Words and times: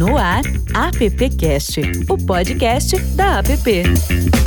No 0.00 0.16
ar, 0.16 0.40
AppCast, 0.72 1.76
o 2.08 2.16
podcast 2.16 2.98
da 3.16 3.40
App. 3.40 4.39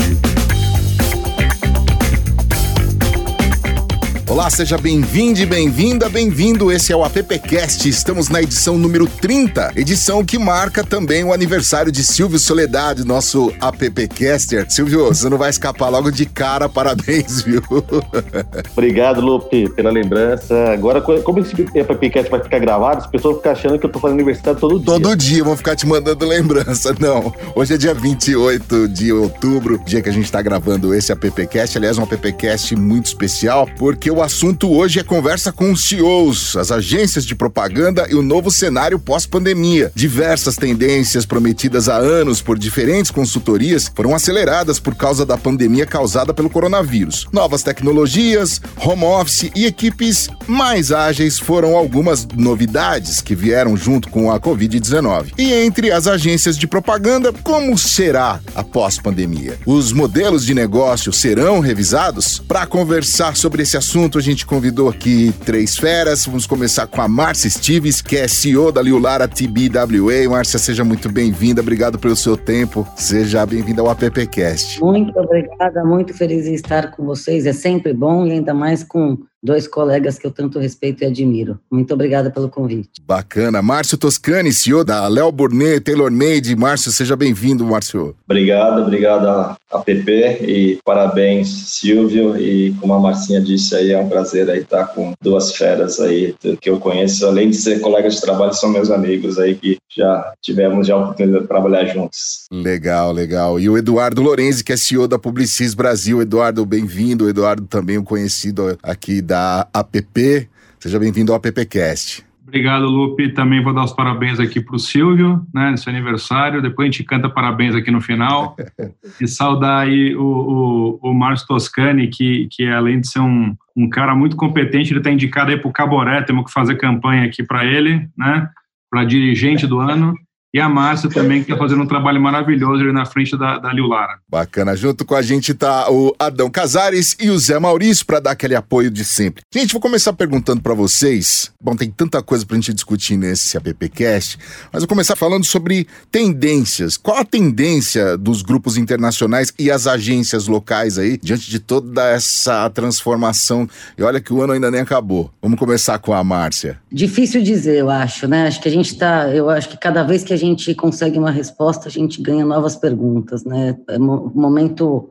Olá, 4.25 4.49
seja 4.49 4.77
bem-vindo 4.77 5.41
e 5.41 5.45
bem-vinda, 5.45 6.07
bem-vindo. 6.07 6.71
Esse 6.71 6.93
é 6.93 6.95
o 6.95 7.03
AppCast. 7.03 7.87
Estamos 7.87 8.29
na 8.29 8.41
edição 8.41 8.77
número 8.77 9.05
30, 9.05 9.73
edição 9.75 10.23
que 10.23 10.39
marca 10.39 10.81
também 10.81 11.23
o 11.25 11.33
aniversário 11.33 11.91
de 11.91 12.03
Silvio 12.03 12.39
Soledade, 12.39 13.05
nosso 13.05 13.53
AppCaster. 13.59 14.65
Silvio, 14.71 15.07
você 15.07 15.27
não 15.27 15.37
vai 15.37 15.49
escapar 15.49 15.89
logo 15.89 16.09
de 16.09 16.25
cara, 16.25 16.69
parabéns, 16.69 17.41
viu? 17.41 17.61
Obrigado, 18.71 19.19
Lupe, 19.19 19.69
pela 19.69 19.91
lembrança. 19.91 20.71
Agora, 20.71 21.01
como 21.01 21.39
esse 21.39 21.53
AppCast 21.79 22.31
vai 22.31 22.41
ficar 22.41 22.59
gravado, 22.59 22.99
as 22.99 23.07
pessoas 23.07 23.37
ficam 23.37 23.51
achando 23.51 23.77
que 23.77 23.85
eu 23.85 23.91
tô 23.91 23.99
fazendo 23.99 24.19
aniversário 24.19 24.59
todo 24.59 24.79
dia. 24.79 24.85
Todo 24.85 25.15
dia, 25.15 25.43
vão 25.43 25.57
ficar 25.57 25.75
te 25.75 25.85
mandando 25.85 26.25
lembrança. 26.25 26.95
Não, 26.97 27.31
hoje 27.55 27.73
é 27.73 27.77
dia 27.77 27.93
28 27.93 28.87
de 28.87 29.11
outubro, 29.11 29.79
dia 29.85 30.01
que 30.01 30.09
a 30.09 30.13
gente 30.13 30.31
tá 30.31 30.41
gravando 30.41 30.95
esse 30.95 31.11
AppCast. 31.11 31.77
Aliás, 31.77 31.97
um 31.97 32.03
AppCast 32.03 32.75
muito 32.75 33.07
especial, 33.07 33.67
porque 33.77 34.12
o 34.13 34.21
assunto 34.21 34.71
hoje 34.71 34.99
é 34.99 35.03
conversa 35.03 35.51
com 35.51 35.71
os 35.71 35.85
CEOs, 35.85 36.55
as 36.55 36.71
agências 36.71 37.25
de 37.25 37.33
propaganda 37.33 38.05
e 38.07 38.13
o 38.13 38.21
novo 38.21 38.51
cenário 38.51 38.99
pós-pandemia. 38.99 39.91
Diversas 39.95 40.55
tendências 40.55 41.25
prometidas 41.25 41.89
há 41.89 41.95
anos 41.95 42.39
por 42.39 42.59
diferentes 42.59 43.09
consultorias 43.09 43.91
foram 43.93 44.13
aceleradas 44.13 44.79
por 44.79 44.93
causa 44.93 45.25
da 45.25 45.35
pandemia 45.35 45.87
causada 45.87 46.31
pelo 46.31 46.49
coronavírus. 46.49 47.27
Novas 47.31 47.63
tecnologias, 47.63 48.61
home 48.77 49.03
office 49.03 49.49
e 49.55 49.65
equipes 49.65 50.29
mais 50.45 50.91
ágeis 50.91 51.39
foram 51.39 51.75
algumas 51.75 52.27
novidades 52.35 53.19
que 53.19 53.33
vieram 53.33 53.75
junto 53.75 54.09
com 54.09 54.31
a 54.31 54.39
Covid-19. 54.39 55.33
E 55.39 55.51
entre 55.51 55.91
as 55.91 56.05
agências 56.05 56.55
de 56.55 56.67
propaganda, 56.67 57.33
como 57.41 57.75
será 57.79 58.39
a 58.53 58.63
pós-pandemia? 58.63 59.57
Os 59.65 59.91
modelos 59.91 60.45
de 60.45 60.53
negócio 60.53 61.11
serão 61.11 61.59
revisados? 61.59 62.37
Para 62.47 62.67
conversar 62.67 63.35
sobre 63.35 63.63
esse 63.63 63.75
assunto, 63.75 64.02
assunto, 64.03 64.17
a 64.17 64.21
gente 64.21 64.45
convidou 64.45 64.89
aqui 64.89 65.33
três 65.45 65.77
feras. 65.77 66.25
Vamos 66.25 66.45
começar 66.45 66.87
com 66.87 67.01
a 67.01 67.07
Márcia 67.07 67.49
Stives, 67.49 68.01
que 68.01 68.17
é 68.17 68.27
CEO 68.27 68.69
da 68.69 68.81
Liulara 68.81 69.29
TBWA. 69.29 70.29
Márcia, 70.29 70.59
seja 70.59 70.83
muito 70.83 71.09
bem-vinda. 71.09 71.61
Obrigado 71.61 71.97
pelo 71.97 72.15
seu 72.15 72.35
tempo. 72.35 72.85
Seja 72.97 73.45
bem-vinda 73.45 73.81
ao 73.81 73.89
AppCast. 73.89 74.81
Muito 74.81 75.17
obrigada, 75.17 75.85
muito 75.85 76.13
feliz 76.13 76.45
em 76.47 76.53
estar 76.53 76.91
com 76.91 77.05
vocês. 77.05 77.45
É 77.45 77.53
sempre 77.53 77.93
bom 77.93 78.27
e 78.27 78.33
ainda 78.33 78.53
mais 78.53 78.83
com 78.83 79.17
dois 79.43 79.67
colegas 79.67 80.17
que 80.17 80.25
eu 80.25 80.31
tanto 80.31 80.57
respeito 80.57 81.03
e 81.03 81.05
admiro. 81.05 81.59
Muito 81.69 81.93
obrigada 81.93 82.31
pelo 82.31 82.47
convite. 82.47 82.89
Bacana. 83.05 83.61
Márcio 83.61 83.97
Toscani, 83.97 84.53
CEO 84.53 84.85
da 84.85 85.05
Léo 85.07 85.31
Burnet, 85.31 85.81
Taylor 85.81 86.09
Made. 86.09 86.55
Márcio, 86.55 86.91
seja 86.91 87.15
bem-vindo, 87.15 87.65
Márcio. 87.65 88.15
Obrigado, 88.25 88.81
obrigado 88.81 89.27
a, 89.27 89.57
a 89.71 89.79
PP 89.79 90.39
e 90.41 90.79
parabéns, 90.85 91.49
Silvio. 91.49 92.37
E 92.37 92.73
como 92.79 92.93
a 92.93 92.99
Marcinha 92.99 93.41
disse 93.41 93.75
aí, 93.75 93.91
é 93.91 93.99
um 93.99 94.07
prazer 94.07 94.49
aí 94.49 94.59
estar 94.59 94.87
com 94.87 95.13
duas 95.21 95.55
feras 95.55 95.99
aí 95.99 96.33
que 96.61 96.69
eu 96.69 96.79
conheço. 96.79 97.25
Além 97.25 97.49
de 97.49 97.57
ser 97.57 97.81
colegas 97.81 98.15
de 98.15 98.21
trabalho, 98.21 98.53
são 98.53 98.69
meus 98.69 98.89
amigos 98.89 99.37
aí 99.37 99.55
que 99.55 99.77
já 99.95 100.33
tivemos 100.41 100.87
já 100.87 100.93
a 100.95 100.99
oportunidade 100.99 101.43
de 101.43 101.47
trabalhar 101.47 101.85
juntos. 101.85 102.45
Legal, 102.51 103.11
legal. 103.11 103.59
E 103.59 103.69
o 103.69 103.77
Eduardo 103.77 104.21
Lorenzi, 104.21 104.63
que 104.63 104.71
é 104.71 104.77
CEO 104.77 105.07
da 105.07 105.19
Publicis 105.19 105.73
Brasil. 105.73 106.21
Eduardo, 106.21 106.65
bem-vindo. 106.65 107.27
Eduardo 107.27 107.67
também 107.67 107.97
um 107.97 108.03
conhecido 108.03 108.77
aqui 108.81 109.21
da 109.21 109.32
da 109.33 109.67
APP. 109.73 110.47
Seja 110.79 110.99
bem-vindo 110.99 111.31
ao 111.31 111.37
AppCast. 111.37 112.23
Obrigado, 112.47 112.85
Lupe. 112.85 113.33
Também 113.33 113.63
vou 113.63 113.73
dar 113.73 113.83
os 113.83 113.91
parabéns 113.91 114.39
aqui 114.39 114.61
para 114.61 114.75
o 114.75 114.79
Silvio, 114.79 115.43
né, 115.51 115.75
seu 115.75 115.91
aniversário. 115.91 116.61
Depois 116.61 116.87
a 116.87 116.91
gente 116.91 117.03
canta 117.03 117.27
parabéns 117.27 117.73
aqui 117.73 117.89
no 117.89 117.99
final. 117.99 118.55
e 119.19 119.27
saudar 119.27 119.87
aí 119.87 120.15
o, 120.15 120.99
o, 121.01 121.09
o 121.09 121.13
Márcio 121.15 121.47
Toscani, 121.47 122.09
que, 122.09 122.47
que 122.51 122.67
além 122.67 123.01
de 123.01 123.07
ser 123.07 123.21
um, 123.21 123.55
um 123.75 123.89
cara 123.89 124.13
muito 124.13 124.35
competente, 124.35 124.91
ele 124.91 124.99
está 124.99 125.09
indicado 125.09 125.49
aí 125.49 125.57
para 125.57 125.69
o 125.69 125.73
Caboré. 125.73 126.21
Temos 126.21 126.45
que 126.45 126.51
fazer 126.51 126.75
campanha 126.75 127.25
aqui 127.25 127.41
para 127.41 127.65
ele, 127.65 128.07
né, 128.15 128.47
para 128.87 129.03
dirigente 129.03 129.65
do 129.65 129.79
ano 129.79 130.13
e 130.53 130.59
a 130.59 130.69
Márcia 130.69 131.09
também, 131.09 131.43
que 131.43 131.51
está 131.51 131.57
fazendo 131.57 131.81
um 131.81 131.87
trabalho 131.87 132.21
maravilhoso 132.21 132.83
ali 132.83 132.93
na 132.93 133.05
frente 133.05 133.35
da, 133.35 133.57
da 133.57 133.73
Liulara. 133.73 134.19
Bacana. 134.29 134.75
Junto 134.75 135.03
com 135.03 135.15
a 135.15 135.21
gente 135.21 135.51
tá 135.55 135.89
o 135.89 136.15
Adão 136.19 136.47
Casares 136.47 137.17
e 137.19 137.31
o 137.31 137.39
Zé 137.39 137.57
Maurício 137.57 138.05
para 138.05 138.19
dar 138.19 138.31
aquele 138.31 138.53
apoio 138.53 138.91
de 138.91 139.03
sempre. 139.03 139.41
Gente, 139.51 139.71
vou 139.71 139.81
começar 139.81 140.13
perguntando 140.13 140.61
para 140.61 140.75
vocês. 140.75 141.51
Bom, 141.59 141.75
tem 141.75 141.89
tanta 141.89 142.21
coisa 142.21 142.45
para 142.45 142.55
a 142.55 142.59
gente 142.59 142.71
discutir 142.71 143.17
nesse 143.17 143.57
AppCast, 143.57 144.37
mas 144.71 144.83
vou 144.83 144.87
começar 144.87 145.15
falando 145.15 145.43
sobre 145.43 145.87
tendências. 146.11 146.97
Qual 146.97 147.17
a 147.17 147.25
tendência 147.25 148.15
dos 148.15 148.43
grupos 148.43 148.77
internacionais 148.77 149.51
e 149.57 149.71
as 149.71 149.87
agências 149.87 150.47
locais 150.47 150.99
aí 150.99 151.17
diante 151.17 151.49
de 151.49 151.57
toda 151.59 152.07
essa 152.09 152.69
transformação? 152.69 153.67
E 153.97 154.03
olha 154.03 154.21
que 154.21 154.31
o 154.31 154.43
ano 154.43 154.53
ainda 154.53 154.69
nem 154.69 154.81
acabou. 154.81 155.31
Vamos 155.41 155.57
começar 155.57 155.97
com 155.97 156.13
a 156.13 156.23
Márcia. 156.23 156.77
Difícil 156.91 157.41
dizer, 157.41 157.79
eu 157.79 157.89
acho, 157.89 158.27
né? 158.27 158.45
Acho 158.45 158.61
que 158.61 158.69
a 158.69 158.71
gente 158.71 158.91
está, 158.91 159.29
eu 159.29 159.49
acho 159.49 159.67
que 159.67 159.77
cada 159.77 160.03
vez 160.03 160.23
que 160.23 160.31
a 160.31 160.37
gente 160.37 160.42
consegue 160.75 161.17
uma 161.17 161.31
resposta, 161.31 161.87
a 161.87 161.91
gente 161.91 162.21
ganha 162.21 162.45
novas 162.45 162.75
perguntas, 162.75 163.43
né? 163.43 163.77
É 163.89 163.97
um 163.97 164.31
momento 164.33 165.09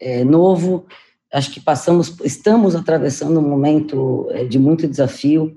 é, 0.00 0.24
novo, 0.24 0.86
acho 1.32 1.50
que 1.50 1.60
passamos, 1.60 2.16
estamos 2.24 2.74
atravessando 2.74 3.40
um 3.40 3.48
momento 3.48 4.28
é, 4.30 4.44
de 4.44 4.58
muito 4.58 4.86
desafio. 4.86 5.56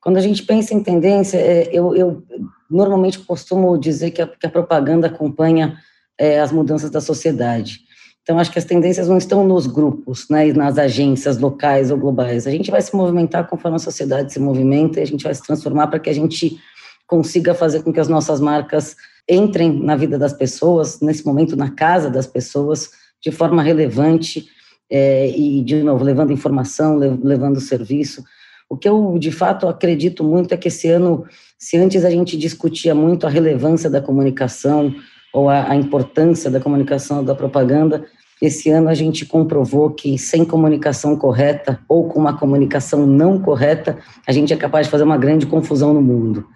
Quando 0.00 0.16
a 0.16 0.20
gente 0.20 0.42
pensa 0.42 0.74
em 0.74 0.82
tendência, 0.82 1.38
é, 1.38 1.68
eu, 1.72 1.94
eu, 1.94 2.22
normalmente 2.70 3.18
costumo 3.18 3.78
dizer 3.78 4.10
que 4.10 4.22
a, 4.22 4.26
que 4.26 4.46
a 4.46 4.50
propaganda 4.50 5.06
acompanha 5.06 5.78
é, 6.18 6.40
as 6.40 6.52
mudanças 6.52 6.90
da 6.90 7.00
sociedade. 7.00 7.80
Então, 8.22 8.38
acho 8.38 8.50
que 8.50 8.58
as 8.58 8.64
tendências 8.64 9.06
não 9.06 9.18
estão 9.18 9.46
nos 9.46 9.66
grupos, 9.66 10.26
né, 10.30 10.50
nas 10.54 10.78
agências 10.78 11.36
locais 11.36 11.90
ou 11.90 11.98
globais. 11.98 12.46
A 12.46 12.50
gente 12.50 12.70
vai 12.70 12.80
se 12.80 12.96
movimentar 12.96 13.46
conforme 13.46 13.76
a 13.76 13.78
sociedade 13.78 14.32
se 14.32 14.40
movimenta 14.40 14.98
e 14.98 15.02
a 15.02 15.06
gente 15.06 15.22
vai 15.22 15.34
se 15.34 15.42
transformar 15.42 15.88
para 15.88 15.98
que 15.98 16.08
a 16.08 16.14
gente 16.14 16.58
consiga 17.06 17.54
fazer 17.54 17.82
com 17.82 17.92
que 17.92 18.00
as 18.00 18.08
nossas 18.08 18.40
marcas 18.40 18.96
entrem 19.28 19.72
na 19.80 19.96
vida 19.96 20.18
das 20.18 20.32
pessoas, 20.32 21.00
nesse 21.00 21.24
momento 21.24 21.56
na 21.56 21.70
casa 21.70 22.10
das 22.10 22.26
pessoas, 22.26 22.90
de 23.22 23.30
forma 23.30 23.62
relevante 23.62 24.46
é, 24.90 25.28
e, 25.30 25.62
de 25.62 25.82
novo, 25.82 26.04
levando 26.04 26.32
informação, 26.32 26.96
levando 26.96 27.60
serviço. 27.60 28.22
O 28.68 28.76
que 28.76 28.88
eu, 28.88 29.16
de 29.18 29.30
fato, 29.30 29.66
acredito 29.66 30.22
muito 30.22 30.52
é 30.52 30.56
que 30.56 30.68
esse 30.68 30.88
ano, 30.88 31.24
se 31.58 31.76
antes 31.76 32.04
a 32.04 32.10
gente 32.10 32.36
discutia 32.36 32.94
muito 32.94 33.26
a 33.26 33.30
relevância 33.30 33.88
da 33.88 34.00
comunicação 34.00 34.94
ou 35.32 35.48
a, 35.48 35.70
a 35.70 35.76
importância 35.76 36.50
da 36.50 36.60
comunicação 36.60 37.24
da 37.24 37.34
propaganda, 37.34 38.04
esse 38.42 38.68
ano 38.70 38.88
a 38.88 38.94
gente 38.94 39.24
comprovou 39.24 39.90
que 39.90 40.18
sem 40.18 40.44
comunicação 40.44 41.16
correta 41.16 41.80
ou 41.88 42.08
com 42.08 42.18
uma 42.18 42.36
comunicação 42.36 43.06
não 43.06 43.40
correta, 43.40 43.98
a 44.26 44.32
gente 44.32 44.52
é 44.52 44.56
capaz 44.56 44.86
de 44.86 44.90
fazer 44.90 45.04
uma 45.04 45.16
grande 45.16 45.46
confusão 45.46 45.94
no 45.94 46.02
mundo 46.02 46.46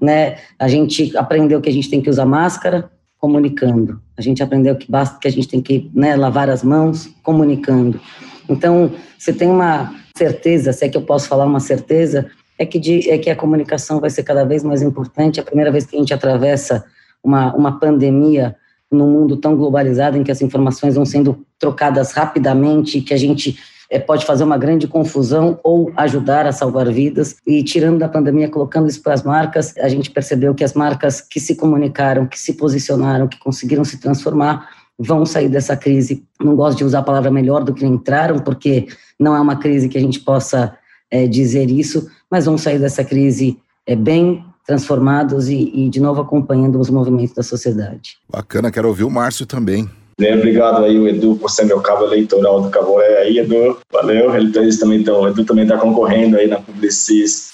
né? 0.00 0.36
A 0.58 0.68
gente 0.68 1.16
aprendeu 1.16 1.60
que 1.60 1.68
a 1.68 1.72
gente 1.72 1.90
tem 1.90 2.00
que 2.00 2.10
usar 2.10 2.26
máscara 2.26 2.90
comunicando. 3.18 4.00
A 4.16 4.22
gente 4.22 4.42
aprendeu 4.42 4.76
que 4.76 4.90
basta 4.90 5.18
que 5.18 5.26
a 5.26 5.32
gente 5.32 5.48
tem 5.48 5.60
que 5.60 5.90
né, 5.94 6.14
lavar 6.14 6.50
as 6.50 6.62
mãos 6.62 7.08
comunicando. 7.22 8.00
Então, 8.48 8.92
você 9.18 9.32
tem 9.32 9.48
uma 9.48 9.94
certeza, 10.16 10.72
se 10.72 10.84
é 10.84 10.88
que 10.88 10.96
eu 10.96 11.02
posso 11.02 11.28
falar 11.28 11.46
uma 11.46 11.60
certeza, 11.60 12.30
é 12.58 12.66
que, 12.66 12.78
de, 12.78 13.10
é 13.10 13.18
que 13.18 13.30
a 13.30 13.36
comunicação 13.36 14.00
vai 14.00 14.10
ser 14.10 14.22
cada 14.22 14.44
vez 14.44 14.62
mais 14.62 14.82
importante. 14.82 15.40
É 15.40 15.42
a 15.42 15.46
primeira 15.46 15.72
vez 15.72 15.86
que 15.86 15.96
a 15.96 15.98
gente 15.98 16.14
atravessa 16.14 16.84
uma, 17.22 17.54
uma 17.54 17.80
pandemia 17.80 18.54
num 18.90 19.10
mundo 19.10 19.36
tão 19.36 19.56
globalizado 19.56 20.16
em 20.16 20.22
que 20.22 20.30
as 20.30 20.40
informações 20.40 20.94
vão 20.94 21.04
sendo 21.04 21.44
trocadas 21.58 22.12
rapidamente, 22.12 23.00
que 23.00 23.14
a 23.14 23.16
gente 23.16 23.58
pode 24.06 24.24
fazer 24.24 24.44
uma 24.44 24.58
grande 24.58 24.86
confusão 24.86 25.58
ou 25.62 25.92
ajudar 25.96 26.46
a 26.46 26.52
salvar 26.52 26.90
vidas. 26.90 27.36
E 27.46 27.62
tirando 27.62 27.98
da 27.98 28.08
pandemia, 28.08 28.48
colocando 28.48 28.88
isso 28.88 29.02
para 29.02 29.14
as 29.14 29.22
marcas, 29.22 29.76
a 29.78 29.88
gente 29.88 30.10
percebeu 30.10 30.54
que 30.54 30.64
as 30.64 30.74
marcas 30.74 31.20
que 31.20 31.40
se 31.40 31.56
comunicaram, 31.56 32.26
que 32.26 32.38
se 32.38 32.54
posicionaram, 32.54 33.28
que 33.28 33.38
conseguiram 33.38 33.84
se 33.84 33.98
transformar, 33.98 34.68
vão 34.98 35.26
sair 35.26 35.48
dessa 35.48 35.76
crise. 35.76 36.24
Não 36.40 36.56
gosto 36.56 36.78
de 36.78 36.84
usar 36.84 37.00
a 37.00 37.02
palavra 37.02 37.30
melhor 37.30 37.64
do 37.64 37.74
que 37.74 37.84
entraram, 37.84 38.38
porque 38.38 38.86
não 39.18 39.34
é 39.34 39.40
uma 39.40 39.56
crise 39.56 39.88
que 39.88 39.98
a 39.98 40.00
gente 40.00 40.20
possa 40.20 40.76
é, 41.10 41.26
dizer 41.26 41.70
isso, 41.70 42.08
mas 42.30 42.46
vão 42.46 42.58
sair 42.58 42.78
dessa 42.78 43.04
crise 43.04 43.58
é, 43.86 43.94
bem 43.94 44.44
transformados 44.66 45.48
e, 45.48 45.70
e, 45.74 45.90
de 45.90 46.00
novo, 46.00 46.22
acompanhando 46.22 46.80
os 46.80 46.88
movimentos 46.88 47.34
da 47.34 47.42
sociedade. 47.42 48.16
Bacana, 48.28 48.70
quero 48.70 48.88
ouvir 48.88 49.04
o 49.04 49.10
Márcio 49.10 49.44
também. 49.44 49.88
Bem, 50.18 50.34
obrigado 50.34 50.84
aí, 50.84 50.98
o 50.98 51.08
Edu, 51.08 51.36
por 51.36 51.50
ser 51.50 51.64
meu 51.64 51.80
cabo 51.80 52.04
eleitoral 52.04 52.60
do 52.60 52.70
Caboré 52.70 53.18
aí, 53.18 53.38
Edu. 53.38 53.78
Valeu. 53.92 54.34
Eles 54.34 54.78
também 54.78 55.00
estão, 55.00 55.20
o 55.20 55.28
Edu 55.28 55.44
também 55.44 55.64
está 55.64 55.76
concorrendo 55.76 56.36
aí 56.36 56.46
na 56.46 56.60
Publicis 56.60 57.52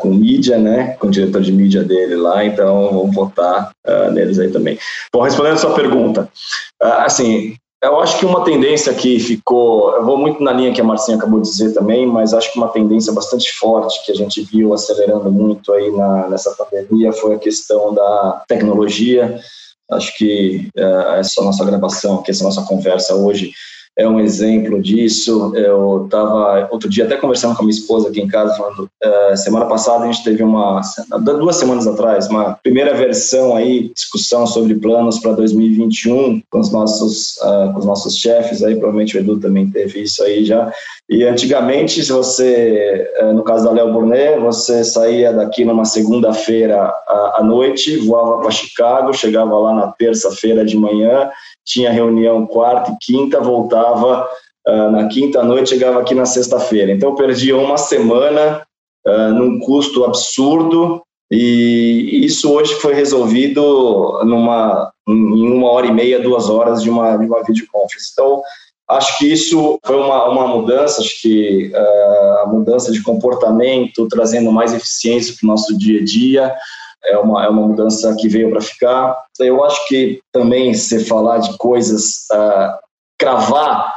com 0.00 0.10
mídia, 0.10 0.58
né? 0.58 0.96
Com 1.00 1.08
o 1.08 1.10
diretor 1.10 1.42
de 1.42 1.50
mídia 1.50 1.82
dele 1.82 2.14
lá, 2.14 2.44
então 2.44 2.90
vamos 2.92 3.12
votar 3.12 3.72
uh, 3.84 4.10
neles 4.12 4.38
aí 4.38 4.48
também. 4.48 4.78
Bom, 5.12 5.22
respondendo 5.22 5.54
a 5.54 5.58
sua 5.58 5.74
pergunta, 5.74 6.28
uh, 6.80 7.02
assim, 7.04 7.56
Eu 7.82 7.98
acho 7.98 8.18
que 8.18 8.26
uma 8.26 8.44
tendência 8.44 8.92
que 8.92 9.18
ficou, 9.18 9.96
eu 9.96 10.04
vou 10.04 10.18
muito 10.18 10.42
na 10.42 10.52
linha 10.52 10.70
que 10.70 10.82
a 10.82 10.84
Marcinha 10.84 11.16
acabou 11.16 11.40
de 11.40 11.48
dizer 11.48 11.72
também, 11.72 12.06
mas 12.06 12.34
acho 12.34 12.52
que 12.52 12.58
uma 12.58 12.68
tendência 12.68 13.10
bastante 13.10 13.50
forte 13.54 14.04
que 14.04 14.12
a 14.12 14.14
gente 14.14 14.42
viu 14.42 14.74
acelerando 14.74 15.32
muito 15.32 15.72
aí 15.72 15.90
na, 15.90 16.28
nessa 16.28 16.50
pandemia 16.50 17.10
foi 17.10 17.34
a 17.34 17.38
questão 17.38 17.94
da 17.94 18.42
tecnologia. 18.46 19.40
Acho 19.90 20.16
que 20.16 20.68
é, 20.76 21.18
essa 21.18 21.42
nossa 21.42 21.64
gravação, 21.64 22.22
que 22.22 22.30
essa 22.30 22.44
nossa 22.44 22.62
conversa 22.62 23.14
hoje 23.14 23.52
é 23.98 24.08
um 24.08 24.20
exemplo 24.20 24.80
disso. 24.80 25.52
Eu 25.54 26.04
estava 26.04 26.68
outro 26.70 26.88
dia 26.88 27.04
até 27.04 27.16
conversando 27.16 27.54
com 27.54 27.62
a 27.62 27.66
minha 27.66 27.76
esposa 27.76 28.08
aqui 28.08 28.20
em 28.20 28.28
casa, 28.28 28.56
falando, 28.56 28.88
uh, 29.04 29.36
semana 29.36 29.66
passada 29.66 30.04
a 30.04 30.06
gente 30.10 30.24
teve 30.24 30.42
uma, 30.42 30.80
duas 31.22 31.56
semanas 31.56 31.86
atrás, 31.86 32.28
uma 32.28 32.54
primeira 32.62 32.94
versão 32.94 33.54
aí, 33.54 33.90
discussão 33.94 34.46
sobre 34.46 34.74
planos 34.74 35.18
para 35.18 35.32
2021 35.32 36.40
com 36.50 36.60
os 36.60 36.70
nossos, 36.70 37.36
uh, 37.38 37.72
com 37.72 37.80
os 37.80 37.86
nossos 37.86 38.16
chefes 38.16 38.62
aí, 38.62 38.74
provavelmente 38.74 39.16
o 39.16 39.20
Edu 39.20 39.38
também 39.38 39.70
teve 39.70 40.02
isso 40.02 40.22
aí 40.22 40.44
já. 40.44 40.72
E 41.08 41.24
antigamente, 41.24 42.04
se 42.04 42.12
você, 42.12 43.10
uh, 43.20 43.32
no 43.32 43.42
caso 43.42 43.64
da 43.64 43.72
Léo 43.72 43.92
Burnet, 43.92 44.38
você 44.40 44.84
saía 44.84 45.32
daqui 45.32 45.64
numa 45.64 45.84
segunda-feira 45.84 46.92
à 47.34 47.42
noite, 47.42 47.96
voava 47.96 48.40
para 48.40 48.50
Chicago, 48.50 49.12
chegava 49.12 49.58
lá 49.58 49.74
na 49.74 49.88
terça-feira 49.88 50.64
de 50.64 50.76
manhã, 50.76 51.28
tinha 51.64 51.90
reunião 51.90 52.46
quarta 52.46 52.92
e 52.92 52.96
quinta, 53.00 53.40
voltava 53.40 54.28
uh, 54.66 54.90
na 54.90 55.08
quinta 55.08 55.42
noite, 55.42 55.70
chegava 55.70 56.00
aqui 56.00 56.14
na 56.14 56.26
sexta-feira. 56.26 56.92
Então, 56.92 57.10
eu 57.10 57.14
uma 57.58 57.76
semana 57.76 58.62
uh, 59.06 59.34
num 59.34 59.60
custo 59.60 60.04
absurdo 60.04 61.02
e 61.30 62.24
isso 62.24 62.52
hoje 62.52 62.74
foi 62.74 62.92
resolvido 62.92 64.20
numa, 64.24 64.90
em 65.08 65.52
uma 65.52 65.70
hora 65.70 65.86
e 65.86 65.92
meia, 65.92 66.20
duas 66.20 66.50
horas 66.50 66.82
de 66.82 66.90
uma, 66.90 67.16
de 67.16 67.24
uma 67.24 67.44
videoconference. 67.44 68.10
Então, 68.12 68.42
acho 68.88 69.16
que 69.16 69.32
isso 69.32 69.78
foi 69.84 69.96
uma, 69.96 70.28
uma 70.28 70.48
mudança, 70.48 71.00
acho 71.00 71.22
que 71.22 71.70
uh, 71.72 72.38
a 72.42 72.46
mudança 72.48 72.90
de 72.90 73.00
comportamento, 73.00 74.08
trazendo 74.08 74.50
mais 74.50 74.74
eficiência 74.74 75.34
para 75.38 75.46
o 75.46 75.50
nosso 75.50 75.78
dia 75.78 76.00
a 76.00 76.04
dia, 76.04 76.56
é 77.04 77.16
uma, 77.18 77.44
é 77.44 77.48
uma 77.48 77.66
mudança 77.66 78.14
que 78.16 78.28
veio 78.28 78.50
para 78.50 78.60
ficar. 78.60 79.16
Eu 79.38 79.64
acho 79.64 79.86
que 79.88 80.20
também 80.32 80.74
se 80.74 81.04
falar 81.04 81.38
de 81.38 81.56
coisas, 81.56 82.26
uh, 82.32 82.78
cravar 83.18 83.94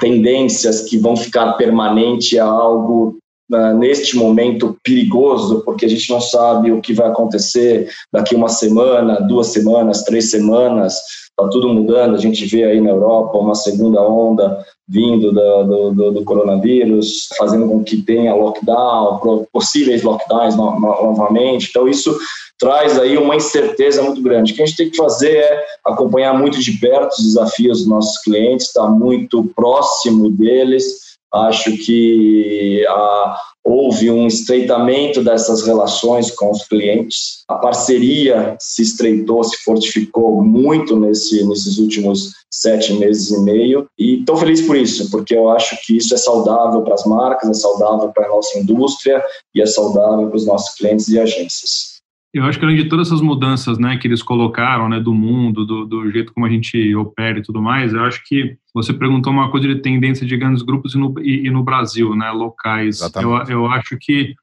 tendências 0.00 0.82
que 0.82 0.98
vão 0.98 1.16
ficar 1.16 1.52
permanente 1.54 2.38
a 2.38 2.44
algo 2.44 3.18
uh, 3.52 3.76
neste 3.78 4.16
momento 4.16 4.76
perigoso, 4.82 5.62
porque 5.64 5.86
a 5.86 5.88
gente 5.88 6.10
não 6.10 6.20
sabe 6.20 6.72
o 6.72 6.80
que 6.80 6.94
vai 6.94 7.08
acontecer 7.08 7.90
daqui 8.12 8.34
uma 8.34 8.48
semana, 8.48 9.20
duas 9.20 9.48
semanas, 9.48 10.02
três 10.02 10.30
semanas, 10.30 11.00
está 11.38 11.50
tudo 11.50 11.68
mudando. 11.68 12.14
A 12.14 12.18
gente 12.18 12.44
vê 12.46 12.64
aí 12.64 12.80
na 12.80 12.90
Europa 12.90 13.38
uma 13.38 13.54
segunda 13.54 14.00
onda 14.02 14.64
vindo 14.88 15.32
do, 15.32 15.92
do, 15.92 16.10
do, 16.12 16.24
coronavírus, 16.24 17.28
fazendo 17.38 17.66
com 17.68 17.82
que 17.82 18.02
tenha 18.02 18.34
lockdown, 18.34 19.46
possíveis 19.52 20.02
lockdowns 20.02 20.56
no, 20.56 20.78
no, 20.78 20.80
novamente. 20.80 21.68
Então, 21.70 21.88
isso 21.88 22.16
traz 22.58 22.98
aí 22.98 23.16
uma 23.16 23.36
incerteza 23.36 24.02
muito 24.02 24.20
grande. 24.22 24.52
O 24.52 24.56
que 24.56 24.62
a 24.62 24.66
gente 24.66 24.76
tem 24.76 24.90
que 24.90 24.96
fazer 24.96 25.36
é 25.36 25.64
acompanhar 25.84 26.38
muito 26.38 26.60
de 26.60 26.72
perto 26.72 27.12
os 27.12 27.24
desafios 27.24 27.78
dos 27.78 27.88
nossos 27.88 28.22
clientes, 28.22 28.66
estar 28.66 28.88
muito 28.88 29.44
próximo 29.56 30.30
deles. 30.30 31.11
Acho 31.32 31.76
que 31.78 32.84
a, 32.88 33.38
houve 33.64 34.10
um 34.10 34.26
estreitamento 34.26 35.22
dessas 35.22 35.62
relações 35.62 36.30
com 36.30 36.50
os 36.50 36.66
clientes. 36.66 37.42
A 37.48 37.54
parceria 37.54 38.56
se 38.60 38.82
estreitou, 38.82 39.42
se 39.44 39.56
fortificou 39.62 40.42
muito 40.42 40.98
nesse, 40.98 41.46
nesses 41.46 41.78
últimos 41.78 42.32
sete 42.50 42.92
meses 42.94 43.30
e 43.30 43.40
meio. 43.40 43.86
E 43.98 44.20
estou 44.20 44.36
feliz 44.36 44.60
por 44.62 44.76
isso, 44.76 45.10
porque 45.10 45.34
eu 45.34 45.48
acho 45.50 45.76
que 45.86 45.96
isso 45.96 46.14
é 46.14 46.18
saudável 46.18 46.82
para 46.82 46.94
as 46.94 47.04
marcas, 47.04 47.50
é 47.50 47.54
saudável 47.54 48.10
para 48.12 48.26
a 48.26 48.30
nossa 48.30 48.58
indústria 48.58 49.22
e 49.54 49.62
é 49.62 49.66
saudável 49.66 50.28
para 50.28 50.36
os 50.36 50.46
nossos 50.46 50.74
clientes 50.74 51.08
e 51.08 51.18
agências. 51.18 51.91
Eu 52.34 52.44
acho 52.44 52.58
que 52.58 52.64
além 52.64 52.76
de 52.76 52.88
todas 52.88 53.08
essas 53.08 53.20
mudanças, 53.20 53.78
né, 53.78 53.98
que 53.98 54.08
eles 54.08 54.22
colocaram, 54.22 54.88
né, 54.88 54.98
do 54.98 55.12
mundo, 55.12 55.66
do, 55.66 55.84
do, 55.84 56.10
jeito 56.10 56.32
como 56.32 56.46
a 56.46 56.48
gente 56.48 56.94
opera 56.94 57.38
e 57.38 57.42
tudo 57.42 57.60
mais, 57.60 57.92
eu 57.92 58.02
acho 58.04 58.24
que 58.24 58.56
você 58.72 58.92
perguntou 58.92 59.30
uma 59.30 59.50
coisa 59.50 59.68
de 59.68 59.82
tendência 59.82 60.26
de 60.26 60.36
grandes 60.36 60.62
grupos 60.62 60.94
e 60.94 60.98
no, 60.98 61.14
e, 61.20 61.46
e 61.46 61.50
no 61.50 61.62
Brasil, 61.62 62.14
né, 62.16 62.30
locais. 62.30 63.00
Eu, 63.16 63.32
eu 63.48 63.66
acho 63.66 63.98
que 64.00 64.34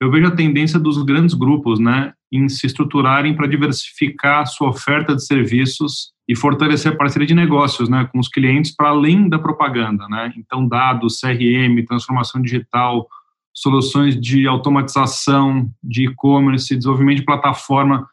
eu 0.00 0.10
vejo 0.10 0.26
a 0.26 0.36
tendência 0.36 0.78
dos 0.78 1.02
grandes 1.02 1.34
grupos, 1.34 1.80
né, 1.80 2.12
em 2.30 2.48
se 2.48 2.66
estruturarem 2.66 3.34
para 3.34 3.46
diversificar 3.46 4.42
a 4.42 4.46
sua 4.46 4.68
oferta 4.68 5.16
de 5.16 5.24
serviços 5.24 6.12
e 6.28 6.36
fortalecer 6.36 6.92
a 6.92 6.96
parceria 6.96 7.26
de 7.26 7.34
negócios, 7.34 7.88
né, 7.88 8.06
com 8.12 8.18
os 8.18 8.28
clientes 8.28 8.76
para 8.76 8.90
além 8.90 9.28
da 9.28 9.38
propaganda, 9.38 10.06
né. 10.08 10.32
Então, 10.36 10.68
dados, 10.68 11.18
CRM, 11.18 11.82
transformação 11.86 12.42
digital, 12.42 13.08
soluções 13.54 14.18
de 14.18 14.46
automatização, 14.46 15.70
de 15.82 16.06
e-commerce, 16.06 16.76
desenvolvimento 16.76 17.18
de 17.18 17.24
plataforma, 17.24 18.06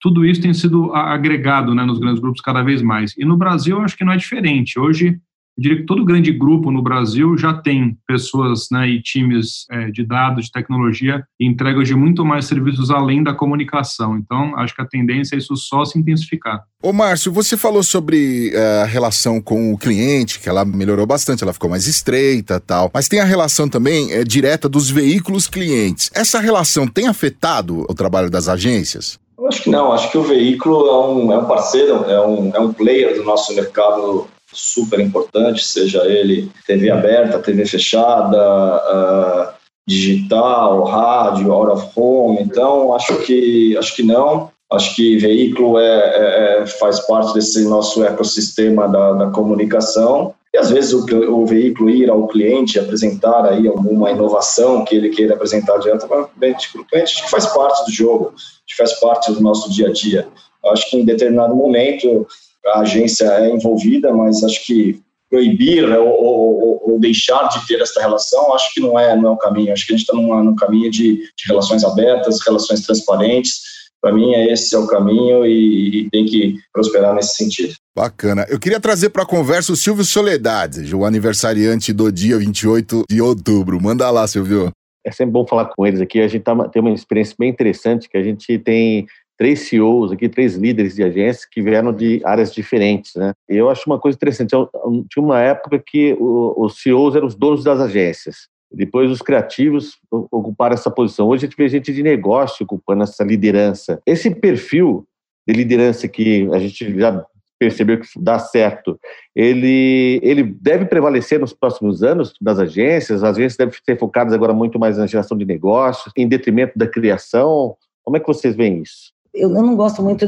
tudo 0.00 0.24
isso 0.24 0.40
tem 0.40 0.54
sido 0.54 0.94
agregado 0.94 1.74
né, 1.74 1.84
nos 1.84 1.98
grandes 1.98 2.20
grupos 2.20 2.40
cada 2.40 2.62
vez 2.62 2.80
mais. 2.80 3.14
E 3.16 3.24
no 3.24 3.36
Brasil, 3.36 3.80
acho 3.80 3.96
que 3.96 4.04
não 4.04 4.12
é 4.12 4.16
diferente. 4.16 4.78
Hoje, 4.78 5.20
eu 5.58 5.62
diria 5.62 5.78
que 5.78 5.86
todo 5.86 6.04
grande 6.04 6.32
grupo 6.32 6.70
no 6.70 6.82
Brasil 6.82 7.36
já 7.36 7.52
tem 7.52 7.96
pessoas 8.06 8.68
né, 8.70 8.88
e 8.88 9.02
times 9.02 9.66
é, 9.70 9.90
de 9.90 10.04
dados, 10.04 10.46
de 10.46 10.52
tecnologia, 10.52 11.22
e 11.38 11.46
entrega 11.46 11.78
hoje 11.78 11.94
muito 11.94 12.24
mais 12.24 12.46
serviços 12.46 12.90
além 12.90 13.22
da 13.22 13.34
comunicação. 13.34 14.16
Então, 14.16 14.56
acho 14.56 14.74
que 14.74 14.82
a 14.82 14.86
tendência 14.86 15.34
é 15.34 15.38
isso 15.38 15.56
só 15.56 15.84
se 15.84 15.98
intensificar. 15.98 16.62
Ô, 16.82 16.92
Márcio, 16.92 17.30
você 17.30 17.56
falou 17.56 17.82
sobre 17.82 18.52
uh, 18.54 18.82
a 18.82 18.86
relação 18.86 19.40
com 19.40 19.72
o 19.72 19.78
cliente, 19.78 20.40
que 20.40 20.48
ela 20.48 20.64
melhorou 20.64 21.06
bastante, 21.06 21.42
ela 21.42 21.52
ficou 21.52 21.68
mais 21.68 21.86
estreita 21.86 22.58
tal. 22.58 22.90
Mas 22.94 23.08
tem 23.08 23.20
a 23.20 23.24
relação 23.24 23.68
também 23.68 24.12
é, 24.12 24.24
direta 24.24 24.68
dos 24.68 24.88
veículos 24.88 25.46
clientes. 25.46 26.10
Essa 26.14 26.40
relação 26.40 26.86
tem 26.86 27.06
afetado 27.06 27.84
o 27.88 27.94
trabalho 27.94 28.30
das 28.30 28.48
agências? 28.48 29.18
Eu 29.38 29.48
acho 29.48 29.62
que 29.62 29.70
não, 29.70 29.92
acho 29.92 30.10
que 30.10 30.18
o 30.18 30.22
veículo 30.22 30.86
é 30.86 31.06
um, 31.06 31.32
é 31.32 31.38
um 31.38 31.44
parceiro, 31.46 32.04
é 32.04 32.20
um, 32.20 32.54
é 32.54 32.60
um 32.60 32.72
player 32.72 33.14
do 33.14 33.24
nosso 33.24 33.54
mercado 33.54 34.26
super 34.52 35.00
importante, 35.00 35.64
seja 35.64 36.04
ele 36.04 36.50
TV 36.66 36.90
aberta, 36.90 37.38
TV 37.38 37.64
fechada, 37.64 38.36
uh, 38.36 39.54
digital, 39.86 40.84
rádio, 40.84 41.52
out 41.52 41.72
of 41.72 41.88
home. 41.96 42.38
Então, 42.40 42.94
acho 42.94 43.16
que 43.22 43.76
acho 43.76 43.94
que 43.94 44.02
não. 44.02 44.50
Acho 44.72 44.94
que 44.94 45.16
veículo 45.16 45.78
é, 45.78 45.84
é, 45.84 46.62
é 46.62 46.66
faz 46.66 47.00
parte 47.00 47.34
desse 47.34 47.64
nosso 47.64 48.04
ecossistema 48.04 48.88
da, 48.88 49.12
da 49.14 49.26
comunicação. 49.30 50.34
E 50.54 50.58
às 50.58 50.70
vezes 50.70 50.92
o, 50.92 51.04
o, 51.32 51.46
veículo 51.46 51.90
ir 51.90 52.10
ao 52.10 52.26
cliente 52.26 52.78
apresentar 52.78 53.46
aí 53.46 53.68
alguma 53.68 54.10
inovação 54.10 54.84
que 54.84 54.96
ele 54.96 55.10
queira 55.10 55.34
apresentar 55.34 55.78
diretamente 55.78 56.72
para 56.72 56.80
o 56.80 56.84
cliente, 56.84 57.12
acho 57.14 57.24
que 57.24 57.30
faz 57.30 57.46
parte 57.46 57.84
do 57.84 57.92
jogo, 57.92 58.32
acho 58.34 58.66
que 58.66 58.76
faz 58.76 58.98
parte 58.98 59.32
do 59.32 59.40
nosso 59.40 59.70
dia 59.70 59.88
a 59.88 59.92
dia. 59.92 60.26
Acho 60.66 60.90
que 60.90 60.98
em 60.98 61.04
determinado 61.04 61.54
momento 61.54 62.26
a 62.66 62.80
agência 62.80 63.24
é 63.24 63.50
envolvida, 63.50 64.12
mas 64.12 64.42
acho 64.44 64.64
que 64.64 65.00
proibir 65.30 65.88
ou, 65.96 66.08
ou, 66.08 66.90
ou, 66.90 67.00
deixar 67.00 67.48
de 67.48 67.64
ter 67.66 67.80
essa 67.80 68.00
relação, 68.00 68.52
acho 68.52 68.74
que 68.74 68.80
não 68.80 68.98
é, 68.98 69.16
não 69.16 69.30
é 69.30 69.32
o 69.32 69.36
caminho. 69.36 69.72
Acho 69.72 69.86
que 69.86 69.94
a 69.94 69.96
gente 69.96 70.04
está 70.04 70.16
num 70.16 70.56
caminho 70.56 70.90
de, 70.90 71.18
de, 71.18 71.46
relações 71.46 71.84
abertas, 71.84 72.44
relações 72.44 72.80
transparentes. 72.80 73.60
Para 74.02 74.12
mim, 74.12 74.32
é 74.34 74.52
esse 74.52 74.74
é 74.74 74.78
o 74.78 74.86
caminho 74.86 75.46
e, 75.46 76.00
e, 76.00 76.10
tem 76.10 76.24
que 76.24 76.56
prosperar 76.72 77.14
nesse 77.14 77.36
sentido. 77.36 77.74
Bacana. 77.96 78.44
Eu 78.48 78.58
queria 78.58 78.80
trazer 78.80 79.10
para 79.10 79.22
a 79.22 79.26
conversa 79.26 79.72
o 79.72 79.76
Silvio 79.76 80.04
Soledade, 80.04 80.94
o 80.94 81.04
aniversariante 81.04 81.92
do 81.92 82.10
dia 82.10 82.38
28 82.38 83.04
de 83.08 83.20
outubro. 83.20 83.80
Manda 83.80 84.10
lá, 84.10 84.26
Silvio. 84.26 84.70
É 85.06 85.12
sempre 85.12 85.32
bom 85.32 85.46
falar 85.46 85.66
com 85.66 85.86
eles 85.86 86.00
aqui. 86.00 86.20
A 86.20 86.28
gente 86.28 86.42
tá, 86.42 86.68
tem 86.68 86.82
uma 86.82 86.92
experiência 86.92 87.36
bem 87.38 87.50
interessante 87.50 88.08
que 88.08 88.16
a 88.16 88.22
gente 88.22 88.58
tem 88.58 89.06
três 89.40 89.60
CEOs 89.60 90.12
aqui, 90.12 90.28
três 90.28 90.54
líderes 90.54 90.94
de 90.94 91.02
agências 91.02 91.46
que 91.46 91.62
vieram 91.62 91.94
de 91.94 92.20
áreas 92.26 92.52
diferentes, 92.52 93.14
né? 93.14 93.32
Eu 93.48 93.70
acho 93.70 93.84
uma 93.86 93.98
coisa 93.98 94.14
interessante. 94.14 94.52
Eu, 94.52 94.68
eu, 94.74 95.06
tinha 95.08 95.24
uma 95.24 95.40
época 95.40 95.78
que 95.78 96.14
os 96.20 96.82
CEOs 96.82 97.16
eram 97.16 97.26
os 97.26 97.34
donos 97.34 97.64
das 97.64 97.80
agências. 97.80 98.48
Depois 98.70 99.10
os 99.10 99.22
criativos 99.22 99.98
ocuparam 100.10 100.74
essa 100.74 100.90
posição. 100.90 101.26
Hoje 101.26 101.46
a 101.46 101.48
gente 101.48 101.56
vê 101.56 101.70
gente 101.70 101.90
de 101.90 102.02
negócio 102.02 102.64
ocupando 102.64 103.02
essa 103.02 103.24
liderança. 103.24 104.02
Esse 104.04 104.30
perfil 104.30 105.06
de 105.48 105.54
liderança 105.54 106.06
que 106.06 106.46
a 106.52 106.58
gente 106.58 106.98
já 106.98 107.24
percebeu 107.58 107.98
que 107.98 108.06
dá 108.18 108.38
certo, 108.38 109.00
ele, 109.34 110.20
ele 110.22 110.42
deve 110.42 110.84
prevalecer 110.84 111.40
nos 111.40 111.54
próximos 111.54 112.02
anos 112.02 112.34
das 112.38 112.58
agências. 112.58 113.24
As 113.24 113.30
agências 113.30 113.56
devem 113.56 113.74
ser 113.82 113.98
focadas 113.98 114.34
agora 114.34 114.52
muito 114.52 114.78
mais 114.78 114.98
na 114.98 115.06
geração 115.06 115.38
de 115.38 115.46
negócios, 115.46 116.12
em 116.14 116.28
detrimento 116.28 116.78
da 116.78 116.86
criação. 116.86 117.74
Como 118.04 118.18
é 118.18 118.20
que 118.20 118.26
vocês 118.26 118.54
veem 118.54 118.82
isso? 118.82 119.18
Eu, 119.34 119.54
eu 119.54 119.62
não 119.62 119.76
gosto 119.76 120.02
muito 120.02 120.26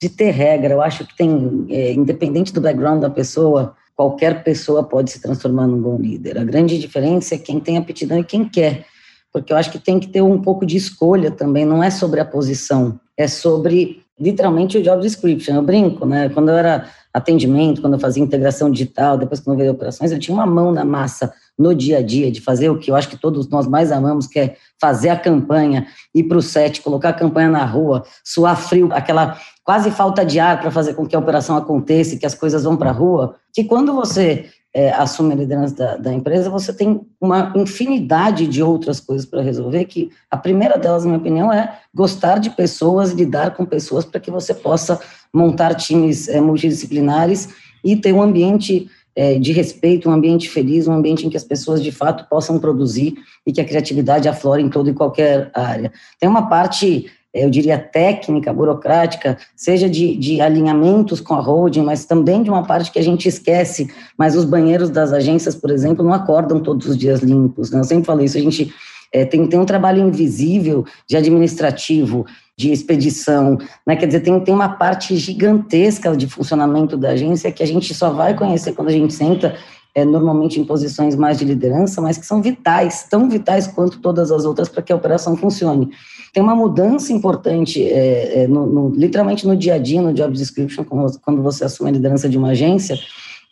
de 0.00 0.08
ter 0.08 0.30
regra. 0.30 0.74
Eu 0.74 0.82
acho 0.82 1.06
que 1.06 1.16
tem, 1.16 1.66
é, 1.70 1.92
independente 1.92 2.52
do 2.52 2.60
background 2.60 3.00
da 3.00 3.10
pessoa, 3.10 3.74
qualquer 3.94 4.42
pessoa 4.42 4.82
pode 4.82 5.10
se 5.10 5.20
transformar 5.20 5.66
num 5.66 5.80
bom 5.80 5.96
líder. 5.96 6.38
A 6.38 6.44
grande 6.44 6.78
diferença 6.78 7.34
é 7.34 7.38
quem 7.38 7.60
tem 7.60 7.76
aptidão 7.76 8.18
e 8.18 8.24
quem 8.24 8.48
quer. 8.48 8.84
Porque 9.32 9.52
eu 9.52 9.56
acho 9.56 9.70
que 9.70 9.78
tem 9.78 9.98
que 9.98 10.08
ter 10.08 10.20
um 10.20 10.40
pouco 10.40 10.66
de 10.66 10.76
escolha 10.76 11.30
também, 11.30 11.64
não 11.64 11.82
é 11.82 11.90
sobre 11.90 12.20
a 12.20 12.24
posição, 12.24 13.00
é 13.16 13.26
sobre 13.26 14.01
literalmente 14.18 14.78
o 14.78 14.82
job 14.82 15.00
description. 15.02 15.54
Eu 15.54 15.62
brinco, 15.62 16.06
né? 16.06 16.28
Quando 16.28 16.50
eu 16.50 16.56
era 16.56 16.88
atendimento, 17.12 17.80
quando 17.80 17.94
eu 17.94 17.98
fazia 17.98 18.22
integração 18.22 18.70
digital, 18.70 19.18
depois 19.18 19.40
quando 19.40 19.56
eu 19.56 19.60
veio 19.60 19.72
operações, 19.72 20.12
eu 20.12 20.18
tinha 20.18 20.34
uma 20.34 20.46
mão 20.46 20.72
na 20.72 20.84
massa 20.84 21.32
no 21.58 21.74
dia 21.74 21.98
a 21.98 22.02
dia 22.02 22.32
de 22.32 22.40
fazer 22.40 22.70
o 22.70 22.78
que 22.78 22.90
eu 22.90 22.96
acho 22.96 23.08
que 23.08 23.18
todos 23.18 23.48
nós 23.48 23.66
mais 23.66 23.92
amamos, 23.92 24.26
que 24.26 24.38
é 24.38 24.56
fazer 24.80 25.10
a 25.10 25.16
campanha, 25.16 25.86
ir 26.14 26.24
para 26.24 26.38
o 26.38 26.42
set, 26.42 26.80
colocar 26.80 27.10
a 27.10 27.12
campanha 27.12 27.50
na 27.50 27.64
rua, 27.64 28.04
suar 28.24 28.56
frio, 28.56 28.88
aquela 28.92 29.38
quase 29.62 29.90
falta 29.90 30.24
de 30.24 30.40
ar 30.40 30.60
para 30.60 30.70
fazer 30.70 30.94
com 30.94 31.06
que 31.06 31.14
a 31.14 31.18
operação 31.18 31.56
aconteça 31.56 32.14
e 32.14 32.18
que 32.18 32.26
as 32.26 32.34
coisas 32.34 32.64
vão 32.64 32.76
para 32.76 32.90
a 32.90 32.94
rua, 32.94 33.36
que 33.52 33.64
quando 33.64 33.92
você 33.94 34.48
é, 34.74 34.90
assume 34.90 35.34
a 35.34 35.36
liderança 35.36 35.74
da, 35.74 35.96
da, 35.96 36.12
empresa, 36.12 36.48
você 36.48 36.72
tem 36.72 37.02
uma 37.20 37.52
infinidade 37.54 38.46
de 38.46 38.62
outras 38.62 39.00
coisas 39.00 39.26
para 39.26 39.42
resolver, 39.42 39.84
que 39.84 40.10
a 40.30 40.36
primeira 40.36 40.78
delas, 40.78 41.04
na 41.04 41.10
minha 41.10 41.20
opinião, 41.20 41.52
é 41.52 41.78
gostar 41.94 42.38
de 42.38 42.50
pessoas, 42.50 43.12
lidar 43.12 43.54
com 43.54 43.66
pessoas, 43.66 44.04
para 44.04 44.20
que 44.20 44.30
você 44.30 44.54
possa 44.54 44.98
montar 45.32 45.74
times 45.74 46.26
é, 46.28 46.40
multidisciplinares 46.40 47.50
e 47.84 47.96
ter 47.96 48.14
um 48.14 48.22
ambiente 48.22 48.88
é, 49.14 49.38
de 49.38 49.52
respeito, 49.52 50.08
um 50.08 50.12
ambiente 50.12 50.48
feliz, 50.48 50.88
um 50.88 50.94
ambiente 50.94 51.26
em 51.26 51.30
que 51.30 51.36
as 51.36 51.44
pessoas, 51.44 51.82
de 51.82 51.92
fato, 51.92 52.26
possam 52.30 52.58
produzir 52.58 53.14
e 53.46 53.52
que 53.52 53.60
a 53.60 53.64
criatividade 53.64 54.26
aflore 54.26 54.62
em 54.62 54.70
toda 54.70 54.90
e 54.90 54.94
qualquer 54.94 55.50
área. 55.52 55.92
Tem 56.18 56.28
uma 56.28 56.48
parte 56.48 57.10
eu 57.34 57.48
diria, 57.48 57.78
técnica, 57.78 58.52
burocrática, 58.52 59.38
seja 59.56 59.88
de, 59.88 60.16
de 60.16 60.40
alinhamentos 60.40 61.20
com 61.20 61.34
a 61.34 61.40
holding, 61.40 61.82
mas 61.82 62.04
também 62.04 62.42
de 62.42 62.50
uma 62.50 62.64
parte 62.64 62.92
que 62.92 62.98
a 62.98 63.02
gente 63.02 63.26
esquece. 63.26 63.88
Mas 64.18 64.36
os 64.36 64.44
banheiros 64.44 64.90
das 64.90 65.12
agências, 65.12 65.54
por 65.54 65.70
exemplo, 65.70 66.04
não 66.04 66.12
acordam 66.12 66.60
todos 66.60 66.86
os 66.86 66.96
dias 66.96 67.20
limpos. 67.20 67.70
Né? 67.70 67.80
Eu 67.80 67.84
sempre 67.84 68.04
falo 68.04 68.22
isso, 68.22 68.36
a 68.36 68.40
gente 68.40 68.72
é, 69.10 69.24
tem, 69.24 69.46
tem 69.46 69.58
um 69.58 69.64
trabalho 69.64 70.06
invisível 70.06 70.84
de 71.08 71.16
administrativo, 71.16 72.26
de 72.54 72.70
expedição, 72.70 73.56
né? 73.86 73.96
quer 73.96 74.06
dizer, 74.06 74.20
tem, 74.20 74.38
tem 74.40 74.54
uma 74.54 74.68
parte 74.68 75.16
gigantesca 75.16 76.14
de 76.14 76.26
funcionamento 76.26 76.98
da 76.98 77.10
agência 77.10 77.50
que 77.50 77.62
a 77.62 77.66
gente 77.66 77.94
só 77.94 78.10
vai 78.10 78.36
conhecer 78.36 78.72
quando 78.72 78.88
a 78.88 78.92
gente 78.92 79.14
senta 79.14 79.56
é, 79.94 80.04
normalmente 80.04 80.60
em 80.60 80.64
posições 80.64 81.14
mais 81.14 81.38
de 81.38 81.46
liderança, 81.46 82.00
mas 82.00 82.18
que 82.18 82.26
são 82.26 82.42
vitais, 82.42 83.06
tão 83.10 83.28
vitais 83.28 83.66
quanto 83.66 84.00
todas 84.00 84.30
as 84.30 84.44
outras 84.44 84.68
para 84.68 84.82
que 84.82 84.92
a 84.92 84.96
operação 84.96 85.36
funcione 85.36 85.90
tem 86.32 86.42
uma 86.42 86.54
mudança 86.54 87.12
importante, 87.12 87.82
é, 87.82 88.42
é, 88.42 88.46
no, 88.46 88.66
no, 88.66 88.88
literalmente 88.88 89.46
no 89.46 89.54
dia 89.54 89.74
a 89.74 89.78
dia, 89.78 90.00
no 90.00 90.14
job 90.14 90.32
description, 90.32 90.82
quando 90.84 91.42
você 91.42 91.64
assume 91.64 91.90
a 91.90 91.92
liderança 91.92 92.28
de 92.28 92.38
uma 92.38 92.48
agência, 92.50 92.96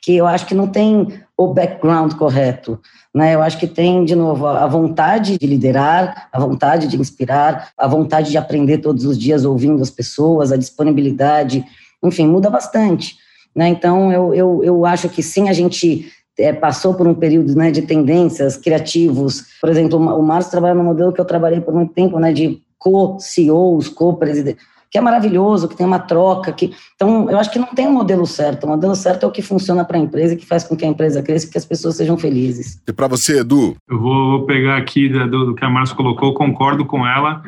que 0.02 0.16
eu 0.16 0.26
acho 0.26 0.46
que 0.46 0.54
não 0.54 0.66
tem 0.66 1.08
o 1.37 1.49
background 1.49 2.14
correto. 2.14 2.80
Né? 3.14 3.34
Eu 3.34 3.42
acho 3.42 3.58
que 3.58 3.66
tem, 3.66 4.02
de 4.04 4.14
novo, 4.14 4.46
a 4.46 4.66
vontade 4.66 5.37
de 5.37 5.46
liderar, 5.46 6.28
a 6.32 6.40
vontade 6.40 6.88
de 6.88 6.96
inspirar, 6.96 7.70
a 7.76 7.87
vontade 7.87 8.30
de 8.30 8.38
aprender 8.38 8.78
todos 8.78 9.04
os 9.04 9.18
dias 9.18 9.44
ouvindo 9.44 9.82
as 9.82 9.90
pessoas, 9.90 10.50
a 10.50 10.56
disponibilidade, 10.56 11.64
enfim, 12.02 12.26
muda 12.26 12.49
bastante. 12.49 13.16
Né? 13.54 13.68
Então, 13.68 14.10
eu, 14.10 14.34
eu, 14.34 14.64
eu 14.64 14.87
acho 14.87 15.08
que 15.10 15.22
sim, 15.22 15.50
a 15.50 15.52
gente 15.52 16.10
é, 16.38 16.50
passou 16.52 16.94
por 16.94 17.06
um 17.06 17.14
período 17.14 17.54
né, 17.54 17.70
de 17.70 17.82
tendências 17.82 18.56
criativos. 18.56 19.44
Por 19.60 19.68
exemplo, 19.68 19.99
o 19.99 20.22
Márcio 20.22 20.50
trabalha 20.50 20.75
no 20.75 20.84
modelo 20.84 21.12
que 21.12 21.20
eu 21.20 21.26
trabalhei 21.26 21.60
por 21.60 21.75
muito 21.75 21.92
tempo, 21.92 22.18
né, 22.18 22.32
de 22.32 22.62
co-CEOs, 22.80 23.88
co-presidentes, 23.88 24.64
que 24.90 24.99
é 24.99 25.00
maravilhoso, 25.00 25.68
que 25.68 25.76
tem 25.76 25.87
uma 25.87 26.00
troca, 26.00 26.52
que 26.52 26.75
então 26.96 27.30
eu 27.30 27.38
acho 27.38 27.52
que 27.52 27.60
não 27.60 27.68
tem 27.68 27.87
um 27.87 27.92
modelo 27.92 28.26
certo. 28.26 28.64
O 28.64 28.70
modelo 28.70 28.96
certo 28.96 29.22
é 29.25 29.28
o 29.28 29.30
que 29.30 29.40
funciona 29.40 29.84
para 29.84 29.96
a 29.96 30.00
empresa 30.00 30.34
e 30.34 30.37
que 30.37 30.44
faz 30.44 30.64
com 30.64 30.76
que 30.76 30.84
a 30.84 30.88
empresa 30.88 31.22
cresça 31.22 31.46
e 31.46 31.50
que 31.50 31.58
as 31.58 31.64
pessoas 31.64 31.96
sejam 31.96 32.18
felizes. 32.18 32.82
E 32.88 32.92
para 32.92 33.06
você, 33.06 33.38
Edu? 33.38 33.76
Eu 33.88 34.00
vou 34.00 34.46
pegar 34.46 34.76
aqui 34.78 35.08
do, 35.08 35.46
do 35.46 35.54
que 35.54 35.64
a 35.64 35.70
Márcia 35.70 35.94
colocou, 35.94 36.34
concordo 36.34 36.84
com 36.84 37.06
ela 37.06 37.40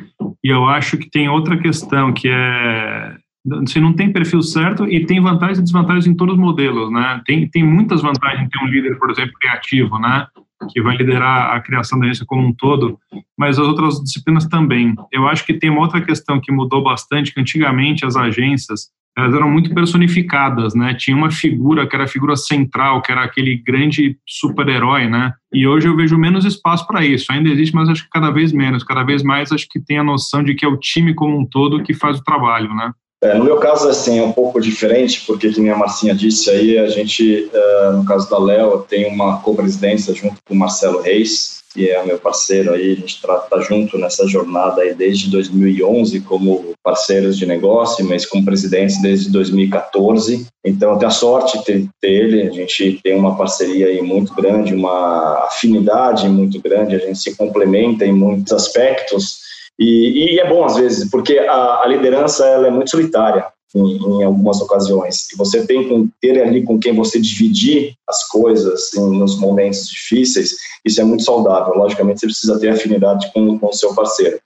e 0.44 0.48
eu 0.48 0.66
acho 0.66 0.96
que 0.96 1.10
tem 1.10 1.28
outra 1.28 1.58
questão 1.58 2.12
que 2.12 2.28
é 2.28 3.16
você 3.44 3.80
não 3.80 3.92
tem 3.92 4.12
perfil 4.12 4.40
certo 4.40 4.86
e 4.86 5.04
tem 5.04 5.20
vantagens 5.20 5.58
e 5.58 5.62
desvantagens 5.62 6.06
em 6.06 6.14
todos 6.14 6.34
os 6.34 6.40
modelos, 6.40 6.92
né? 6.92 7.20
Tem, 7.26 7.48
tem 7.48 7.64
muitas 7.64 8.00
vantagens 8.00 8.46
em 8.46 8.48
ter 8.48 8.64
um 8.64 8.68
líder, 8.68 8.96
por 9.00 9.10
exemplo, 9.10 9.32
criativo, 9.40 9.98
né? 9.98 10.28
Que 10.70 10.82
vai 10.82 10.96
liderar 10.96 11.54
a 11.54 11.60
criação 11.60 11.98
da 11.98 12.06
agência 12.06 12.26
como 12.26 12.46
um 12.46 12.52
todo, 12.52 12.98
mas 13.38 13.58
as 13.58 13.66
outras 13.66 14.00
disciplinas 14.02 14.46
também. 14.46 14.94
Eu 15.10 15.26
acho 15.26 15.44
que 15.44 15.54
tem 15.54 15.70
uma 15.70 15.80
outra 15.80 16.00
questão 16.00 16.40
que 16.40 16.52
mudou 16.52 16.82
bastante, 16.82 17.32
que 17.32 17.40
antigamente 17.40 18.04
as 18.04 18.16
agências 18.16 18.90
elas 19.16 19.34
eram 19.34 19.50
muito 19.50 19.74
personificadas, 19.74 20.74
né? 20.74 20.94
Tinha 20.94 21.16
uma 21.16 21.30
figura 21.30 21.86
que 21.86 21.94
era 21.94 22.04
a 22.04 22.08
figura 22.08 22.34
central, 22.34 23.02
que 23.02 23.12
era 23.12 23.22
aquele 23.22 23.56
grande 23.56 24.16
super-herói, 24.26 25.06
né? 25.06 25.34
E 25.52 25.66
hoje 25.66 25.86
eu 25.86 25.94
vejo 25.94 26.16
menos 26.16 26.46
espaço 26.46 26.86
para 26.86 27.04
isso. 27.04 27.30
Ainda 27.30 27.50
existe, 27.50 27.74
mas 27.74 27.90
acho 27.90 28.04
que 28.04 28.10
cada 28.10 28.30
vez 28.30 28.52
menos. 28.52 28.82
Cada 28.82 29.02
vez 29.02 29.22
mais 29.22 29.52
acho 29.52 29.68
que 29.68 29.78
tem 29.78 29.98
a 29.98 30.04
noção 30.04 30.42
de 30.42 30.54
que 30.54 30.64
é 30.64 30.68
o 30.68 30.78
time 30.78 31.12
como 31.12 31.38
um 31.38 31.44
todo 31.44 31.82
que 31.82 31.92
faz 31.92 32.18
o 32.18 32.24
trabalho, 32.24 32.72
né? 32.74 32.90
É, 33.22 33.34
no 33.34 33.44
meu 33.44 33.58
caso, 33.58 33.88
assim, 33.88 34.18
é 34.18 34.22
um 34.22 34.32
pouco 34.32 34.60
diferente, 34.60 35.22
porque, 35.24 35.52
como 35.52 35.70
a 35.70 35.76
Marcinha 35.76 36.12
disse 36.12 36.50
aí, 36.50 36.76
a 36.76 36.88
gente, 36.88 37.48
uh, 37.54 37.92
no 37.92 38.04
caso 38.04 38.28
da 38.28 38.36
Léo, 38.36 38.84
tem 38.88 39.06
uma 39.06 39.38
co-presidência 39.38 40.12
junto 40.12 40.42
com 40.44 40.54
o 40.54 40.56
Marcelo 40.56 41.00
Reis, 41.00 41.62
que 41.72 41.88
é 41.88 42.04
meu 42.04 42.18
parceiro 42.18 42.72
aí, 42.72 42.92
a 42.92 42.94
gente 42.96 43.14
está 43.14 43.34
tá 43.36 43.60
junto 43.60 43.96
nessa 43.96 44.26
jornada 44.26 44.82
aí 44.82 44.92
desde 44.92 45.30
2011 45.30 46.20
como 46.20 46.74
parceiros 46.82 47.38
de 47.38 47.46
negócio, 47.46 48.04
mas 48.04 48.26
como 48.26 48.44
presidentes 48.44 49.00
desde 49.00 49.30
2014. 49.30 50.46
Então, 50.64 50.98
tenho 50.98 51.08
a 51.08 51.14
sorte 51.14 51.58
de 51.58 51.64
ter 51.64 51.88
ele, 52.02 52.42
a 52.42 52.50
gente 52.50 53.00
tem 53.02 53.16
uma 53.16 53.36
parceria 53.36 53.86
aí 53.86 54.02
muito 54.02 54.34
grande, 54.34 54.74
uma 54.74 55.44
afinidade 55.44 56.28
muito 56.28 56.60
grande, 56.60 56.96
a 56.96 56.98
gente 56.98 57.18
se 57.18 57.36
complementa 57.36 58.04
em 58.04 58.12
muitos 58.12 58.52
aspectos, 58.52 59.41
e, 59.82 60.34
e, 60.34 60.40
é 60.40 60.48
bom 60.48 60.64
às 60.64 60.76
vezes, 60.76 61.10
porque 61.10 61.38
a, 61.38 61.80
a 61.82 61.86
liderança 61.86 62.46
ela 62.46 62.68
é 62.68 62.70
muito 62.70 62.90
solitária 62.90 63.46
em, 63.74 63.96
em, 63.96 64.22
algumas 64.22 64.60
ocasiões. 64.60 65.30
E 65.32 65.36
você 65.36 65.66
tem 65.66 65.88
que 65.88 66.08
ter 66.20 66.40
ali 66.40 66.62
com 66.62 66.78
quem 66.78 66.94
você 66.94 67.20
dividir 67.20 67.94
as 68.08 68.28
coisas 68.28 68.94
em, 68.94 69.18
nos 69.18 69.38
momentos 69.38 69.88
difíceis, 69.88 70.54
isso 70.84 71.00
é 71.00 71.04
muito 71.04 71.24
saudável. 71.24 71.74
Logicamente, 71.74 72.20
você 72.20 72.26
precisa 72.26 72.60
ter 72.60 72.68
afinidade 72.68 73.30
com, 73.32 73.58
o 73.60 73.72
seu 73.72 73.94
parceiro. 73.94 74.38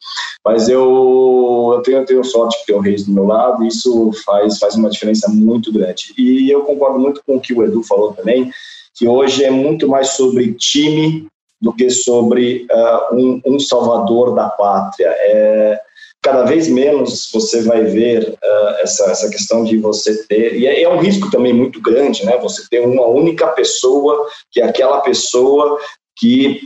Mas 0.44 0.68
eu, 0.68 1.72
eu, 1.74 1.82
tenho, 1.82 1.98
eu 1.98 2.06
tenho 2.06 2.24
sorte 2.24 2.58
de 2.60 2.66
ter 2.66 2.74
o 2.74 2.80
Reis 2.80 3.04
do 3.04 3.12
meu 3.12 3.24
lado, 3.24 3.64
e 3.64 3.68
isso 3.68 4.12
faz, 4.24 4.58
faz 4.58 4.74
uma 4.74 4.88
diferença 4.88 5.28
muito 5.28 5.72
grande. 5.72 6.14
E 6.16 6.50
eu 6.50 6.62
concordo 6.62 6.98
muito 6.98 7.20
com 7.26 7.36
o 7.36 7.40
que 7.40 7.52
o 7.52 7.64
Edu 7.64 7.82
falou 7.82 8.12
também, 8.12 8.50
que 8.94 9.06
hoje 9.06 9.44
é 9.44 9.50
muito 9.50 9.88
mais 9.88 10.10
sobre 10.10 10.54
time 10.54 11.26
do 11.60 11.72
que 11.72 11.88
sobre 11.90 12.66
uh, 12.70 13.14
um, 13.14 13.40
um, 13.46 13.58
salvador 13.58 14.34
da 14.34 14.48
pátria. 14.48 15.08
É, 15.08 15.80
cada 16.22 16.44
vez 16.44 16.68
menos 16.68 17.30
você 17.32 17.62
vai 17.62 17.84
ver 17.84 18.28
uh, 18.28 18.68
essa, 18.80 19.04
essa 19.10 19.30
questão 19.30 19.64
de 19.64 19.78
você 19.78 20.26
ter, 20.26 20.56
e 20.56 20.66
é, 20.66 20.82
é, 20.82 20.88
um 20.88 20.98
risco 20.98 21.30
também 21.30 21.52
muito 21.52 21.80
grande, 21.80 22.25
né? 22.25 22.36
Você 22.38 22.62
ter 22.68 22.80
uma 22.80 23.06
única 23.06 23.48
pessoa, 23.48 24.28
que 24.50 24.60
é 24.60 24.64
aquela 24.64 25.00
pessoa 25.00 25.78
que 26.18 26.62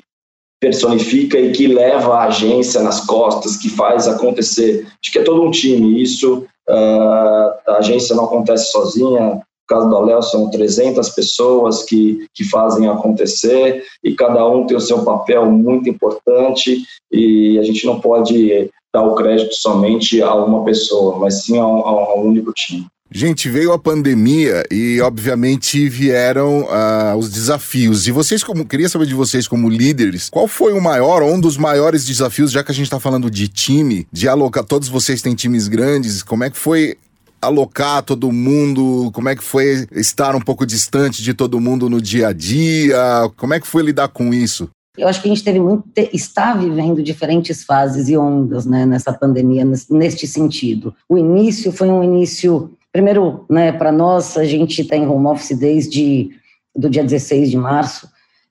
personifica 0.61 1.38
e 1.38 1.52
que 1.52 1.66
leva 1.66 2.16
a 2.16 2.25
agência 2.25 2.82
nas 2.82 3.00
costas, 3.06 3.56
que 3.56 3.70
faz 3.70 4.06
acontecer. 4.06 4.87
Acho 5.02 5.12
que 5.12 5.18
é 5.18 5.23
todo 5.23 5.42
um 5.42 5.50
time. 5.50 6.02
Isso, 6.02 6.47
uh, 6.68 7.52
a 7.66 7.76
agência 7.78 8.14
não 8.14 8.25
acontece 8.25 8.70
sozinha, 8.70 9.40
caso 9.70 9.88
da 9.88 10.00
Léo, 10.00 10.20
são 10.20 10.50
300 10.50 11.08
pessoas 11.10 11.84
que, 11.84 12.26
que 12.34 12.42
fazem 12.42 12.88
acontecer 12.88 13.84
e 14.02 14.14
cada 14.16 14.46
um 14.48 14.66
tem 14.66 14.76
o 14.76 14.80
seu 14.80 15.04
papel 15.04 15.46
muito 15.46 15.88
importante 15.88 16.82
e 17.12 17.56
a 17.56 17.62
gente 17.62 17.86
não 17.86 18.00
pode 18.00 18.68
dar 18.92 19.04
o 19.04 19.14
crédito 19.14 19.54
somente 19.54 20.20
a 20.20 20.34
uma 20.34 20.64
pessoa, 20.64 21.16
mas 21.20 21.44
sim 21.44 21.56
a 21.56 21.64
um, 21.64 21.86
a 21.86 22.14
um 22.16 22.26
único 22.26 22.52
time. 22.52 22.86
Gente, 23.12 23.48
veio 23.48 23.72
a 23.72 23.78
pandemia 23.78 24.62
e, 24.70 25.00
obviamente, 25.00 25.88
vieram 25.88 26.62
uh, 26.62 27.16
os 27.18 27.28
desafios. 27.28 28.06
E 28.06 28.12
vocês, 28.12 28.44
como 28.44 28.64
queria 28.64 28.88
saber 28.88 29.06
de 29.06 29.14
vocês, 29.14 29.48
como 29.48 29.68
líderes, 29.68 30.30
qual 30.30 30.46
foi 30.46 30.72
o 30.72 30.80
maior, 30.80 31.20
um 31.24 31.40
dos 31.40 31.56
maiores 31.56 32.04
desafios, 32.04 32.52
já 32.52 32.62
que 32.62 32.70
a 32.70 32.74
gente 32.74 32.84
está 32.84 33.00
falando 33.00 33.28
de 33.28 33.48
time, 33.48 34.06
de 34.12 34.28
alocar, 34.28 34.64
todos 34.64 34.88
vocês 34.88 35.22
têm 35.22 35.34
times 35.34 35.66
grandes, 35.66 36.22
como 36.22 36.44
é 36.44 36.50
que 36.50 36.56
foi 36.56 36.96
alocar 37.40 38.02
todo 38.02 38.30
mundo? 38.30 39.11
Como 39.12 39.28
é 39.28 39.37
que 39.37 39.42
foi 39.42 39.87
estar 39.92 40.35
um 40.35 40.40
pouco 40.40 40.66
distante 40.66 41.23
de 41.23 41.35
todo 41.35 41.61
mundo 41.61 41.88
no 41.88 42.00
dia 42.00 42.28
a 42.28 42.32
dia? 42.32 42.97
Como 43.37 43.54
é 43.54 43.61
que 43.61 43.66
foi 43.66 43.82
lidar 43.82 44.09
com 44.09 44.32
isso? 44.32 44.68
Eu 44.99 45.09
acho 45.09 45.23
que 45.23 45.28
a 45.28 45.30
gente 45.30 45.44
teve 45.44 45.61
muito, 45.61 45.85
está 46.12 46.52
vivendo 46.54 47.02
diferentes 47.02 47.64
fases 47.64 48.09
e 48.09 48.16
ondas 48.16 48.66
né, 48.66 48.85
nessa 48.85 49.12
pandemia, 49.12 49.64
neste 49.88 50.26
sentido. 50.26 50.94
O 51.09 51.16
início 51.16 51.73
foi 51.73 51.88
um 51.88 52.02
início, 52.02 52.73
primeiro, 52.92 53.47
né, 53.49 53.73
para 53.73 53.92
nós, 53.92 54.37
a 54.37 54.44
gente 54.44 54.82
está 54.82 54.97
em 54.97 55.06
home 55.06 55.28
office 55.28 55.56
desde 55.56 56.30
do 56.76 56.90
dia 56.90 57.02
16 57.02 57.50
de 57.50 57.56
março, 57.56 58.09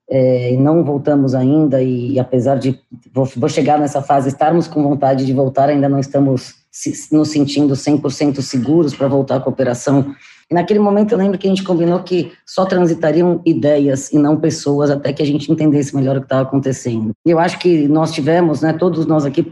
é, 0.10 0.56
não 0.58 0.84
voltamos 0.84 1.36
ainda, 1.36 1.82
e, 1.84 2.14
e 2.14 2.20
apesar 2.20 2.58
de, 2.58 2.80
vou, 3.14 3.26
vou 3.36 3.50
chegar 3.50 3.78
nessa 3.78 4.02
fase, 4.02 4.30
estarmos 4.30 4.68
com 4.68 4.82
vontade 4.82 5.26
de 5.26 5.34
voltar, 5.34 5.70
ainda 5.70 5.88
não 5.88 6.00
estamos 6.00 6.56
se, 6.80 7.14
nos 7.14 7.30
sentindo 7.30 7.74
100% 7.74 8.42
seguros 8.42 8.96
para 8.96 9.08
voltar 9.10 9.36
à 9.36 9.40
cooperação. 9.42 10.16
E 10.50 10.54
naquele 10.54 10.80
momento 10.80 11.12
eu 11.12 11.18
lembro 11.18 11.38
que 11.38 11.46
a 11.46 11.50
gente 11.50 11.64
combinou 11.64 12.00
que 12.02 12.32
só 12.46 12.66
transitariam 12.66 13.42
ideias 13.46 14.12
e 14.14 14.18
não 14.18 14.38
pessoas 14.38 14.90
até 14.90 15.12
que 15.12 15.22
a 15.22 15.26
gente 15.26 15.52
entendesse 15.52 15.94
melhor 15.94 16.16
o 16.16 16.22
que 16.22 16.26
estava 16.26 16.44
acontecendo. 16.44 17.12
E 17.26 17.32
eu 17.32 17.38
acho 17.38 17.60
que 17.60 17.86
nós 17.90 18.14
tivemos, 18.14 18.62
né, 18.62 18.72
todos 18.72 19.06
nós 19.06 19.26
aqui 19.26 19.46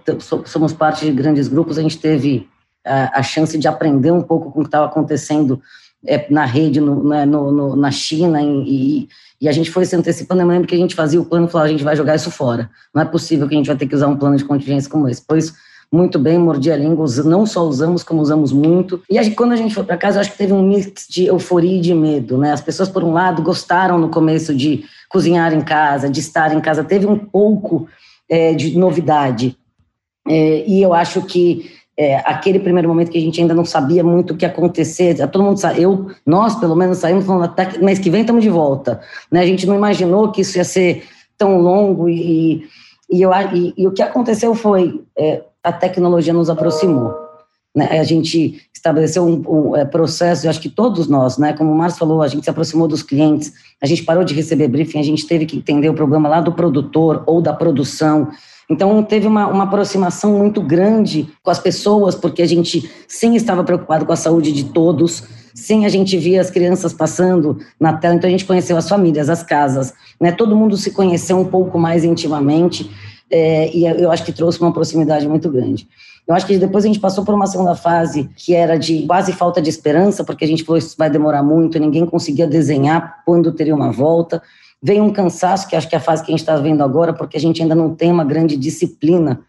somos 0.45 0.71
parte 0.71 1.05
de 1.05 1.11
grandes 1.11 1.49
grupos, 1.49 1.77
a 1.77 1.81
gente 1.81 1.99
teve 1.99 2.47
a, 2.85 3.19
a 3.19 3.23
chance 3.23 3.57
de 3.57 3.67
aprender 3.67 4.11
um 4.11 4.21
pouco 4.21 4.49
com 4.49 4.59
o 4.59 4.63
que 4.63 4.69
estava 4.69 4.85
acontecendo 4.85 5.61
é, 6.05 6.31
na 6.31 6.45
rede, 6.45 6.79
no, 6.79 7.03
na, 7.03 7.17
né, 7.17 7.25
no, 7.25 7.51
no, 7.51 7.75
na 7.75 7.91
China, 7.91 8.41
e, 8.41 9.09
e, 9.41 9.49
a 9.49 9.51
gente 9.51 9.69
foi 9.69 9.83
se 9.83 9.95
antecipando. 9.95 10.41
Eu 10.41 10.47
lembro 10.47 10.67
que 10.67 10.75
a 10.75 10.77
gente 10.77 10.95
fazia 10.95 11.19
o 11.19 11.25
plano 11.25 11.47
e 11.47 11.49
falava: 11.49 11.67
a 11.67 11.71
gente 11.71 11.83
vai 11.83 11.95
jogar 11.95 12.15
isso 12.15 12.31
fora. 12.31 12.69
Não 12.93 13.01
é 13.01 13.05
possível 13.05 13.47
que 13.47 13.55
a 13.55 13.57
gente 13.57 13.67
vai 13.67 13.75
ter 13.75 13.87
que 13.87 13.95
usar 13.95 14.07
um 14.07 14.15
plano 14.15 14.37
de 14.37 14.45
contingência 14.45 14.89
como 14.89 15.09
esse. 15.09 15.21
Pois 15.27 15.53
muito 15.91 16.19
bem, 16.19 16.37
mordi 16.37 16.71
a 16.71 16.75
língua, 16.75 17.05
não 17.23 17.45
só 17.45 17.63
usamos, 17.63 18.03
como 18.03 18.21
usamos 18.21 18.51
muito. 18.51 19.01
E 19.09 19.31
quando 19.31 19.53
a 19.53 19.55
gente 19.55 19.73
foi 19.73 19.83
para 19.83 19.97
casa, 19.97 20.17
eu 20.17 20.21
acho 20.21 20.31
que 20.31 20.37
teve 20.37 20.53
um 20.53 20.61
mix 20.61 21.07
de 21.09 21.25
euforia 21.25 21.77
e 21.77 21.81
de 21.81 21.93
medo, 21.93 22.37
né? 22.37 22.51
As 22.51 22.61
pessoas, 22.61 22.89
por 22.89 23.03
um 23.03 23.13
lado, 23.13 23.41
gostaram 23.41 23.97
no 23.97 24.09
começo 24.09 24.53
de 24.53 24.83
cozinhar 25.09 25.53
em 25.53 25.61
casa, 25.61 26.09
de 26.09 26.19
estar 26.19 26.53
em 26.53 26.59
casa, 26.59 26.83
teve 26.83 27.05
um 27.05 27.17
pouco 27.17 27.87
é, 28.29 28.53
de 28.53 28.77
novidade. 28.77 29.57
É, 30.27 30.65
e 30.67 30.81
eu 30.81 30.93
acho 30.93 31.21
que 31.21 31.71
é, 31.97 32.17
aquele 32.17 32.59
primeiro 32.59 32.87
momento 32.87 33.09
que 33.09 33.17
a 33.17 33.21
gente 33.21 33.41
ainda 33.41 33.55
não 33.55 33.65
sabia 33.65 34.03
muito 34.03 34.33
o 34.33 34.37
que 34.37 34.45
acontecer, 34.45 35.15
todo 35.29 35.43
mundo 35.43 35.57
sabe, 35.57 35.81
eu, 35.81 36.11
nós 36.25 36.55
pelo 36.55 36.75
menos 36.75 36.99
saímos 36.99 37.25
falando 37.25 37.45
até 37.45 37.79
mês 37.79 37.97
que 37.97 38.09
vem 38.09 38.21
estamos 38.21 38.43
de 38.43 38.49
volta, 38.49 39.01
né? 39.31 39.39
A 39.39 39.45
gente 39.45 39.65
não 39.65 39.75
imaginou 39.75 40.31
que 40.31 40.41
isso 40.41 40.57
ia 40.57 40.63
ser 40.63 41.03
tão 41.37 41.57
longo 41.59 42.07
e, 42.09 42.67
e, 43.09 43.21
eu, 43.21 43.31
e, 43.53 43.73
e 43.77 43.87
o 43.87 43.91
que 43.91 44.01
aconteceu 44.01 44.53
foi 44.53 45.01
é, 45.17 45.41
a 45.63 45.71
tecnologia 45.71 46.33
nos 46.33 46.49
aproximou, 46.49 47.13
né? 47.75 47.99
A 47.99 48.03
gente 48.03 48.61
estabeleceu 48.73 49.23
um, 49.23 49.43
um 49.47 49.75
é, 49.75 49.85
processo, 49.85 50.45
eu 50.45 50.49
acho 50.49 50.61
que 50.61 50.69
todos 50.69 51.07
nós, 51.07 51.37
né? 51.37 51.53
Como 51.53 51.71
o 51.71 51.75
Márcio 51.75 51.99
falou, 51.99 52.21
a 52.21 52.27
gente 52.27 52.43
se 52.43 52.49
aproximou 52.49 52.87
dos 52.87 53.03
clientes, 53.03 53.53
a 53.81 53.85
gente 53.85 54.03
parou 54.03 54.23
de 54.23 54.33
receber 54.33 54.67
briefing, 54.67 54.99
a 54.99 55.03
gente 55.03 55.27
teve 55.27 55.45
que 55.45 55.57
entender 55.57 55.89
o 55.89 55.93
problema 55.93 56.29
lá 56.29 56.41
do 56.41 56.53
produtor 56.53 57.23
ou 57.25 57.41
da 57.41 57.53
produção 57.53 58.29
então, 58.69 59.01
teve 59.01 59.25
uma, 59.27 59.47
uma 59.47 59.63
aproximação 59.63 60.37
muito 60.37 60.61
grande 60.61 61.29
com 61.41 61.49
as 61.49 61.59
pessoas, 61.59 62.15
porque 62.15 62.41
a 62.41 62.45
gente 62.45 62.89
sim 63.07 63.33
estava 63.35 63.63
preocupado 63.63 64.05
com 64.05 64.11
a 64.11 64.17
saúde 64.17 64.51
de 64.51 64.65
todos, 64.65 65.23
sim 65.53 65.85
a 65.85 65.89
gente 65.89 66.17
via 66.17 66.41
as 66.41 66.49
crianças 66.49 66.91
passando 66.91 67.57
na 67.79 67.93
tela, 67.93 68.15
então 68.15 68.27
a 68.27 68.31
gente 68.31 68.45
conheceu 68.45 68.75
as 68.75 68.89
famílias, 68.89 69.29
as 69.29 69.41
casas, 69.41 69.93
né? 70.19 70.33
todo 70.33 70.55
mundo 70.55 70.75
se 70.75 70.91
conheceu 70.91 71.39
um 71.39 71.45
pouco 71.45 71.79
mais 71.79 72.03
intimamente, 72.03 72.91
é, 73.29 73.75
e 73.75 73.85
eu 73.85 74.11
acho 74.11 74.23
que 74.23 74.31
trouxe 74.31 74.59
uma 74.61 74.73
proximidade 74.73 75.27
muito 75.27 75.49
grande. 75.49 75.87
Eu 76.27 76.35
acho 76.35 76.45
que 76.45 76.57
depois 76.57 76.83
a 76.83 76.87
gente 76.87 76.99
passou 76.99 77.23
por 77.23 77.33
uma 77.33 77.47
segunda 77.47 77.73
fase 77.73 78.29
que 78.35 78.53
era 78.53 78.77
de 78.77 79.05
quase 79.07 79.31
falta 79.31 79.61
de 79.61 79.69
esperança, 79.69 80.23
porque 80.23 80.43
a 80.43 80.47
gente 80.47 80.63
falou 80.63 80.77
isso 80.77 80.95
vai 80.97 81.09
demorar 81.09 81.41
muito, 81.41 81.79
ninguém 81.79 82.05
conseguia 82.05 82.45
desenhar 82.45 83.21
quando 83.25 83.51
teria 83.53 83.73
uma 83.73 83.91
volta. 83.91 84.41
Veio 84.83 85.03
um 85.03 85.11
cansaço, 85.11 85.67
que 85.67 85.75
acho 85.75 85.87
que 85.87 85.95
é 85.95 85.97
a 85.97 86.01
fase 86.01 86.23
que 86.23 86.29
a 86.29 86.33
gente 86.33 86.41
está 86.41 86.57
vendo 86.57 86.83
agora, 86.83 87.13
porque 87.13 87.37
a 87.37 87.39
gente 87.39 87.61
ainda 87.61 87.73
não 87.73 87.95
tem 87.95 88.11
uma 88.11 88.25
grande 88.25 88.57
disciplina, 88.57 89.39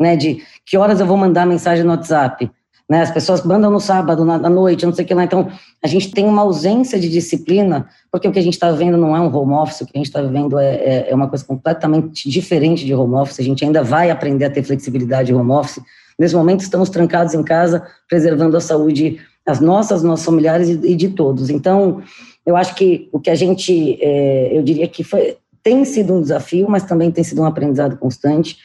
né, 0.00 0.16
de 0.16 0.42
que 0.64 0.78
horas 0.78 1.00
eu 1.00 1.06
vou 1.06 1.16
mandar 1.16 1.44
mensagem 1.44 1.84
no 1.84 1.90
WhatsApp, 1.90 2.48
né, 2.88 3.02
as 3.02 3.10
pessoas 3.10 3.44
mandam 3.44 3.70
no 3.70 3.80
sábado, 3.80 4.24
na, 4.24 4.38
na 4.38 4.48
noite, 4.48 4.86
não 4.86 4.94
sei 4.94 5.04
o 5.04 5.08
que 5.08 5.12
lá, 5.12 5.24
então 5.24 5.48
a 5.82 5.86
gente 5.86 6.10
tem 6.10 6.24
uma 6.24 6.42
ausência 6.42 6.98
de 6.98 7.08
disciplina, 7.08 7.86
porque 8.10 8.26
o 8.26 8.32
que 8.32 8.38
a 8.38 8.42
gente 8.42 8.54
está 8.54 8.70
vendo 8.72 8.96
não 8.96 9.14
é 9.14 9.20
um 9.20 9.34
home 9.34 9.52
office, 9.52 9.82
o 9.82 9.86
que 9.86 9.92
a 9.94 9.98
gente 9.98 10.06
está 10.06 10.22
vivendo 10.22 10.58
é, 10.58 10.74
é, 10.74 11.10
é, 11.10 11.14
uma 11.14 11.28
coisa 11.28 11.44
completamente 11.44 12.30
diferente 12.30 12.86
de 12.86 12.94
home 12.94 13.14
office, 13.14 13.40
a 13.40 13.42
gente 13.42 13.62
ainda 13.64 13.82
vai 13.82 14.10
aprender 14.10 14.46
a 14.46 14.50
ter 14.50 14.62
flexibilidade 14.62 15.26
de 15.26 15.34
home 15.34 15.50
office, 15.50 15.82
nesse 16.18 16.34
momento 16.34 16.60
estamos 16.60 16.88
trancados 16.88 17.34
em 17.34 17.42
casa, 17.42 17.86
preservando 18.08 18.56
a 18.56 18.60
saúde, 18.60 19.20
as 19.46 19.60
nossas, 19.60 20.02
nossos 20.02 20.24
familiares 20.24 20.68
e, 20.68 20.92
e 20.92 20.96
de 20.96 21.10
todos, 21.10 21.50
então 21.50 22.02
eu 22.46 22.56
acho 22.56 22.74
que 22.74 23.10
o 23.12 23.20
que 23.20 23.28
a 23.28 23.34
gente, 23.34 23.98
é, 24.00 24.56
eu 24.56 24.62
diria 24.62 24.88
que 24.88 25.04
foi, 25.04 25.36
tem 25.62 25.84
sido 25.84 26.14
um 26.14 26.22
desafio, 26.22 26.66
mas 26.70 26.84
também 26.84 27.10
tem 27.10 27.22
sido 27.22 27.42
um 27.42 27.44
aprendizado 27.44 27.98
constante. 27.98 28.56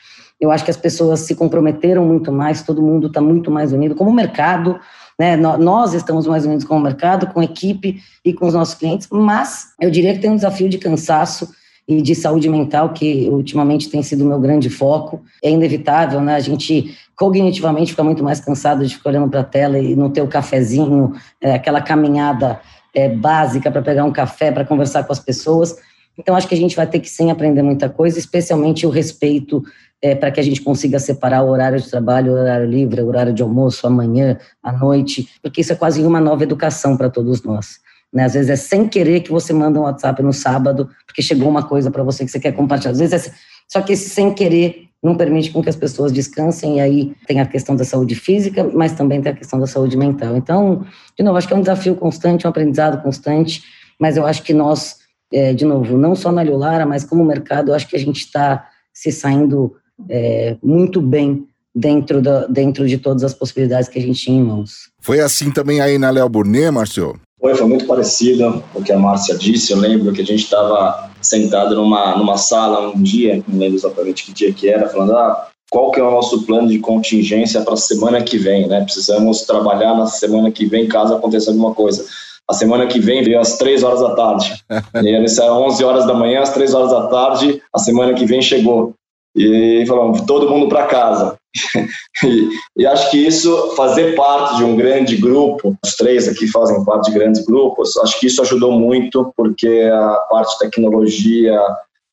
Eu 0.43 0.51
acho 0.51 0.65
que 0.65 0.71
as 0.71 0.75
pessoas 0.75 1.21
se 1.21 1.35
comprometeram 1.35 2.05
muito 2.05 2.29
mais, 2.29 2.63
todo 2.63 2.81
mundo 2.81 3.07
está 3.07 3.21
muito 3.21 3.49
mais 3.49 3.71
unido, 3.71 3.95
como 3.95 4.11
mercado, 4.11 4.77
né? 5.17 5.37
Nós 5.37 5.93
estamos 5.93 6.27
mais 6.27 6.45
unidos 6.45 6.65
com 6.65 6.75
o 6.75 6.81
mercado, 6.81 7.27
com 7.27 7.39
a 7.39 7.45
equipe 7.45 8.01
e 8.25 8.33
com 8.33 8.45
os 8.45 8.53
nossos 8.53 8.75
clientes, 8.75 9.07
mas 9.09 9.67
eu 9.79 9.89
diria 9.89 10.13
que 10.13 10.19
tem 10.19 10.29
um 10.29 10.35
desafio 10.35 10.67
de 10.67 10.77
cansaço 10.77 11.49
e 11.87 12.01
de 12.01 12.13
saúde 12.13 12.49
mental, 12.49 12.89
que 12.89 13.29
ultimamente 13.29 13.89
tem 13.89 14.03
sido 14.03 14.25
o 14.25 14.27
meu 14.27 14.37
grande 14.37 14.69
foco. 14.69 15.21
É 15.41 15.49
inevitável, 15.49 16.19
né? 16.19 16.35
A 16.35 16.41
gente 16.41 16.93
cognitivamente 17.15 17.91
fica 17.91 18.03
muito 18.03 18.21
mais 18.21 18.41
cansado 18.41 18.85
de 18.85 18.95
ficar 18.95 19.11
olhando 19.11 19.29
para 19.29 19.39
a 19.39 19.45
tela 19.45 19.79
e 19.79 19.95
não 19.95 20.09
ter 20.09 20.21
o 20.21 20.27
cafezinho, 20.27 21.13
é, 21.39 21.53
aquela 21.53 21.81
caminhada 21.81 22.59
é, 22.93 23.07
básica 23.07 23.71
para 23.71 23.81
pegar 23.81 24.03
um 24.03 24.11
café, 24.11 24.51
para 24.51 24.65
conversar 24.65 25.05
com 25.05 25.13
as 25.13 25.19
pessoas. 25.19 25.77
Então, 26.17 26.35
acho 26.35 26.49
que 26.49 26.53
a 26.53 26.57
gente 26.57 26.75
vai 26.75 26.85
ter 26.85 26.99
que 26.99 27.09
sim 27.09 27.31
aprender 27.31 27.63
muita 27.63 27.87
coisa, 27.87 28.19
especialmente 28.19 28.85
o 28.85 28.89
respeito 28.89 29.63
é, 30.03 30.13
para 30.13 30.29
que 30.29 30.39
a 30.41 30.43
gente 30.43 30.61
consiga 30.61 30.99
separar 30.99 31.43
o 31.43 31.49
horário 31.49 31.79
de 31.79 31.89
trabalho, 31.89 32.33
o 32.33 32.35
horário 32.35 32.67
livre, 32.67 33.01
o 33.01 33.07
horário 33.07 33.31
de 33.31 33.41
almoço, 33.41 33.87
amanhã, 33.87 34.37
à 34.61 34.73
noite, 34.73 35.29
porque 35.41 35.61
isso 35.61 35.71
é 35.71 35.75
quase 35.77 36.03
uma 36.03 36.19
nova 36.19 36.43
educação 36.43 36.97
para 36.97 37.09
todos 37.09 37.41
nós. 37.41 37.79
Né? 38.11 38.25
Às 38.25 38.33
vezes 38.33 38.49
é 38.49 38.57
sem 38.57 38.85
querer 38.85 39.21
que 39.21 39.31
você 39.31 39.53
manda 39.53 39.79
um 39.79 39.83
WhatsApp 39.83 40.21
no 40.21 40.33
sábado, 40.33 40.89
porque 41.05 41.21
chegou 41.21 41.47
uma 41.47 41.63
coisa 41.63 41.89
para 41.89 42.03
você 42.03 42.25
que 42.25 42.31
você 42.31 42.37
quer 42.37 42.51
compartilhar. 42.51 42.91
Às 42.91 42.99
vezes 42.99 43.27
é, 43.27 43.33
só 43.65 43.79
que 43.79 43.93
esse 43.93 44.09
sem 44.09 44.33
querer 44.33 44.89
não 45.01 45.15
permite 45.15 45.51
com 45.51 45.63
que 45.63 45.69
as 45.69 45.75
pessoas 45.77 46.11
descansem, 46.11 46.77
e 46.77 46.81
aí 46.81 47.15
tem 47.25 47.39
a 47.39 47.45
questão 47.45 47.73
da 47.73 47.85
saúde 47.85 48.15
física, 48.15 48.69
mas 48.73 48.91
também 48.91 49.21
tem 49.21 49.31
a 49.31 49.35
questão 49.35 49.57
da 49.57 49.67
saúde 49.67 49.95
mental. 49.95 50.35
Então, 50.35 50.85
de 51.17 51.23
novo, 51.23 51.37
acho 51.37 51.47
que 51.47 51.53
é 51.53 51.57
um 51.57 51.61
desafio 51.61 51.95
constante, 51.95 52.45
um 52.45 52.49
aprendizado 52.49 53.01
constante, 53.01 53.63
mas 53.97 54.17
eu 54.17 54.25
acho 54.25 54.43
que 54.43 54.53
nós, 54.53 54.97
é, 55.31 55.53
de 55.53 55.63
novo, 55.63 55.97
não 55.97 56.13
só 56.13 56.29
na 56.29 56.41
Lulara, 56.41 56.85
mas 56.85 57.05
como 57.05 57.23
mercado, 57.23 57.71
eu 57.71 57.75
acho 57.75 57.87
que 57.87 57.95
a 57.95 57.99
gente 57.99 58.19
está 58.19 58.67
se 58.93 59.09
saindo 59.09 59.75
é, 60.09 60.57
muito 60.61 61.01
bem 61.01 61.47
dentro, 61.75 62.21
da, 62.21 62.45
dentro 62.47 62.87
de 62.87 62.97
todas 62.97 63.23
as 63.23 63.33
possibilidades 63.33 63.89
que 63.89 63.99
a 63.99 64.01
gente 64.01 64.21
tinha 64.21 64.39
em 64.39 64.43
mãos. 64.43 64.89
Foi 65.01 65.19
assim 65.19 65.51
também 65.51 65.81
aí 65.81 65.97
na 65.97 66.09
Léo 66.09 66.29
Burnet, 66.29 66.71
Márcio? 66.71 67.19
Foi, 67.39 67.55
foi 67.55 67.67
muito 67.67 67.85
parecido 67.85 68.63
o 68.73 68.81
que 68.81 68.93
a 68.93 68.99
Márcia 68.99 69.35
disse. 69.35 69.73
Eu 69.73 69.79
lembro 69.79 70.13
que 70.13 70.21
a 70.21 70.25
gente 70.25 70.43
estava 70.43 71.09
sentado 71.21 71.75
numa, 71.75 72.15
numa 72.15 72.37
sala 72.37 72.89
um 72.89 73.01
dia, 73.01 73.43
não 73.47 73.59
lembro 73.59 73.75
exatamente 73.75 74.25
que 74.25 74.33
dia 74.33 74.53
que 74.53 74.69
era, 74.69 74.87
falando, 74.87 75.15
ah, 75.15 75.47
qual 75.69 75.91
que 75.91 75.99
é 75.99 76.03
o 76.03 76.11
nosso 76.11 76.43
plano 76.43 76.67
de 76.67 76.79
contingência 76.79 77.61
para 77.61 77.73
a 77.73 77.77
semana 77.77 78.21
que 78.21 78.37
vem, 78.37 78.67
né? 78.67 78.81
Precisamos 78.81 79.41
trabalhar 79.41 79.95
na 79.95 80.05
semana 80.05 80.51
que 80.51 80.65
vem 80.65 80.87
caso 80.87 81.15
aconteça 81.15 81.49
alguma 81.49 81.73
coisa. 81.73 82.05
A 82.47 82.53
semana 82.53 82.85
que 82.85 82.99
vem 82.99 83.23
veio 83.23 83.39
às 83.39 83.57
três 83.57 83.83
horas 83.83 84.01
da 84.01 84.13
tarde. 84.15 84.53
e 85.03 85.07
eles 85.07 85.39
às 85.39 85.49
11 85.49 85.83
horas 85.83 86.05
da 86.05 86.13
manhã, 86.13 86.41
às 86.41 86.53
três 86.53 86.73
horas 86.73 86.91
da 86.91 87.07
tarde, 87.07 87.61
a 87.73 87.79
semana 87.79 88.13
que 88.13 88.25
vem 88.25 88.41
chegou. 88.41 88.93
E 89.35 89.83
falamos, 89.87 90.21
todo 90.21 90.49
mundo 90.49 90.69
para 90.69 90.85
casa. 90.85 91.35
e, 92.23 92.49
e, 92.77 92.85
acho 92.85 93.11
que 93.11 93.17
isso, 93.17 93.75
fazer 93.75 94.15
parte 94.15 94.57
de 94.57 94.63
um 94.63 94.75
grande 94.75 95.17
grupo, 95.17 95.75
os 95.83 95.95
três 95.95 96.27
aqui 96.27 96.47
fazem 96.47 96.83
parte 96.83 97.11
de 97.11 97.17
grandes 97.17 97.45
grupos, 97.45 97.95
acho 97.97 98.19
que 98.19 98.27
isso 98.27 98.41
ajudou 98.41 98.71
muito, 98.71 99.31
porque 99.35 99.89
a 99.91 100.15
parte 100.29 100.53
de 100.53 100.59
tecnologia 100.59 101.59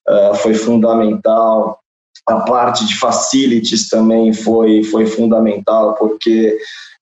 uh, 0.08 0.34
foi 0.36 0.54
fundamental, 0.54 1.78
a 2.26 2.40
parte 2.40 2.86
de 2.86 2.98
facilities 2.98 3.88
também 3.88 4.32
foi, 4.32 4.84
foi 4.84 5.06
fundamental, 5.06 5.94
porque 5.94 6.56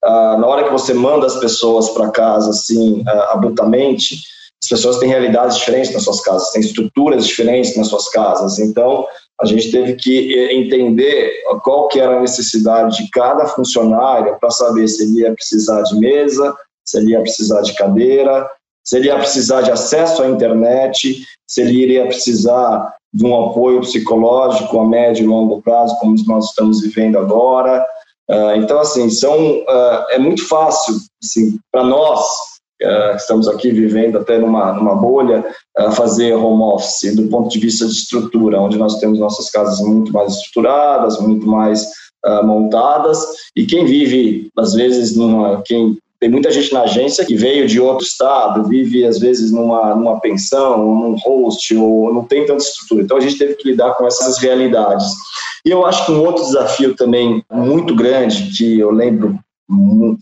uh, 0.05 0.39
na 0.39 0.47
hora 0.47 0.63
que 0.63 0.71
você 0.71 0.93
manda 0.93 1.25
as 1.25 1.35
pessoas 1.37 1.89
para 1.89 2.09
casa, 2.09 2.51
assim, 2.51 3.01
uh, 3.01 3.31
abruptamente, 3.31 4.15
as 4.61 4.69
pessoas 4.69 4.97
têm 4.97 5.09
realidades 5.09 5.57
diferentes 5.57 5.93
nas 5.93 6.03
suas 6.03 6.21
casas, 6.21 6.51
têm 6.51 6.61
estruturas 6.61 7.25
diferentes 7.27 7.75
nas 7.75 7.87
suas 7.87 8.09
casas, 8.09 8.59
então 8.59 9.05
a 9.41 9.45
gente 9.45 9.71
teve 9.71 9.95
que 9.95 10.37
eh, 10.37 10.55
entender 10.55 11.31
qual 11.63 11.87
que 11.87 11.99
era 11.99 12.17
a 12.17 12.21
necessidade 12.21 12.97
de 12.97 13.09
cada 13.09 13.45
funcionário 13.45 14.37
para 14.39 14.49
saber 14.49 14.87
se 14.87 15.03
ele 15.03 15.21
ia 15.21 15.33
precisar 15.33 15.81
de 15.83 15.97
mesa, 15.97 16.55
se 16.85 16.97
ele 16.97 17.11
ia 17.11 17.21
precisar 17.21 17.61
de 17.61 17.73
cadeira, 17.75 18.49
se 18.83 18.97
ele 18.97 19.07
ia 19.07 19.17
precisar 19.17 19.61
de 19.61 19.71
acesso 19.71 20.23
à 20.23 20.27
internet, 20.27 21.23
se 21.47 21.61
ele 21.61 21.81
iria 21.81 22.05
precisar 22.07 22.95
de 23.13 23.25
um 23.25 23.49
apoio 23.49 23.81
psicológico 23.81 24.79
a 24.79 24.87
médio 24.87 25.23
e 25.23 25.27
longo 25.27 25.61
prazo, 25.61 25.97
como 25.99 26.15
nós 26.27 26.49
estamos 26.49 26.81
vivendo 26.81 27.17
agora. 27.17 27.85
Ah, 28.29 28.53
então, 28.55 28.79
assim, 28.79 29.09
são, 29.09 29.63
ah, 29.67 30.07
é 30.11 30.19
muito 30.19 30.47
fácil 30.47 30.95
assim, 31.23 31.59
para 31.71 31.83
nós 31.83 32.25
estamos 33.15 33.47
aqui 33.47 33.71
vivendo 33.71 34.17
até 34.17 34.37
numa, 34.37 34.73
numa 34.73 34.95
bolha, 34.95 35.45
uh, 35.77 35.91
fazer 35.91 36.33
home 36.33 36.63
office 36.63 37.15
do 37.15 37.27
ponto 37.27 37.49
de 37.49 37.59
vista 37.59 37.85
de 37.85 37.93
estrutura, 37.93 38.61
onde 38.61 38.77
nós 38.77 38.99
temos 38.99 39.19
nossas 39.19 39.49
casas 39.49 39.79
muito 39.81 40.13
mais 40.13 40.33
estruturadas, 40.35 41.19
muito 41.19 41.47
mais 41.47 41.89
uh, 42.25 42.45
montadas, 42.45 43.25
e 43.55 43.65
quem 43.65 43.85
vive, 43.85 44.49
às 44.57 44.73
vezes, 44.73 45.15
numa, 45.15 45.61
quem 45.63 45.97
tem 46.19 46.29
muita 46.29 46.51
gente 46.51 46.73
na 46.73 46.81
agência 46.81 47.25
que 47.25 47.35
veio 47.35 47.65
de 47.65 47.79
outro 47.79 48.05
estado, 48.05 48.67
vive 48.67 49.05
às 49.05 49.19
vezes 49.19 49.51
numa, 49.51 49.95
numa 49.95 50.19
pensão, 50.19 50.77
num 50.77 51.15
host, 51.15 51.73
ou 51.77 52.13
não 52.13 52.25
tem 52.25 52.45
tanta 52.45 52.61
estrutura. 52.61 53.03
Então 53.03 53.17
a 53.17 53.21
gente 53.21 53.37
teve 53.37 53.55
que 53.55 53.69
lidar 53.69 53.93
com 53.93 54.05
essas 54.05 54.37
realidades. 54.37 55.05
E 55.65 55.69
eu 55.69 55.85
acho 55.85 56.05
que 56.05 56.11
um 56.11 56.21
outro 56.25 56.43
desafio 56.43 56.93
também 56.93 57.41
muito 57.49 57.95
grande, 57.95 58.51
que 58.57 58.77
eu 58.79 58.91
lembro 58.91 59.39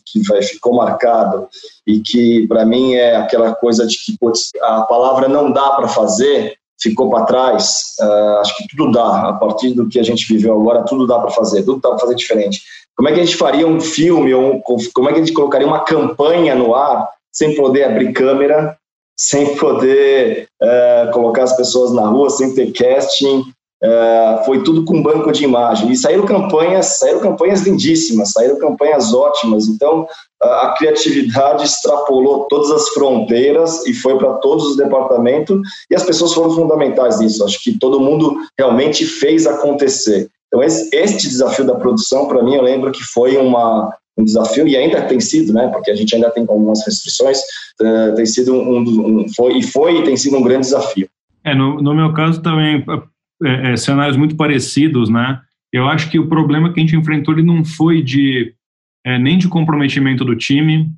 que 0.06 0.22
vai, 0.28 0.42
ficou 0.42 0.76
marcado 0.76 1.48
e 1.86 2.00
que 2.00 2.46
para 2.48 2.66
mim 2.66 2.94
é 2.94 3.16
aquela 3.16 3.56
coisa 3.56 3.88
de 3.88 3.98
que 3.98 4.18
putz, 4.18 4.52
a 4.62 4.82
palavra 4.82 5.28
não 5.28 5.52
dá 5.52 5.72
para 5.72 5.88
fazer 5.88 6.58
ficou 6.80 7.10
para 7.10 7.26
trás. 7.26 7.96
Uh, 8.00 8.40
acho 8.40 8.58
que 8.58 8.68
tudo 8.68 8.92
dá 8.92 9.30
a 9.30 9.34
partir 9.34 9.72
do 9.72 9.88
que 9.88 10.00
a 10.00 10.04
gente 10.04 10.28
viveu 10.28 10.54
agora, 10.54 10.84
tudo 10.84 11.08
dá 11.08 11.20
para 11.20 11.32
fazer, 11.32 11.64
tudo 11.64 11.82
dá 11.82 11.90
para 11.90 12.00
fazer 12.00 12.16
diferente. 12.16 12.62
como 12.96 13.10
é 13.10 13.14
que 13.14 13.20
a 13.20 13.26
gente 13.26 13.38
faria 13.38 13.68
um 13.68 13.80
filme, 13.80 14.34
ou 14.34 14.62
como 14.94 15.10
é 15.10 15.14
que 15.14 15.20
a 15.20 15.26
gente 15.26 15.34
colocaria 15.34 15.68
uma 15.68 15.84
campanha 15.84 16.56
no 16.56 16.76
ar 16.76 17.10
sem 17.32 17.56
poder 17.56 17.84
abrir 17.84 18.14
câmera, 18.14 18.78
sem 19.16 19.56
poder 19.56 20.48
uh, 20.62 21.12
colocar 21.12 21.44
as 21.44 21.56
pessoas 21.56 21.92
na 21.92 22.08
rua, 22.08 22.30
sem 22.30 22.54
ter 22.54 22.72
casting, 22.72 23.44
Uh, 23.84 24.44
foi 24.44 24.64
tudo 24.64 24.84
com 24.86 25.04
banco 25.04 25.32
de 25.32 25.44
imagem. 25.44 25.92
E 25.92 25.96
saíram 25.96 26.26
campanhas, 26.26 26.98
saíram 26.98 27.20
campanhas 27.20 27.62
lindíssimas, 27.62 28.32
saíram 28.32 28.58
campanhas 28.58 29.14
ótimas. 29.14 29.68
Então, 29.68 30.08
a 30.42 30.74
criatividade 30.78 31.66
extrapolou 31.66 32.48
todas 32.50 32.72
as 32.72 32.90
fronteiras 32.90 33.86
e 33.86 33.94
foi 33.94 34.18
para 34.18 34.34
todos 34.34 34.66
os 34.66 34.78
departamentos, 34.78 35.60
e 35.90 35.96
as 35.96 36.04
pessoas 36.04 36.34
foram 36.34 36.52
fundamentais 36.52 37.20
nisso. 37.20 37.44
Acho 37.44 37.62
que 37.62 37.78
todo 37.78 38.00
mundo 38.00 38.36
realmente 38.58 39.06
fez 39.06 39.46
acontecer. 39.46 40.28
Então, 40.48 40.64
esse, 40.64 40.90
este 40.96 41.28
desafio 41.28 41.66
da 41.66 41.76
produção, 41.76 42.28
para 42.28 42.42
mim, 42.42 42.56
eu 42.56 42.62
lembro 42.62 42.92
que 42.92 43.04
foi 43.04 43.38
uma, 43.38 43.94
um 44.18 44.24
desafio, 44.24 44.68
e 44.68 44.76
ainda 44.76 45.02
tem 45.04 45.20
sido, 45.20 45.54
né, 45.54 45.68
porque 45.68 45.92
a 45.92 45.96
gente 45.96 46.16
ainda 46.16 46.32
tem 46.32 46.46
algumas 46.48 46.86
restrições, 46.86 47.40
uh, 47.82 48.16
tem 48.16 48.26
sido 48.26 48.54
um, 48.54 48.78
um, 48.80 49.26
foi, 49.36 49.58
e 49.58 49.64
foi 49.64 50.00
e 50.00 50.04
tem 50.04 50.16
sido 50.16 50.38
um 50.38 50.42
grande 50.42 50.62
desafio. 50.62 51.08
É, 51.44 51.54
no, 51.54 51.82
no 51.82 51.94
meu 51.94 52.14
caso 52.14 52.42
também, 52.42 52.84
é, 53.44 53.74
é, 53.74 53.78
cenários 53.78 54.18
muito 54.18 54.36
parecidos, 54.36 55.10
né? 55.10 55.40
Eu 55.72 55.88
acho 55.88 56.10
que 56.10 56.20
o 56.20 56.28
problema 56.28 56.72
que 56.72 56.80
a 56.80 56.84
gente 56.84 56.96
enfrentou 56.96 57.34
ele 57.34 57.44
não 57.44 57.64
foi 57.64 58.02
de 58.02 58.54
é, 59.06 59.18
nem 59.18 59.38
de 59.38 59.48
comprometimento 59.48 60.26
do 60.26 60.36
time 60.36 60.92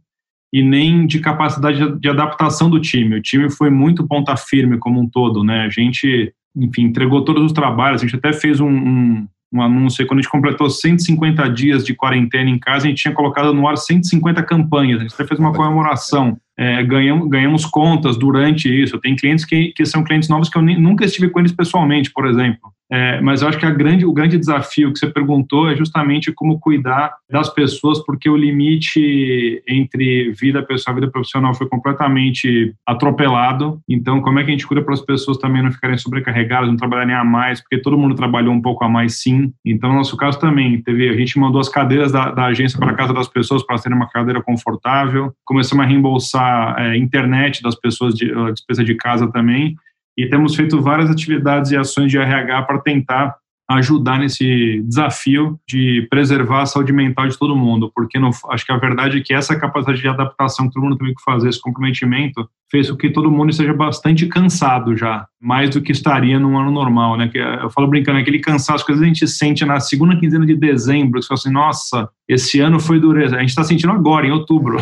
e 0.54 0.64
nem 0.64 1.06
de 1.06 1.20
capacidade 1.20 2.00
de, 2.00 2.10
adaptação 2.10 2.70
do 2.70 2.80
time. 2.80 3.18
O 3.18 3.22
time 3.22 3.50
foi 3.50 3.70
muito 3.70 4.08
ponta 4.08 4.36
firme 4.36 4.78
como 4.78 5.00
um 5.00 5.08
todo, 5.08 5.44
né? 5.44 5.66
A 5.66 5.70
gente, 5.70 6.34
enfim, 6.56 6.84
entregou 6.84 7.24
todos 7.24 7.44
os 7.44 7.52
trabalhos. 7.52 8.02
A 8.02 8.06
gente 8.06 8.16
até 8.16 8.34
fez 8.34 8.60
um, 8.60 8.70
um, 8.70 9.28
um 9.52 9.62
anúncio 9.62 10.06
quando 10.06 10.20
a 10.20 10.22
gente 10.22 10.32
completou 10.32 10.70
150 10.70 11.50
dias 11.50 11.84
de 11.84 11.94
quarentena 11.94 12.50
em 12.50 12.60
casa. 12.60 12.86
A 12.86 12.90
gente 12.90 13.02
tinha 13.02 13.14
colocado 13.14 13.54
no 13.54 13.68
ar 13.68 13.78
150 13.78 14.44
campanhas. 14.44 15.00
A 15.00 15.02
gente 15.04 15.14
até 15.14 15.26
fez 15.26 15.40
uma 15.40 15.54
comemoração 15.54 16.38
é, 16.60 16.84
ganhamos, 16.84 17.30
ganhamos 17.30 17.66
contas 17.66 18.18
durante 18.18 18.68
isso. 18.68 19.00
Tem 19.00 19.16
clientes 19.16 19.46
que, 19.46 19.72
que 19.72 19.86
são 19.86 20.04
clientes 20.04 20.28
novos 20.28 20.50
que 20.50 20.58
eu 20.58 20.62
nem, 20.62 20.78
nunca 20.78 21.06
estive 21.06 21.30
com 21.30 21.40
eles 21.40 21.54
pessoalmente, 21.54 22.12
por 22.12 22.28
exemplo. 22.28 22.74
É, 22.92 23.22
mas 23.22 23.42
eu 23.42 23.48
acho 23.48 23.58
que 23.58 23.66
a 23.66 23.72
grande, 23.72 24.06
o 24.06 24.12
grande 24.12 24.38
desafio 24.38 24.92
que 24.92 24.98
você 24.98 25.08
perguntou 25.08 25.70
é 25.70 25.76
justamente 25.76 26.32
como 26.32 26.60
cuidar 26.60 27.16
das 27.30 27.50
pessoas, 27.50 28.04
porque 28.04 28.30
o 28.30 28.36
limite 28.36 29.62
entre 29.68 30.32
vida 30.32 30.64
pessoal 30.64 30.98
e 30.98 31.00
vida 31.02 31.12
profissional 31.12 31.54
foi 31.54 31.68
completamente 31.68 32.74
atropelado. 32.86 33.80
Então, 33.88 34.22
como 34.22 34.40
é 34.40 34.44
que 34.44 34.50
a 34.50 34.52
gente 34.52 34.66
cuida 34.66 34.84
para 34.84 34.94
as 34.94 35.02
pessoas 35.02 35.38
também 35.38 35.62
não 35.62 35.72
ficarem 35.72 35.98
sobrecarregadas, 35.98 36.70
não 36.70 36.78
trabalharem 36.78 37.14
a 37.14 37.24
mais, 37.24 37.62
porque 37.62 37.78
todo 37.78 37.98
mundo 37.98 38.16
trabalhou 38.16 38.54
um 38.54 38.62
pouco 38.62 38.84
a 38.84 38.90
mais, 38.90 39.22
sim. 39.22 39.54
Então, 39.64 39.90
no 39.90 39.98
nosso 39.98 40.18
caso 40.18 40.40
também, 40.40 40.82
teve, 40.82 41.10
a 41.10 41.16
gente 41.16 41.38
mandou 41.38 41.62
as 41.62 41.70
cadeiras 41.70 42.12
da, 42.12 42.32
da 42.32 42.46
agência 42.46 42.80
para 42.80 42.94
casa 42.94 43.14
das 43.14 43.28
pessoas 43.28 43.64
para 43.64 43.78
terem 43.78 43.96
uma 43.96 44.10
cadeira 44.10 44.42
confortável, 44.42 45.32
começamos 45.46 45.86
a 45.86 45.88
reembolsar 45.88 46.76
é, 46.80 46.98
internet 46.98 47.62
das 47.62 47.76
pessoas, 47.76 48.16
de, 48.16 48.32
a 48.32 48.52
despesa 48.52 48.84
de 48.84 48.96
casa 48.96 49.32
também 49.32 49.76
e 50.20 50.30
temos 50.30 50.56
feito 50.56 50.82
várias 50.82 51.10
atividades 51.10 51.72
e 51.72 51.78
ações 51.78 52.12
de 52.12 52.18
RH 52.18 52.64
para 52.64 52.80
tentar 52.80 53.36
ajudar 53.70 54.18
nesse 54.18 54.82
desafio 54.82 55.60
de 55.68 56.08
preservar 56.10 56.64
a 56.64 56.66
saúde 56.66 56.92
mental 56.92 57.28
de 57.28 57.38
todo 57.38 57.56
mundo, 57.56 57.92
porque 57.94 58.18
não, 58.18 58.32
acho 58.50 58.66
que 58.66 58.72
a 58.72 58.78
verdade 58.78 59.20
é 59.20 59.22
que 59.22 59.34
essa 59.34 59.56
capacidade 59.56 60.02
de 60.02 60.08
adaptação 60.08 60.68
que 60.68 60.74
todo 60.74 60.84
mundo 60.84 60.98
teve 60.98 61.14
que 61.14 61.22
fazer, 61.24 61.50
esse 61.50 61.62
comprometimento, 61.62 62.50
fez 62.72 62.90
com 62.90 62.98
que 62.98 63.12
todo 63.12 63.30
mundo 63.30 63.52
esteja 63.52 63.74
bastante 63.74 64.26
cansado 64.26 64.96
já, 64.96 65.28
mais 65.40 65.70
do 65.70 65.82
que 65.82 65.92
estaria 65.92 66.40
num 66.40 66.58
ano 66.58 66.72
normal, 66.72 67.16
né? 67.16 67.28
Que 67.28 67.38
eu 67.38 67.70
falo 67.70 67.88
brincando, 67.88 68.18
aquele 68.18 68.40
cansaço 68.40 68.84
que 68.84 68.92
às 68.92 69.00
vezes 69.00 69.12
a 69.12 69.14
gente 69.14 69.28
sente 69.32 69.66
na 69.66 69.80
segunda 69.80 70.16
quinzena 70.16 70.46
de 70.46 70.56
dezembro, 70.56 71.20
que 71.20 71.26
você 71.26 71.28
fala 71.28 71.40
assim, 71.40 71.52
nossa, 71.52 72.10
esse 72.28 72.60
ano 72.60 72.80
foi 72.80 73.00
dureza. 73.00 73.36
A 73.36 73.40
gente 73.40 73.50
está 73.50 73.64
sentindo 73.64 73.94
agora, 73.94 74.26
em 74.26 74.32
outubro, 74.32 74.80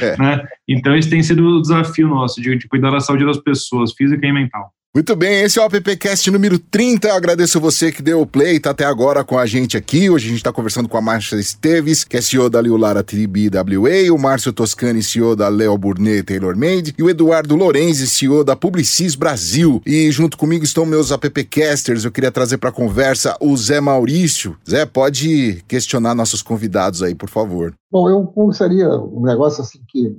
é. 0.00 0.16
né? 0.20 0.42
Então 0.68 0.94
esse 0.94 1.08
tem 1.08 1.22
sido 1.22 1.46
o 1.46 1.62
desafio 1.62 2.08
nosso, 2.08 2.40
de, 2.40 2.56
de 2.56 2.68
cuidar 2.68 2.90
da 2.90 3.00
saúde 3.00 3.24
das 3.24 3.38
pessoas, 3.38 3.92
física 3.92 4.26
e 4.26 4.32
mental. 4.32 4.72
Muito 4.92 5.14
bem, 5.14 5.42
esse 5.42 5.56
é 5.56 5.62
o 5.62 5.64
AppCast 5.64 6.28
número 6.32 6.58
30. 6.58 7.06
Eu 7.06 7.14
agradeço 7.14 7.60
você 7.60 7.92
que 7.92 8.02
deu 8.02 8.20
o 8.20 8.26
play, 8.26 8.58
tá 8.58 8.70
até 8.70 8.84
agora 8.84 9.22
com 9.22 9.38
a 9.38 9.46
gente 9.46 9.76
aqui. 9.76 10.10
Hoje 10.10 10.26
a 10.26 10.28
gente 10.30 10.38
está 10.38 10.52
conversando 10.52 10.88
com 10.88 10.96
a 10.96 11.00
Márcia 11.00 11.36
Esteves, 11.36 12.02
que 12.02 12.16
é 12.16 12.20
CEO 12.20 12.50
da 12.50 12.60
Liulara 12.60 13.04
TBWA, 13.04 14.12
o 14.12 14.18
Márcio 14.18 14.52
Toscani, 14.52 15.00
CEO 15.00 15.36
da 15.36 15.46
Leo 15.46 15.78
Burnet 15.78 16.24
Taylor 16.24 16.56
Made, 16.56 16.92
e 16.98 17.04
o 17.04 17.08
Eduardo 17.08 17.54
Lorenzi, 17.54 18.08
CEO 18.08 18.42
da 18.42 18.56
Publicis 18.56 19.14
Brasil. 19.14 19.80
E 19.86 20.10
junto 20.10 20.36
comigo 20.36 20.64
estão 20.64 20.84
meus 20.84 21.12
AppCasters. 21.12 22.04
Eu 22.04 22.10
queria 22.10 22.32
trazer 22.32 22.58
para 22.58 22.72
conversa 22.72 23.36
o 23.40 23.56
Zé 23.56 23.80
Maurício. 23.80 24.56
Zé, 24.68 24.84
pode 24.86 25.62
questionar 25.68 26.16
nossos 26.16 26.42
convidados 26.42 27.00
aí, 27.00 27.14
por 27.14 27.28
favor. 27.28 27.72
Bom, 27.92 28.10
eu 28.10 28.24
gostaria 28.24 28.88
um 28.88 29.22
negócio 29.22 29.62
assim 29.62 29.78
que, 29.86 30.10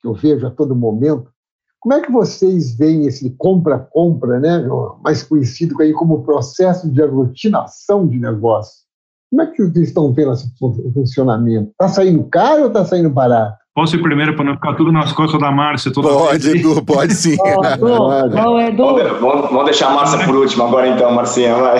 que 0.00 0.06
eu 0.06 0.14
vejo 0.14 0.46
a 0.46 0.50
todo 0.52 0.76
momento 0.76 1.26
como 1.86 1.94
é 1.94 2.00
que 2.00 2.10
vocês 2.10 2.76
veem 2.76 3.06
esse 3.06 3.30
compra-compra, 3.38 4.40
né, 4.40 4.66
mais 5.04 5.22
conhecido 5.22 5.80
aí 5.80 5.92
como 5.92 6.24
processo 6.24 6.90
de 6.90 7.00
aglutinação 7.00 8.08
de 8.08 8.18
negócio? 8.18 8.84
Como 9.30 9.42
é 9.42 9.46
que 9.46 9.62
vocês 9.62 9.86
estão 9.86 10.12
vendo 10.12 10.32
esse 10.32 10.52
funcionamento? 10.92 11.70
Está 11.70 11.86
saindo 11.86 12.24
caro 12.24 12.62
ou 12.62 12.66
está 12.66 12.84
saindo 12.84 13.08
barato? 13.08 13.56
Posso 13.76 13.94
ir 13.94 14.00
primeiro 14.00 14.34
para 14.34 14.42
não 14.46 14.54
ficar 14.54 14.72
tudo 14.72 14.90
nas 14.90 15.12
costas 15.12 15.38
da 15.38 15.52
Márcia? 15.52 15.92
Pode, 15.92 16.48
Edu, 16.48 16.82
pode 16.82 17.12
sim. 17.12 17.36
oh, 17.38 18.58
Edu, 18.58 18.96
Edu. 18.96 19.18
Vamos, 19.20 19.50
vamos 19.50 19.64
deixar 19.66 19.88
a 19.88 19.94
Márcia 19.94 20.24
por 20.24 20.34
último 20.34 20.64
agora 20.64 20.88
então, 20.88 21.14
Marcinha, 21.14 21.54
vai. 21.56 21.78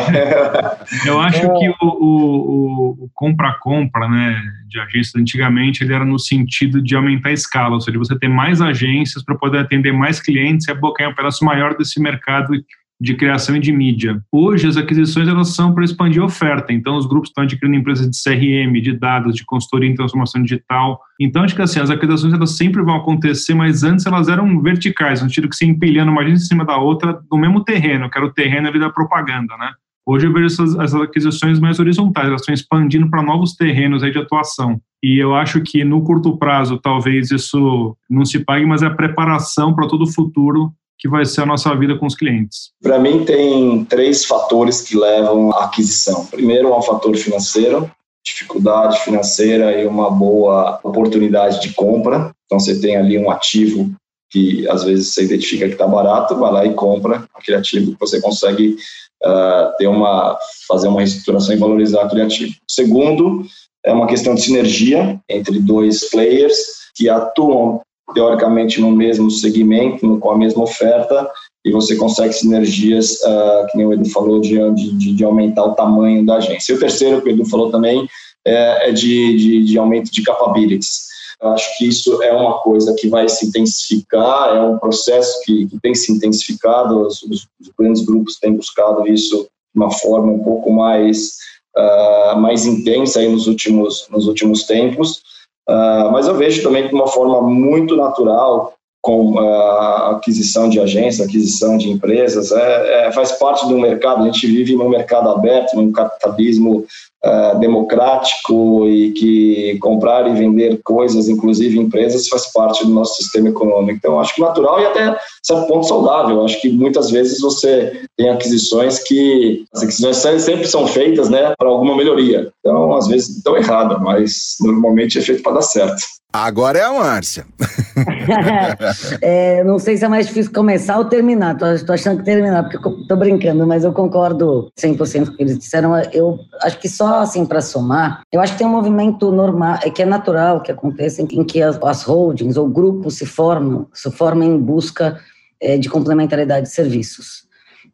Eu 1.06 1.18
acho 1.18 1.38
é. 1.38 1.58
que 1.58 1.74
o 1.80 3.08
compra-compra 3.14 4.06
né, 4.08 4.38
de 4.68 4.78
agências 4.78 5.14
antigamente 5.16 5.82
ele 5.82 5.94
era 5.94 6.04
no 6.04 6.18
sentido 6.18 6.82
de 6.82 6.94
aumentar 6.94 7.30
a 7.30 7.32
escala, 7.32 7.76
ou 7.76 7.80
seja, 7.80 7.98
você 7.98 8.18
ter 8.18 8.28
mais 8.28 8.60
agências 8.60 9.24
para 9.24 9.34
poder 9.34 9.60
atender 9.60 9.92
mais 9.92 10.20
clientes 10.20 10.68
e 10.68 10.72
abocanhar 10.72 11.12
um 11.12 11.14
pedaço 11.14 11.46
maior 11.46 11.78
desse 11.78 11.98
mercado 11.98 12.52
de 13.00 13.14
criação 13.14 13.56
e 13.56 13.60
de 13.60 13.72
mídia. 13.72 14.22
Hoje, 14.32 14.66
as 14.66 14.76
aquisições 14.76 15.28
elas 15.28 15.54
são 15.54 15.74
para 15.74 15.84
expandir 15.84 16.22
a 16.22 16.24
oferta, 16.24 16.72
então 16.72 16.96
os 16.96 17.06
grupos 17.06 17.28
estão 17.28 17.44
adquirindo 17.44 17.76
empresas 17.76 18.08
de 18.08 18.16
CRM, 18.16 18.80
de 18.80 18.92
dados, 18.92 19.34
de 19.34 19.44
consultoria 19.44 19.90
em 19.90 19.94
transformação 19.94 20.42
digital. 20.42 21.00
Então, 21.20 21.42
acho 21.42 21.54
que 21.54 21.62
assim, 21.62 21.80
as 21.80 21.90
aquisições 21.90 22.32
elas 22.32 22.56
sempre 22.56 22.82
vão 22.82 22.96
acontecer, 22.96 23.54
mas 23.54 23.82
antes 23.82 24.06
elas 24.06 24.28
eram 24.28 24.60
verticais, 24.60 25.20
no 25.20 25.28
sentido 25.28 25.48
que 25.48 25.56
se 25.56 25.66
empilhando 25.66 26.10
uma 26.10 26.26
em 26.26 26.36
cima 26.36 26.64
da 26.64 26.76
outra 26.76 27.20
no 27.30 27.38
mesmo 27.38 27.62
terreno, 27.62 28.10
que 28.10 28.18
era 28.18 28.26
o 28.26 28.32
terreno 28.32 28.68
ali 28.68 28.80
da 28.80 28.90
propaganda, 28.90 29.56
né? 29.56 29.70
Hoje 30.08 30.26
eu 30.26 30.32
vejo 30.32 30.46
essas, 30.46 30.74
essas 30.76 31.00
aquisições 31.00 31.58
mais 31.58 31.80
horizontais, 31.80 32.28
elas 32.28 32.40
estão 32.40 32.54
expandindo 32.54 33.10
para 33.10 33.22
novos 33.22 33.56
terrenos 33.56 34.04
aí 34.04 34.12
de 34.12 34.18
atuação. 34.18 34.80
E 35.02 35.18
eu 35.18 35.34
acho 35.34 35.60
que 35.62 35.84
no 35.84 36.02
curto 36.02 36.36
prazo 36.36 36.78
talvez 36.78 37.32
isso 37.32 37.96
não 38.08 38.24
se 38.24 38.38
pague, 38.38 38.64
mas 38.64 38.82
é 38.82 38.86
a 38.86 38.94
preparação 38.94 39.74
para 39.74 39.88
todo 39.88 40.02
o 40.02 40.12
futuro 40.12 40.72
que 40.98 41.08
vai 41.08 41.24
ser 41.24 41.42
a 41.42 41.46
nossa 41.46 41.74
vida 41.74 41.96
com 41.98 42.06
os 42.06 42.14
clientes? 42.14 42.70
Para 42.82 42.98
mim, 42.98 43.24
tem 43.24 43.84
três 43.84 44.24
fatores 44.24 44.80
que 44.80 44.96
levam 44.96 45.52
à 45.52 45.64
aquisição. 45.64 46.26
Primeiro, 46.26 46.68
é 46.68 46.76
um 46.76 46.82
fator 46.82 47.14
financeiro, 47.16 47.90
dificuldade 48.24 49.00
financeira 49.00 49.80
e 49.80 49.86
uma 49.86 50.10
boa 50.10 50.80
oportunidade 50.82 51.60
de 51.60 51.72
compra. 51.74 52.30
Então, 52.46 52.58
você 52.58 52.80
tem 52.80 52.96
ali 52.96 53.18
um 53.18 53.30
ativo 53.30 53.90
que 54.30 54.68
às 54.68 54.84
vezes 54.84 55.12
você 55.12 55.24
identifica 55.24 55.66
que 55.66 55.74
está 55.74 55.86
barato, 55.86 56.36
vai 56.36 56.52
lá 56.52 56.66
e 56.66 56.74
compra 56.74 57.24
aquele 57.34 57.56
ativo 57.56 57.92
que 57.92 58.00
você 58.00 58.20
consegue 58.20 58.76
uh, 59.24 59.76
ter 59.78 59.86
uma, 59.86 60.36
fazer 60.66 60.88
uma 60.88 61.00
reestruturação 61.00 61.54
e 61.54 61.58
valorizar 61.58 62.02
aquele 62.02 62.22
ativo. 62.22 62.52
Segundo, 62.68 63.46
é 63.84 63.92
uma 63.92 64.06
questão 64.06 64.34
de 64.34 64.42
sinergia 64.42 65.20
entre 65.28 65.60
dois 65.60 66.10
players 66.10 66.56
que 66.96 67.08
atuam 67.08 67.80
teoricamente 68.14 68.80
no 68.80 68.90
mesmo 68.90 69.30
segmento, 69.30 70.18
com 70.18 70.30
a 70.30 70.38
mesma 70.38 70.62
oferta, 70.62 71.28
e 71.64 71.72
você 71.72 71.96
consegue 71.96 72.32
sinergias, 72.32 73.14
uh, 73.22 73.66
que 73.70 73.76
nem 73.76 73.86
o 73.86 73.92
Edu 73.92 74.08
falou, 74.10 74.40
de, 74.40 74.56
de, 74.74 75.12
de, 75.14 75.24
aumentar 75.24 75.64
o 75.64 75.74
tamanho 75.74 76.24
da 76.24 76.36
agência. 76.36 76.72
E 76.72 76.76
o 76.76 76.78
terceiro, 76.78 77.20
que 77.20 77.28
o 77.28 77.32
Edu 77.32 77.44
falou 77.44 77.70
também, 77.70 78.08
é, 78.46 78.88
é 78.88 78.92
de, 78.92 79.36
de, 79.36 79.64
de 79.64 79.78
aumento 79.78 80.12
de 80.12 80.22
capabilities. 80.22 81.06
Eu 81.42 81.48
acho 81.50 81.76
que 81.76 81.88
isso 81.88 82.22
é 82.22 82.32
uma 82.32 82.58
coisa 82.60 82.94
que 82.94 83.08
vai 83.08 83.28
se 83.28 83.46
intensificar, 83.46 84.56
é 84.56 84.62
um 84.62 84.78
processo 84.78 85.42
que, 85.44 85.66
que 85.66 85.78
tem 85.80 85.94
se 85.94 86.12
intensificado, 86.12 87.06
os, 87.06 87.22
os, 87.24 87.48
grandes 87.78 88.04
grupos 88.04 88.38
têm 88.38 88.54
buscado 88.54 89.06
isso 89.06 89.42
de 89.42 89.82
uma 89.82 89.90
forma 89.90 90.32
um 90.32 90.38
pouco 90.38 90.72
mais, 90.72 91.36
uh, 91.76 92.38
mais 92.38 92.64
intensa 92.64 93.20
aí 93.20 93.28
nos 93.28 93.48
últimos, 93.48 94.06
nos 94.10 94.26
últimos 94.26 94.62
tempos, 94.62 95.20
Uh, 95.68 96.12
mas 96.12 96.28
eu 96.28 96.36
vejo 96.36 96.62
também 96.62 96.86
de 96.86 96.94
uma 96.94 97.08
forma 97.08 97.42
muito 97.42 97.96
natural, 97.96 98.75
com 99.06 99.38
a 99.38 100.10
aquisição 100.16 100.68
de 100.68 100.80
agências, 100.80 101.28
aquisição 101.28 101.78
de 101.78 101.88
empresas, 101.88 102.50
é, 102.50 103.06
é, 103.06 103.12
faz 103.12 103.30
parte 103.38 103.64
do 103.68 103.78
mercado. 103.78 104.22
A 104.22 104.24
gente 104.24 104.48
vive 104.48 104.74
num 104.74 104.88
mercado 104.88 105.28
aberto, 105.28 105.76
num 105.76 105.92
capitalismo 105.92 106.84
uh, 107.24 107.56
democrático 107.60 108.88
e 108.88 109.12
que 109.12 109.78
comprar 109.78 110.28
e 110.28 110.34
vender 110.34 110.80
coisas, 110.82 111.28
inclusive 111.28 111.78
empresas, 111.78 112.26
faz 112.26 112.52
parte 112.52 112.84
do 112.84 112.90
nosso 112.90 113.22
sistema 113.22 113.48
econômico. 113.48 113.96
Então, 113.96 114.18
acho 114.18 114.34
que 114.34 114.40
natural 114.40 114.80
e 114.80 114.86
até 114.86 115.16
certo 115.40 115.68
ponto 115.68 115.86
saudável. 115.86 116.44
Acho 116.44 116.60
que 116.60 116.68
muitas 116.68 117.08
vezes 117.08 117.40
você 117.40 118.02
tem 118.16 118.28
aquisições 118.28 118.98
que 118.98 119.64
as 119.72 119.84
aquisições 119.84 120.42
sempre 120.42 120.66
são 120.66 120.84
feitas, 120.84 121.30
né, 121.30 121.54
para 121.56 121.68
alguma 121.68 121.96
melhoria. 121.96 122.50
Então, 122.58 122.92
às 122.96 123.06
vezes 123.06 123.36
estão 123.36 123.56
erradas, 123.56 124.00
mas 124.00 124.56
normalmente 124.60 125.16
é 125.16 125.22
feito 125.22 125.44
para 125.44 125.52
dar 125.52 125.62
certo. 125.62 126.02
Agora 126.44 126.78
é 126.78 126.82
a 126.82 126.92
Márcia. 126.92 127.46
é, 129.22 129.64
não 129.64 129.78
sei 129.78 129.96
se 129.96 130.04
é 130.04 130.08
mais 130.08 130.26
difícil 130.26 130.52
começar 130.52 130.98
ou 130.98 131.06
terminar. 131.06 131.56
Tô 131.56 131.92
achando 131.92 132.18
que 132.18 132.24
terminar, 132.24 132.64
porque 132.64 132.78
tô 133.06 133.16
brincando, 133.16 133.66
mas 133.66 133.84
eu 133.84 133.92
concordo 133.92 134.70
100% 134.78 135.26
com 135.26 135.32
o 135.32 135.36
que 135.36 135.42
eles 135.42 135.58
disseram. 135.58 135.96
Eu 136.12 136.38
acho 136.62 136.78
que 136.78 136.88
só 136.88 137.20
assim 137.20 137.46
para 137.46 137.60
somar, 137.60 138.22
eu 138.32 138.40
acho 138.40 138.52
que 138.52 138.58
tem 138.58 138.66
um 138.66 138.70
movimento 138.70 139.32
normal, 139.32 139.78
é 139.82 139.90
que 139.90 140.02
é 140.02 140.06
natural 140.06 140.60
que 140.60 140.70
aconteça 140.70 141.22
em 141.22 141.44
que 141.44 141.62
as, 141.62 141.78
as 141.82 142.02
holdings 142.02 142.56
ou 142.56 142.68
grupos 142.68 143.14
se 143.14 143.24
formam, 143.24 143.86
se 143.94 144.10
formam 144.10 144.46
em 144.46 144.58
busca 144.58 145.18
é, 145.60 145.78
de 145.78 145.88
complementariedade 145.88 146.66
de 146.66 146.72
serviços 146.72 147.45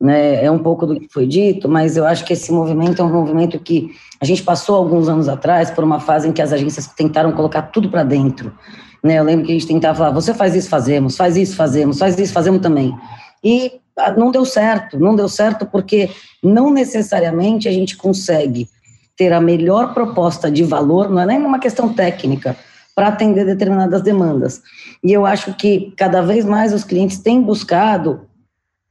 né? 0.03 0.45
É 0.45 0.51
um 0.51 0.59
pouco 0.59 0.85
do 0.85 0.99
que 0.99 1.07
foi 1.09 1.29
dito, 1.29 1.69
mas 1.69 1.97
eu 1.97 2.05
acho 2.05 2.25
que 2.25 2.33
esse 2.33 2.51
movimento 2.51 3.01
é 3.01 3.05
um 3.05 3.13
movimento 3.13 3.57
que 3.61 3.93
a 4.21 4.25
gente 4.25 4.43
passou 4.43 4.75
alguns 4.75 5.09
anos 5.09 5.29
atrás 5.29 5.71
por 5.71 5.85
uma 5.85 6.01
fase 6.01 6.27
em 6.29 6.33
que 6.33 6.43
as 6.43 6.53
agências 6.53 6.89
tentaram 6.89 7.31
colocar 7.31 7.63
tudo 7.63 7.89
para 7.89 8.03
dentro. 8.03 8.53
Né? 9.01 9.21
Eu 9.21 9.23
lembro 9.23 9.47
que 9.47 9.53
a 9.53 9.55
gente 9.55 9.69
tentava 9.69 9.97
falar: 9.97 10.11
você 10.11 10.35
faz 10.35 10.57
isso, 10.57 10.69
fazemos, 10.69 11.17
faz 11.17 11.37
isso, 11.37 11.55
fazemos, 11.55 12.01
faz 12.01 12.19
isso, 12.19 12.33
fazemos 12.33 12.61
também. 12.61 12.93
E 13.45 13.81
ah, 13.97 14.11
não 14.11 14.33
deu 14.33 14.45
certo, 14.45 14.99
não 14.99 15.15
deu 15.15 15.29
certo 15.29 15.67
porque 15.67 16.11
não 16.43 16.73
necessariamente 16.73 17.69
a 17.69 17.73
gente 17.73 17.97
consegue 17.97 18.69
ter 19.17 19.33
a 19.33 19.41
melhor 19.41 19.95
proposta 19.95 20.51
de 20.51 20.65
valor, 20.65 21.09
não 21.11 21.23
é 21.23 21.27
nem 21.27 21.39
uma 21.39 21.61
questão 21.61 21.93
técnica, 21.93 22.57
para 22.93 23.07
atender 23.07 23.47
determinadas 23.47 24.03
demandas. 24.03 24.63
E 25.05 25.13
eu 25.13 25.25
acho 25.25 25.55
que 25.55 25.93
cada 25.97 26.23
vez 26.23 26.45
mais 26.45 26.73
os 26.73 26.83
clientes 26.83 27.19
têm 27.19 27.41
buscado 27.41 28.27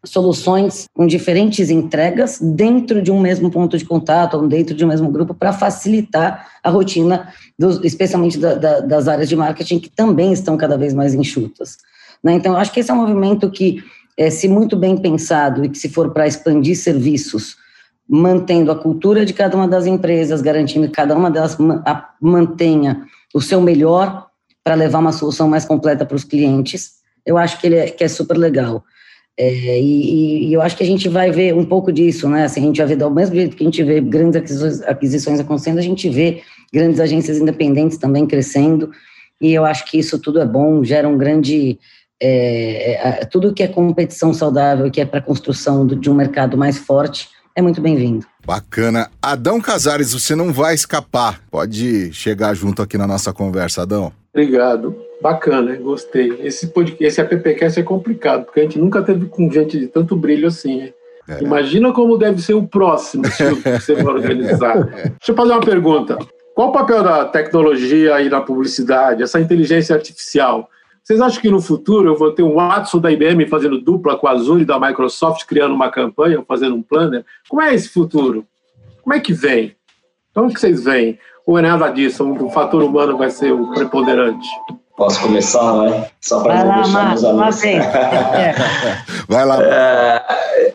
soluções 0.05 0.87
com 0.93 1.05
diferentes 1.05 1.69
entregas 1.69 2.39
dentro 2.41 3.01
de 3.01 3.11
um 3.11 3.19
mesmo 3.19 3.51
ponto 3.51 3.77
de 3.77 3.85
contato 3.85 4.35
ou 4.35 4.47
dentro 4.47 4.75
de 4.75 4.83
um 4.83 4.87
mesmo 4.87 5.11
grupo 5.11 5.33
para 5.33 5.53
facilitar 5.53 6.47
a 6.63 6.69
rotina, 6.69 7.31
dos, 7.57 7.83
especialmente 7.83 8.37
da, 8.37 8.55
da, 8.55 8.79
das 8.79 9.07
áreas 9.07 9.29
de 9.29 9.35
marketing 9.35 9.79
que 9.79 9.89
também 9.89 10.33
estão 10.33 10.57
cada 10.57 10.77
vez 10.77 10.93
mais 10.93 11.13
enxutas. 11.13 11.77
Né? 12.23 12.33
Então, 12.33 12.55
acho 12.55 12.71
que 12.71 12.79
esse 12.79 12.89
é 12.89 12.93
um 12.93 12.97
movimento 12.97 13.49
que, 13.49 13.83
é, 14.17 14.29
se 14.29 14.47
muito 14.47 14.75
bem 14.75 14.97
pensado 14.97 15.63
e 15.63 15.69
que 15.69 15.77
se 15.77 15.89
for 15.89 16.11
para 16.11 16.27
expandir 16.27 16.75
serviços, 16.75 17.57
mantendo 18.09 18.71
a 18.71 18.75
cultura 18.75 19.25
de 19.25 19.33
cada 19.33 19.55
uma 19.55 19.67
das 19.67 19.85
empresas, 19.85 20.41
garantindo 20.41 20.87
que 20.87 20.93
cada 20.93 21.15
uma 21.15 21.31
delas 21.31 21.57
mantenha 22.19 23.05
o 23.33 23.39
seu 23.39 23.61
melhor 23.61 24.27
para 24.63 24.75
levar 24.75 24.99
uma 24.99 25.13
solução 25.13 25.47
mais 25.47 25.63
completa 25.63 26.05
para 26.05 26.15
os 26.15 26.23
clientes, 26.23 27.01
eu 27.25 27.37
acho 27.37 27.59
que 27.59 27.67
ele 27.67 27.75
é, 27.77 27.89
que 27.89 28.03
é 28.03 28.07
super 28.07 28.37
legal. 28.37 28.83
É, 29.37 29.79
e, 29.79 30.49
e, 30.49 30.53
eu 30.53 30.61
acho 30.61 30.75
que 30.75 30.83
a 30.83 30.85
gente 30.85 31.07
vai 31.07 31.31
ver 31.31 31.55
um 31.55 31.65
pouco 31.65 31.91
disso, 31.91 32.27
né? 32.29 32.43
Assim, 32.43 32.61
a 32.61 32.65
gente 32.65 32.77
vai 32.77 32.87
ver, 32.87 32.95
do 32.97 33.09
mesmo 33.09 33.35
jeito 33.35 33.55
que 33.55 33.63
a 33.63 33.65
gente 33.65 33.83
vê 33.83 34.01
grandes 34.01 34.35
aquisições, 34.35 34.81
aquisições 34.81 35.39
acontecendo, 35.39 35.79
a 35.79 35.83
gente 35.83 36.09
vê 36.09 36.41
grandes 36.71 36.99
agências 36.99 37.37
independentes 37.37 37.97
também 37.97 38.27
crescendo, 38.27 38.91
e 39.39 39.53
eu 39.53 39.65
acho 39.65 39.85
que 39.85 39.97
isso 39.97 40.19
tudo 40.19 40.39
é 40.39 40.45
bom, 40.45 40.83
gera 40.83 41.07
um 41.07 41.17
grande. 41.17 41.79
É, 42.23 43.21
é, 43.21 43.25
tudo 43.25 43.51
que 43.51 43.63
é 43.63 43.67
competição 43.67 44.31
saudável 44.31 44.91
que 44.91 45.01
é 45.01 45.05
para 45.05 45.17
a 45.17 45.23
construção 45.23 45.87
do, 45.87 45.95
de 45.95 46.07
um 46.07 46.13
mercado 46.13 46.55
mais 46.55 46.77
forte 46.77 47.29
é 47.55 47.61
muito 47.61 47.81
bem-vindo. 47.81 48.25
Bacana. 48.45 49.09
Adão 49.21 49.59
Casares, 49.59 50.13
você 50.13 50.35
não 50.35 50.53
vai 50.53 50.75
escapar. 50.75 51.41
Pode 51.49 52.13
chegar 52.13 52.53
junto 52.53 52.81
aqui 52.81 52.97
na 52.97 53.07
nossa 53.07 53.33
conversa, 53.33 53.81
Adão. 53.81 54.13
Obrigado. 54.33 54.95
Bacana, 55.21 55.75
gostei. 55.75 56.39
Esse 56.41 56.67
podcast, 56.67 57.03
esse 57.03 57.21
AppCast 57.21 57.79
é 57.79 57.83
complicado, 57.83 58.45
porque 58.45 58.59
a 58.59 58.63
gente 58.63 58.79
nunca 58.79 59.03
teve 59.03 59.27
com 59.27 59.51
gente 59.51 59.77
de 59.77 59.87
tanto 59.87 60.15
brilho 60.15 60.47
assim. 60.47 60.91
É. 61.29 61.43
Imagina 61.43 61.93
como 61.93 62.17
deve 62.17 62.41
ser 62.41 62.55
o 62.55 62.67
próximo 62.67 63.23
que 63.23 63.69
você 63.79 63.93
vai 63.93 64.13
organizar. 64.13 64.83
Deixa 64.89 65.29
eu 65.29 65.35
fazer 65.35 65.51
uma 65.51 65.61
pergunta. 65.61 66.17
Qual 66.55 66.69
o 66.69 66.71
papel 66.71 67.03
da 67.03 67.25
tecnologia 67.25 68.15
aí 68.15 68.29
na 68.29 68.41
publicidade, 68.41 69.21
essa 69.21 69.39
inteligência 69.39 69.95
artificial? 69.95 70.67
Vocês 71.03 71.21
acham 71.21 71.41
que 71.41 71.49
no 71.49 71.61
futuro 71.61 72.09
eu 72.09 72.15
vou 72.15 72.31
ter 72.31 72.43
um 72.43 72.55
Watson 72.55 72.99
da 72.99 73.11
IBM 73.11 73.47
fazendo 73.47 73.79
dupla 73.79 74.17
com 74.17 74.27
a 74.27 74.31
Azure 74.31 74.65
da 74.65 74.79
Microsoft, 74.79 75.45
criando 75.45 75.73
uma 75.73 75.89
campanha, 75.89 76.43
fazendo 76.47 76.75
um 76.75 76.81
planner? 76.81 77.23
Como 77.47 77.61
é 77.61 77.73
esse 77.73 77.89
futuro? 77.89 78.45
Como 79.03 79.13
é 79.13 79.19
que 79.19 79.33
vem? 79.33 79.75
Como 80.33 80.49
é 80.49 80.53
que 80.53 80.59
vocês 80.59 80.83
veem? 80.83 81.19
Ou 81.45 81.57
é 81.57 81.61
nada 81.61 81.89
disso? 81.89 82.27
O 82.27 82.49
fator 82.49 82.83
humano 82.83 83.17
vai 83.17 83.29
ser 83.29 83.51
o 83.51 83.71
preponderante? 83.71 84.47
Posso 85.01 85.19
começar, 85.19 85.73
né? 85.77 86.07
Só 86.21 86.41
para 86.41 86.63
não 86.63 86.83
deixar 86.83 87.07
meus 87.07 87.23
amigos. 87.23 87.61
Vai 89.27 89.45
lá. 89.47 89.57
É, 89.59 90.73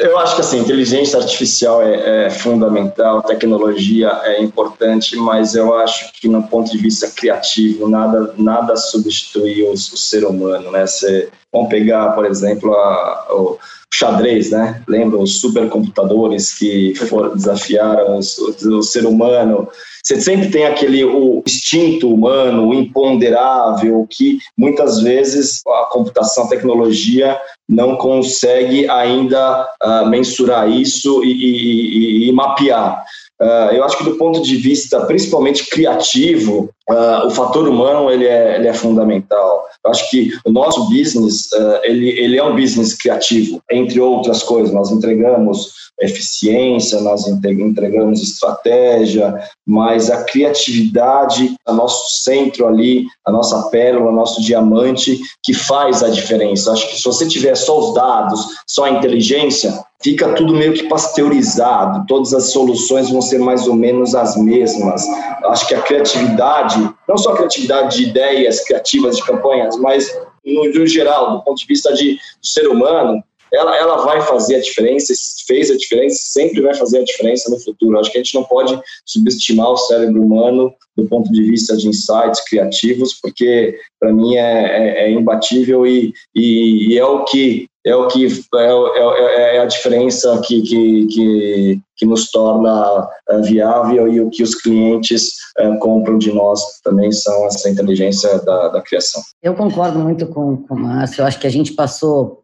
eu 0.00 0.18
acho 0.18 0.34
que 0.34 0.40
assim, 0.40 0.60
inteligência 0.60 1.18
artificial 1.18 1.82
é, 1.82 2.24
é, 2.24 2.30
fundamental, 2.30 3.20
tecnologia 3.20 4.08
é 4.24 4.40
importante, 4.40 5.14
mas 5.16 5.54
eu 5.54 5.78
acho 5.78 6.10
que 6.14 6.26
no 6.26 6.42
ponto 6.44 6.70
de 6.70 6.78
vista 6.78 7.10
criativo 7.14 7.86
nada 7.86 8.32
nada 8.38 8.76
substitui 8.76 9.64
o, 9.64 9.72
o 9.72 9.76
ser 9.76 10.24
humano, 10.24 10.70
né? 10.70 10.86
Você, 10.86 11.28
vamos 11.52 11.68
pegar, 11.68 12.12
por 12.12 12.24
exemplo, 12.24 12.72
a, 12.72 13.26
o 13.28 13.58
xadrez, 13.98 14.50
né? 14.50 14.82
Lembra 14.86 15.18
os 15.18 15.40
supercomputadores 15.40 16.56
que 16.58 16.94
foram 16.94 17.34
desafiaram 17.34 18.18
o, 18.18 18.78
o 18.78 18.82
ser 18.82 19.06
humano 19.06 19.68
você 20.06 20.20
sempre 20.20 20.50
tem 20.50 20.64
aquele 20.64 21.04
o 21.04 21.42
instinto 21.44 22.14
humano, 22.14 22.68
o 22.68 22.74
imponderável, 22.74 24.06
que 24.08 24.38
muitas 24.56 25.00
vezes 25.00 25.62
a 25.66 25.88
computação, 25.90 26.44
a 26.44 26.48
tecnologia 26.48 27.36
não 27.68 27.96
consegue 27.96 28.88
ainda 28.88 29.68
uh, 29.82 30.06
mensurar 30.06 30.70
isso 30.70 31.24
e, 31.24 31.32
e, 31.32 32.26
e, 32.26 32.28
e 32.28 32.32
mapear. 32.32 33.04
Uh, 33.40 33.74
eu 33.74 33.84
acho 33.84 33.98
que 33.98 34.04
do 34.04 34.16
ponto 34.16 34.40
de 34.42 34.56
vista 34.56 35.00
principalmente 35.04 35.66
criativo, 35.66 36.70
uh, 36.88 37.26
o 37.26 37.30
fator 37.30 37.68
humano 37.68 38.10
ele 38.10 38.26
é, 38.26 38.56
ele 38.56 38.66
é 38.66 38.72
fundamental. 38.72 39.66
Eu 39.84 39.90
acho 39.90 40.10
que 40.10 40.30
o 40.44 40.50
nosso 40.50 40.88
business 40.88 41.52
uh, 41.52 41.80
ele, 41.82 42.08
ele 42.18 42.38
é 42.38 42.44
um 42.44 42.56
business 42.56 42.94
criativo, 42.94 43.60
entre 43.70 44.00
outras 44.00 44.42
coisas. 44.42 44.72
Nós 44.72 44.90
entregamos 44.90 45.70
eficiência, 46.00 47.00
nós 47.00 47.26
entregamos 47.26 48.22
estratégia, 48.22 49.34
mas 49.66 50.10
a 50.10 50.24
criatividade 50.24 51.56
é 51.66 51.72
nosso 51.72 52.22
centro 52.22 52.66
ali, 52.66 53.06
a 53.24 53.32
nossa 53.32 53.68
pérola, 53.70 54.12
nosso 54.12 54.42
diamante, 54.42 55.18
que 55.42 55.54
faz 55.54 56.02
a 56.02 56.08
diferença. 56.08 56.72
Acho 56.72 56.88
que 56.88 56.96
se 56.96 57.04
você 57.04 57.26
tiver 57.26 57.54
só 57.54 57.78
os 57.78 57.94
dados, 57.94 58.46
só 58.66 58.84
a 58.84 58.90
inteligência, 58.90 59.72
fica 60.02 60.34
tudo 60.34 60.54
meio 60.54 60.74
que 60.74 60.88
pasteurizado, 60.88 62.04
todas 62.06 62.32
as 62.34 62.50
soluções 62.50 63.10
vão 63.10 63.22
ser 63.22 63.38
mais 63.38 63.66
ou 63.66 63.74
menos 63.74 64.14
as 64.14 64.36
mesmas. 64.36 65.06
Acho 65.44 65.66
que 65.66 65.74
a 65.74 65.82
criatividade, 65.82 66.90
não 67.08 67.16
só 67.16 67.32
a 67.32 67.36
criatividade 67.36 67.96
de 67.96 68.10
ideias 68.10 68.64
criativas 68.64 69.16
de 69.16 69.24
campanhas, 69.24 69.76
mas 69.76 70.08
no, 70.44 70.64
no 70.72 70.86
geral, 70.86 71.38
do 71.38 71.44
ponto 71.44 71.58
de 71.58 71.66
vista 71.66 71.92
de, 71.92 72.14
do 72.14 72.46
ser 72.46 72.68
humano, 72.68 73.22
ela, 73.52 73.76
ela 73.76 74.04
vai 74.04 74.20
fazer 74.22 74.56
a 74.56 74.60
diferença, 74.60 75.12
fez 75.46 75.70
a 75.70 75.76
diferença, 75.76 76.16
sempre 76.20 76.60
vai 76.60 76.74
fazer 76.74 76.98
a 76.98 77.04
diferença 77.04 77.50
no 77.50 77.58
futuro. 77.58 77.98
Acho 77.98 78.10
que 78.10 78.18
a 78.18 78.22
gente 78.22 78.34
não 78.34 78.44
pode 78.44 78.78
subestimar 79.04 79.70
o 79.70 79.76
cérebro 79.76 80.22
humano 80.22 80.72
do 80.96 81.06
ponto 81.06 81.30
de 81.30 81.42
vista 81.42 81.76
de 81.76 81.88
insights 81.88 82.40
criativos, 82.48 83.14
porque 83.14 83.78
para 84.00 84.12
mim 84.12 84.36
é, 84.36 84.40
é, 84.40 85.04
é, 85.04 85.10
imbatível 85.10 85.86
e, 85.86 86.12
e, 86.34 86.92
e, 86.92 86.98
é 86.98 87.04
o 87.04 87.24
que 87.24 87.68
é 87.86 87.94
o 87.94 88.08
que 88.08 88.26
é, 88.26 89.52
é, 89.52 89.56
é 89.56 89.60
a 89.60 89.64
diferença 89.64 90.42
que, 90.44 90.60
que, 90.60 91.06
que, 91.06 91.80
que 91.96 92.04
nos 92.04 92.32
torna 92.32 93.08
é, 93.30 93.40
viável 93.42 94.08
e 94.08 94.20
o 94.20 94.28
que 94.28 94.42
os 94.42 94.56
clientes 94.56 95.34
é, 95.56 95.76
compram 95.76 96.18
de 96.18 96.32
nós 96.32 96.80
também 96.82 97.12
são 97.12 97.46
essa 97.46 97.70
inteligência 97.70 98.40
da, 98.40 98.68
da 98.68 98.82
criação. 98.82 99.22
Eu 99.40 99.54
concordo 99.54 100.00
muito 100.00 100.26
com, 100.26 100.56
com 100.56 100.74
o 100.74 100.78
Márcio. 100.80 101.22
Eu 101.22 101.26
acho 101.26 101.38
que 101.38 101.46
a 101.46 101.50
gente 101.50 101.74
passou 101.74 102.42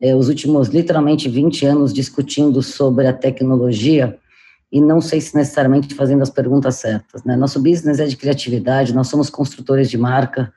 é, 0.00 0.14
os 0.14 0.28
últimos 0.28 0.68
literalmente 0.68 1.28
20 1.28 1.66
anos 1.66 1.92
discutindo 1.92 2.62
sobre 2.62 3.08
a 3.08 3.12
tecnologia 3.12 4.16
e 4.70 4.80
não 4.80 5.00
sei 5.00 5.20
se 5.20 5.34
necessariamente 5.34 5.92
fazendo 5.92 6.22
as 6.22 6.30
perguntas 6.30 6.76
certas. 6.76 7.24
Né? 7.24 7.34
Nosso 7.34 7.60
business 7.60 7.98
é 7.98 8.06
de 8.06 8.16
criatividade, 8.16 8.94
nós 8.94 9.08
somos 9.08 9.28
construtores 9.28 9.90
de 9.90 9.98
marca 9.98 10.52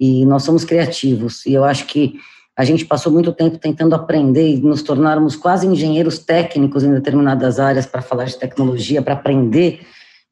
e 0.00 0.24
nós 0.24 0.42
somos 0.42 0.64
criativos. 0.64 1.44
E 1.44 1.52
eu 1.52 1.64
acho 1.64 1.84
que 1.86 2.14
a 2.56 2.64
gente 2.64 2.84
passou 2.84 3.12
muito 3.12 3.32
tempo 3.32 3.58
tentando 3.58 3.94
aprender 3.94 4.56
e 4.56 4.60
nos 4.60 4.82
tornarmos 4.82 5.36
quase 5.36 5.66
engenheiros 5.66 6.18
técnicos 6.18 6.84
em 6.84 6.92
determinadas 6.92 7.58
áreas 7.58 7.86
para 7.86 8.00
falar 8.00 8.24
de 8.24 8.38
tecnologia, 8.38 9.02
para 9.02 9.14
aprender 9.14 9.80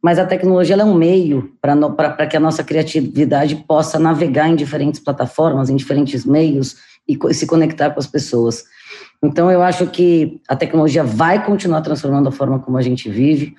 mas 0.03 0.19
a 0.19 0.27
tecnologia 0.27 0.75
é 0.75 0.85
um 0.85 0.95
meio 0.95 1.53
para 1.61 2.27
que 2.27 2.37
a 2.37 2.41
nossa 2.41 2.65
criatividade 2.65 3.55
possa 3.55 4.01
navegar 4.01 4.49
em 4.49 4.57
diferentes 4.57 4.99
plataformas, 4.99 5.71
em 5.71 5.77
diferentes 5.77 6.25
meios 6.25 6.77
e 7.09 7.17
se 7.33 7.47
conectar 7.47 7.91
com 7.91 8.01
as 8.01 8.07
pessoas. 8.09 8.65
Então, 9.23 9.49
eu 9.49 9.63
acho 9.63 9.87
que 9.87 10.41
a 10.49 10.57
tecnologia 10.57 11.05
vai 11.05 11.47
continuar 11.47 11.83
transformando 11.83 12.29
a 12.29 12.33
forma 12.33 12.59
como 12.59 12.77
a 12.77 12.83
gente 12.83 13.09
vive. 13.09 13.55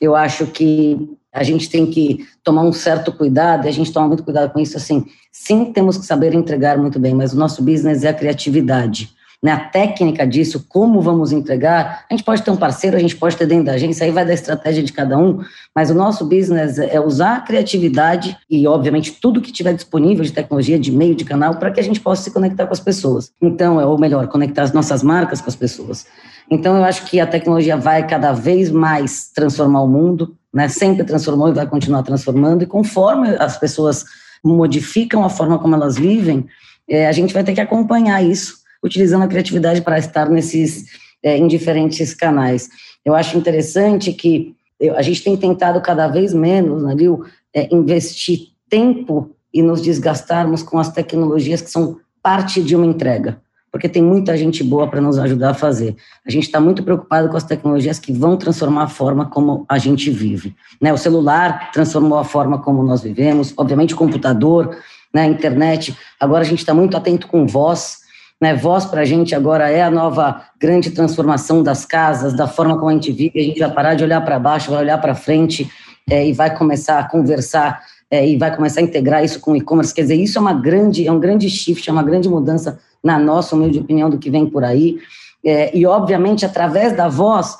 Eu 0.00 0.14
acho 0.14 0.46
que 0.46 0.98
a 1.32 1.42
gente 1.42 1.68
tem 1.68 1.86
que 1.86 2.26
tomar 2.42 2.62
um 2.62 2.72
certo 2.72 3.12
cuidado, 3.12 3.66
e 3.66 3.68
a 3.68 3.72
gente 3.72 3.92
toma 3.92 4.08
muito 4.08 4.22
cuidado 4.22 4.52
com 4.52 4.58
isso, 4.58 4.76
assim, 4.76 5.04
sim, 5.30 5.72
temos 5.72 5.98
que 5.98 6.06
saber 6.06 6.34
entregar 6.34 6.78
muito 6.78 6.98
bem, 6.98 7.14
mas 7.14 7.34
o 7.34 7.36
nosso 7.36 7.62
business 7.62 8.04
é 8.04 8.08
a 8.08 8.14
criatividade 8.14 9.14
né, 9.42 9.52
a 9.52 9.60
técnica 9.60 10.26
disso, 10.26 10.64
como 10.68 11.00
vamos 11.00 11.30
entregar, 11.32 12.04
a 12.08 12.14
gente 12.14 12.24
pode 12.24 12.42
ter 12.42 12.50
um 12.50 12.56
parceiro, 12.56 12.96
a 12.96 13.00
gente 13.00 13.16
pode 13.16 13.36
ter 13.36 13.46
dentro 13.46 13.66
da 13.66 13.72
agência, 13.72 14.04
aí 14.04 14.10
vai 14.10 14.24
da 14.24 14.32
estratégia 14.32 14.82
de 14.82 14.92
cada 14.92 15.16
um, 15.18 15.40
mas 15.74 15.90
o 15.90 15.94
nosso 15.94 16.24
business 16.24 16.78
é 16.78 16.98
usar 16.98 17.36
a 17.36 17.40
criatividade 17.40 18.36
e, 18.50 18.66
obviamente, 18.66 19.12
tudo 19.12 19.40
que 19.40 19.52
tiver 19.52 19.74
disponível 19.74 20.24
de 20.24 20.32
tecnologia, 20.32 20.78
de 20.78 20.90
meio, 20.90 21.14
de 21.14 21.24
canal, 21.24 21.56
para 21.56 21.70
que 21.70 21.80
a 21.80 21.82
gente 21.82 22.00
possa 22.00 22.22
se 22.22 22.30
conectar 22.30 22.66
com 22.66 22.72
as 22.72 22.80
pessoas. 22.80 23.30
Então, 23.40 23.80
é, 23.80 23.86
ou 23.86 23.98
melhor, 23.98 24.26
conectar 24.28 24.62
as 24.62 24.72
nossas 24.72 25.02
marcas 25.02 25.40
com 25.40 25.48
as 25.48 25.56
pessoas. 25.56 26.06
Então, 26.50 26.76
eu 26.76 26.84
acho 26.84 27.06
que 27.06 27.18
a 27.18 27.26
tecnologia 27.26 27.76
vai 27.76 28.06
cada 28.06 28.32
vez 28.32 28.70
mais 28.70 29.30
transformar 29.34 29.82
o 29.82 29.88
mundo, 29.88 30.36
né? 30.52 30.68
sempre 30.68 31.04
transformou 31.04 31.48
e 31.48 31.52
vai 31.52 31.66
continuar 31.66 32.02
transformando, 32.02 32.62
e 32.62 32.66
conforme 32.66 33.30
as 33.38 33.58
pessoas 33.58 34.04
modificam 34.44 35.24
a 35.24 35.28
forma 35.28 35.58
como 35.58 35.74
elas 35.74 35.96
vivem, 35.96 36.46
é, 36.88 37.06
a 37.06 37.12
gente 37.12 37.34
vai 37.34 37.42
ter 37.42 37.52
que 37.52 37.60
acompanhar 37.60 38.22
isso 38.22 38.58
utilizando 38.82 39.22
a 39.22 39.28
criatividade 39.28 39.82
para 39.82 39.98
estar 39.98 40.28
nesses 40.28 40.84
é, 41.22 41.36
em 41.36 41.48
diferentes 41.48 42.14
canais. 42.14 42.68
Eu 43.04 43.14
acho 43.14 43.36
interessante 43.36 44.12
que 44.12 44.54
eu, 44.78 44.96
a 44.96 45.02
gente 45.02 45.22
tem 45.22 45.36
tentado 45.36 45.80
cada 45.80 46.06
vez 46.06 46.32
menos, 46.32 46.82
né, 46.82 46.94
Lil, 46.94 47.24
é, 47.54 47.74
investir 47.74 48.50
tempo 48.68 49.34
e 49.52 49.62
nos 49.62 49.80
desgastarmos 49.80 50.62
com 50.62 50.78
as 50.78 50.92
tecnologias 50.92 51.60
que 51.60 51.70
são 51.70 51.98
parte 52.22 52.62
de 52.62 52.76
uma 52.76 52.86
entrega, 52.86 53.40
porque 53.76 53.90
tem 53.90 54.02
muita 54.02 54.34
gente 54.38 54.64
boa 54.64 54.88
para 54.88 55.02
nos 55.02 55.18
ajudar 55.18 55.50
a 55.50 55.54
fazer. 55.54 55.94
A 56.26 56.30
gente 56.30 56.44
está 56.44 56.58
muito 56.58 56.82
preocupado 56.82 57.28
com 57.28 57.36
as 57.36 57.44
tecnologias 57.44 57.98
que 57.98 58.10
vão 58.10 58.34
transformar 58.34 58.84
a 58.84 58.88
forma 58.88 59.26
como 59.26 59.66
a 59.68 59.76
gente 59.76 60.10
vive. 60.10 60.56
Né? 60.80 60.94
O 60.94 60.96
celular 60.96 61.70
transformou 61.72 62.16
a 62.16 62.24
forma 62.24 62.58
como 62.58 62.82
nós 62.82 63.02
vivemos, 63.02 63.52
obviamente 63.54 63.92
o 63.92 63.96
computador, 63.98 64.74
né, 65.12 65.24
a 65.24 65.26
internet. 65.26 65.94
Agora 66.18 66.40
a 66.40 66.46
gente 66.46 66.60
está 66.60 66.72
muito 66.72 66.96
atento 66.96 67.26
com 67.26 67.46
voz, 67.46 67.98
né? 68.40 68.54
Voz 68.54 68.86
para 68.86 69.02
a 69.02 69.04
gente 69.04 69.34
agora 69.34 69.70
é 69.70 69.82
a 69.82 69.90
nova 69.90 70.42
grande 70.58 70.90
transformação 70.90 71.62
das 71.62 71.84
casas, 71.84 72.32
da 72.32 72.46
forma 72.46 72.78
como 72.78 72.88
a 72.88 72.94
gente 72.94 73.12
vive. 73.12 73.38
A 73.38 73.42
gente 73.42 73.60
vai 73.60 73.70
parar 73.70 73.94
de 73.94 74.04
olhar 74.04 74.22
para 74.22 74.38
baixo, 74.38 74.70
vai 74.70 74.80
olhar 74.80 74.98
para 74.98 75.14
frente 75.14 75.70
é, 76.08 76.26
e 76.26 76.32
vai 76.32 76.56
começar 76.56 76.98
a 76.98 77.04
conversar 77.04 77.82
é, 78.10 78.26
e 78.26 78.36
vai 78.36 78.54
começar 78.54 78.80
a 78.80 78.84
integrar 78.84 79.24
isso 79.24 79.40
com 79.40 79.56
e-commerce. 79.56 79.94
Quer 79.94 80.02
dizer, 80.02 80.16
isso 80.16 80.38
é 80.38 80.40
uma 80.40 80.52
grande, 80.52 81.06
é 81.06 81.12
um 81.12 81.18
grande 81.18 81.48
shift, 81.50 81.88
é 81.88 81.92
uma 81.92 82.02
grande 82.02 82.28
mudança 82.28 82.78
na 83.02 83.18
nossa 83.18 83.54
humilde 83.54 83.78
opinião 83.78 84.08
do 84.08 84.18
que 84.18 84.30
vem 84.30 84.46
por 84.46 84.64
aí. 84.64 84.98
É, 85.44 85.76
e 85.76 85.86
obviamente 85.86 86.44
através 86.44 86.92
da 86.92 87.08
voz 87.08 87.56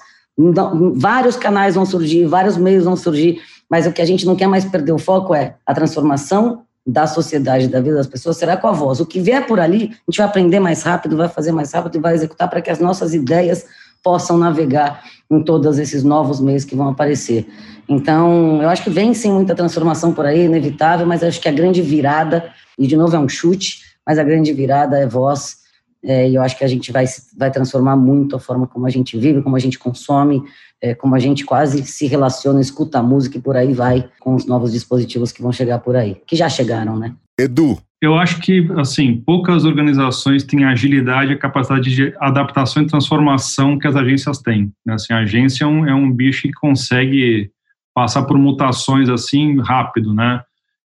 vários 0.94 1.36
canais 1.36 1.74
vão 1.74 1.86
surgir, 1.86 2.26
vários 2.26 2.56
meios 2.56 2.84
vão 2.84 2.96
surgir, 2.96 3.40
mas 3.70 3.86
o 3.86 3.92
que 3.92 4.02
a 4.02 4.04
gente 4.04 4.26
não 4.26 4.36
quer 4.36 4.46
mais 4.46 4.64
perder 4.64 4.92
o 4.92 4.98
foco 4.98 5.34
é 5.34 5.54
a 5.64 5.74
transformação 5.74 6.62
da 6.86 7.06
sociedade, 7.06 7.66
da 7.66 7.80
vida 7.80 7.96
das 7.96 8.06
pessoas, 8.06 8.36
será 8.36 8.56
com 8.56 8.68
a 8.68 8.72
voz. 8.72 9.00
O 9.00 9.06
que 9.06 9.18
vier 9.18 9.44
por 9.46 9.58
ali, 9.58 9.90
a 9.92 10.10
gente 10.10 10.18
vai 10.18 10.26
aprender 10.26 10.60
mais 10.60 10.82
rápido, 10.82 11.16
vai 11.16 11.28
fazer 11.28 11.50
mais 11.50 11.72
rápido 11.72 11.96
e 11.96 12.00
vai 12.00 12.14
executar 12.14 12.48
para 12.48 12.60
que 12.60 12.70
as 12.70 12.78
nossas 12.78 13.12
ideias 13.12 13.64
possam 14.04 14.38
navegar 14.38 15.02
em 15.28 15.42
todos 15.42 15.78
esses 15.78 16.04
novos 16.04 16.40
meios 16.40 16.64
que 16.64 16.76
vão 16.76 16.88
aparecer. 16.88 17.44
Então, 17.88 18.60
eu 18.62 18.68
acho 18.68 18.82
que 18.82 18.90
vem 18.90 19.14
sim 19.14 19.32
muita 19.32 19.54
transformação 19.54 20.12
por 20.12 20.26
aí, 20.26 20.44
inevitável, 20.44 21.06
mas 21.06 21.22
acho 21.22 21.40
que 21.40 21.48
a 21.48 21.52
grande 21.52 21.82
virada, 21.82 22.50
e 22.78 22.86
de 22.86 22.96
novo 22.96 23.14
é 23.14 23.18
um 23.18 23.28
chute, 23.28 23.80
mas 24.06 24.18
a 24.18 24.24
grande 24.24 24.52
virada 24.52 24.98
é 24.98 25.06
voz, 25.06 25.58
é, 26.02 26.28
e 26.28 26.34
eu 26.34 26.42
acho 26.42 26.56
que 26.56 26.64
a 26.64 26.68
gente 26.68 26.92
vai, 26.92 27.04
vai 27.36 27.50
transformar 27.50 27.96
muito 27.96 28.36
a 28.36 28.40
forma 28.40 28.66
como 28.66 28.86
a 28.86 28.90
gente 28.90 29.18
vive, 29.18 29.42
como 29.42 29.56
a 29.56 29.58
gente 29.58 29.78
consome, 29.78 30.42
é, 30.80 30.94
como 30.94 31.14
a 31.14 31.18
gente 31.18 31.44
quase 31.44 31.84
se 31.84 32.06
relaciona, 32.06 32.60
escuta 32.60 32.98
a 32.98 33.02
música 33.02 33.38
e 33.38 33.40
por 33.40 33.56
aí 33.56 33.72
vai 33.72 34.08
com 34.20 34.34
os 34.34 34.46
novos 34.46 34.72
dispositivos 34.72 35.32
que 35.32 35.42
vão 35.42 35.52
chegar 35.52 35.80
por 35.80 35.96
aí, 35.96 36.16
que 36.26 36.36
já 36.36 36.48
chegaram, 36.48 36.96
né? 36.96 37.14
Edu. 37.38 37.78
Eu 38.00 38.14
acho 38.14 38.40
que, 38.40 38.68
assim, 38.76 39.22
poucas 39.26 39.64
organizações 39.64 40.44
têm 40.44 40.64
a 40.64 40.70
agilidade 40.70 41.32
e 41.32 41.34
a 41.34 41.38
capacidade 41.38 41.94
de 41.94 42.14
adaptação 42.20 42.82
e 42.82 42.86
transformação 42.86 43.78
que 43.78 43.86
as 43.86 43.96
agências 43.96 44.38
têm. 44.38 44.70
Né? 44.84 44.94
Assim, 44.94 45.14
a 45.14 45.18
agência 45.18 45.64
é 45.64 45.66
um, 45.66 45.86
é 45.86 45.94
um 45.94 46.12
bicho 46.12 46.42
que 46.42 46.52
consegue 46.52 47.50
passar 47.96 48.24
por 48.24 48.36
mutações 48.36 49.08
assim 49.08 49.58
rápido, 49.62 50.12
né? 50.12 50.42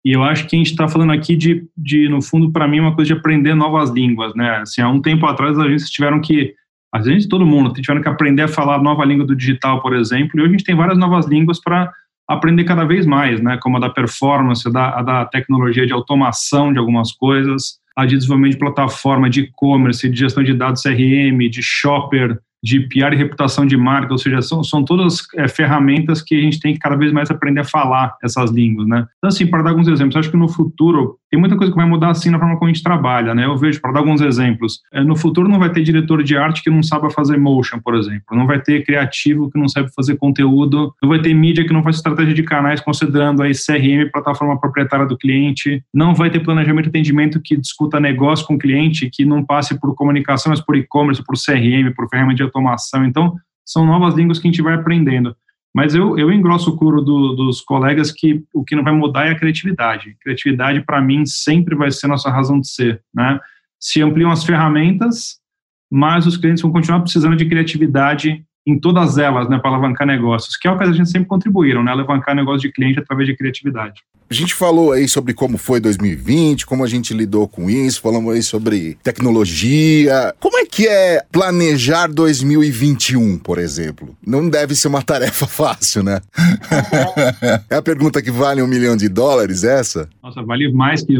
E 0.03 0.11
eu 0.11 0.23
acho 0.23 0.47
que 0.47 0.55
a 0.55 0.57
gente 0.57 0.71
está 0.71 0.87
falando 0.87 1.11
aqui 1.11 1.35
de, 1.35 1.63
de 1.77 2.09
no 2.09 2.19
fundo, 2.19 2.51
para 2.51 2.67
mim, 2.67 2.79
uma 2.79 2.95
coisa 2.95 3.13
de 3.13 3.19
aprender 3.19 3.53
novas 3.53 3.91
línguas, 3.91 4.33
né? 4.33 4.57
Assim, 4.57 4.81
há 4.81 4.89
um 4.89 4.99
tempo 4.99 5.23
atrás, 5.27 5.55
as 5.55 5.65
agências 5.65 5.91
tiveram 5.91 6.19
que 6.19 6.55
a 6.91 6.99
gente, 6.99 7.29
todo 7.29 7.45
mundo, 7.45 7.71
tiveram 7.73 8.01
que 8.01 8.09
aprender 8.09 8.41
a 8.41 8.47
falar 8.47 8.77
a 8.77 8.81
nova 8.81 9.05
língua 9.05 9.23
do 9.23 9.35
digital, 9.35 9.83
por 9.83 9.95
exemplo, 9.95 10.31
e 10.33 10.41
hoje 10.41 10.49
a 10.49 10.51
gente 10.53 10.63
tem 10.63 10.75
várias 10.75 10.97
novas 10.97 11.27
línguas 11.27 11.61
para 11.61 11.91
aprender 12.27 12.63
cada 12.63 12.85
vez 12.85 13.05
mais, 13.05 13.39
né, 13.39 13.59
como 13.61 13.77
a 13.77 13.79
da 13.79 13.89
performance, 13.89 14.67
a 14.67 14.71
da, 14.71 14.99
a 14.99 15.01
da 15.03 15.25
tecnologia 15.25 15.85
de 15.85 15.93
automação 15.93 16.73
de 16.73 16.79
algumas 16.79 17.11
coisas, 17.11 17.79
a 17.95 18.03
de 18.07 18.15
desenvolvimento 18.15 18.53
de 18.53 18.59
plataforma, 18.59 19.29
de 19.29 19.41
e-commerce, 19.41 20.09
de 20.09 20.17
gestão 20.17 20.43
de 20.43 20.55
dados 20.55 20.81
CRM, 20.81 21.37
de 21.51 21.61
shopper, 21.61 22.39
de 22.65 22.79
PR 22.79 23.13
e 23.13 23.15
reputação 23.15 23.63
de 23.63 23.77
marca, 23.77 24.11
ou 24.11 24.17
seja, 24.17 24.41
são, 24.41 24.63
são 24.63 24.83
todas 24.83 25.19
é, 25.35 25.47
ferramentas 25.47 26.19
que 26.19 26.33
a 26.33 26.41
gente 26.41 26.59
tem 26.59 26.73
que 26.73 26.79
cada 26.79 26.95
vez 26.95 27.13
mais 27.13 27.29
aprender 27.29 27.61
a 27.61 27.63
falar 27.63 28.17
essas 28.23 28.49
línguas, 28.49 28.87
né? 28.87 29.05
Então, 29.19 29.27
assim, 29.27 29.45
para 29.45 29.61
dar 29.61 29.69
alguns 29.69 29.87
exemplos, 29.87 30.15
acho 30.15 30.31
que 30.31 30.35
no 30.35 30.49
futuro 30.49 31.19
tem 31.35 31.39
muita 31.39 31.57
coisa 31.57 31.69
que 31.69 31.77
vai 31.77 31.85
mudar 31.85 32.11
assim 32.11 32.29
na 32.29 32.39
forma 32.39 32.55
como 32.55 32.69
a 32.69 32.73
gente 32.73 32.81
trabalha, 32.81 33.35
né? 33.35 33.45
Eu 33.45 33.57
vejo, 33.57 33.81
para 33.81 33.91
dar 33.91 33.99
alguns 33.99 34.21
exemplos, 34.21 34.79
é, 34.93 35.03
no 35.03 35.17
futuro 35.17 35.49
não 35.49 35.59
vai 35.59 35.69
ter 35.69 35.83
diretor 35.83 36.23
de 36.23 36.37
arte 36.37 36.63
que 36.63 36.69
não 36.69 36.81
saiba 36.81 37.09
fazer 37.09 37.37
motion, 37.37 37.77
por 37.79 37.93
exemplo, 37.93 38.23
não 38.31 38.47
vai 38.47 38.61
ter 38.61 38.85
criativo 38.85 39.51
que 39.51 39.59
não 39.59 39.67
sabe 39.67 39.93
fazer 39.93 40.15
conteúdo, 40.15 40.93
não 41.03 41.09
vai 41.09 41.21
ter 41.21 41.33
mídia 41.33 41.65
que 41.65 41.73
não 41.73 41.83
faz 41.83 41.97
estratégia 41.97 42.33
de 42.33 42.41
canais 42.43 42.79
considerando 42.79 43.43
aí 43.43 43.51
CRM, 43.51 44.09
plataforma 44.13 44.57
proprietária 44.57 45.05
do 45.05 45.17
cliente, 45.17 45.83
não 45.93 46.15
vai 46.15 46.29
ter 46.29 46.39
planejamento 46.39 46.85
e 46.85 46.89
atendimento 46.89 47.41
que 47.43 47.57
discuta 47.57 47.99
negócio 47.99 48.47
com 48.47 48.55
o 48.55 48.59
cliente, 48.59 49.09
que 49.11 49.25
não 49.25 49.43
passe 49.43 49.77
por 49.77 49.93
comunicação, 49.93 50.51
mas 50.51 50.61
por 50.61 50.77
e-commerce, 50.77 51.21
por 51.21 51.35
CRM, 51.35 51.93
por 51.93 52.07
ferramenta 52.07 52.37
de 52.37 52.43
automação. 52.43 53.03
Então, 53.03 53.35
são 53.65 53.85
novas 53.85 54.15
línguas 54.15 54.39
que 54.39 54.47
a 54.47 54.51
gente 54.51 54.61
vai 54.61 54.75
aprendendo. 54.75 55.35
Mas 55.75 55.93
eu, 55.93 56.17
eu 56.17 56.31
engrosso 56.31 56.69
o 56.69 56.77
couro 56.77 57.01
do, 57.01 57.33
dos 57.33 57.59
colegas 57.59 58.09
que 58.09 58.41
o 58.53 58.63
que 58.63 58.77
não 58.77 58.83
vai 58.83 58.93
mudar 58.93 59.27
é 59.27 59.31
a 59.31 59.37
criatividade. 59.37 60.15
Criatividade, 60.21 60.79
para 60.85 61.01
mim, 61.01 61.25
sempre 61.25 61.75
vai 61.75 61.91
ser 61.91 62.07
nossa 62.07 62.29
razão 62.29 62.61
de 62.61 62.69
ser. 62.69 63.03
Né? 63.13 63.37
Se 63.77 64.01
ampliam 64.01 64.31
as 64.31 64.45
ferramentas, 64.45 65.37
mas 65.91 66.25
os 66.25 66.37
clientes 66.37 66.61
vão 66.61 66.71
continuar 66.71 67.01
precisando 67.01 67.35
de 67.35 67.45
criatividade 67.45 68.41
em 68.65 68.79
todas 68.79 69.17
elas, 69.17 69.47
né, 69.47 69.59
para 69.59 69.69
alavancar 69.69 70.07
negócios, 70.07 70.57
que 70.57 70.67
é 70.67 70.71
o 70.71 70.77
que 70.77 70.83
a 70.83 70.91
gente 70.91 71.09
sempre 71.09 71.27
contribuíram, 71.27 71.83
né, 71.83 71.91
alavancar 71.91 72.35
negócio 72.35 72.61
de 72.61 72.71
cliente 72.71 72.99
através 72.99 73.27
de 73.27 73.35
criatividade. 73.35 74.01
A 74.27 74.33
gente 74.33 74.55
falou 74.55 74.91
aí 74.91 75.07
sobre 75.07 75.35
como 75.35 75.55
foi 75.55 75.79
2020, 75.79 76.65
como 76.65 76.83
a 76.83 76.87
gente 76.87 77.13
lidou 77.13 77.47
com 77.47 77.69
isso, 77.69 78.01
falamos 78.01 78.33
aí 78.33 78.41
sobre 78.41 78.97
tecnologia. 79.03 80.33
Como 80.39 80.57
é 80.57 80.65
que 80.65 80.87
é 80.87 81.23
planejar 81.31 82.07
2021, 82.07 83.37
por 83.37 83.59
exemplo? 83.59 84.17
Não 84.25 84.49
deve 84.49 84.73
ser 84.73 84.87
uma 84.87 85.01
tarefa 85.05 85.45
fácil, 85.45 86.01
né? 86.01 86.21
é 87.69 87.75
a 87.75 87.81
pergunta 87.83 88.19
que 88.19 88.31
vale 88.31 88.63
um 88.63 88.67
milhão 88.67 88.97
de 88.97 89.07
dólares, 89.07 89.63
essa? 89.63 90.09
Nossa, 90.23 90.41
vale 90.41 90.73
mais 90.73 91.03
que, 91.03 91.13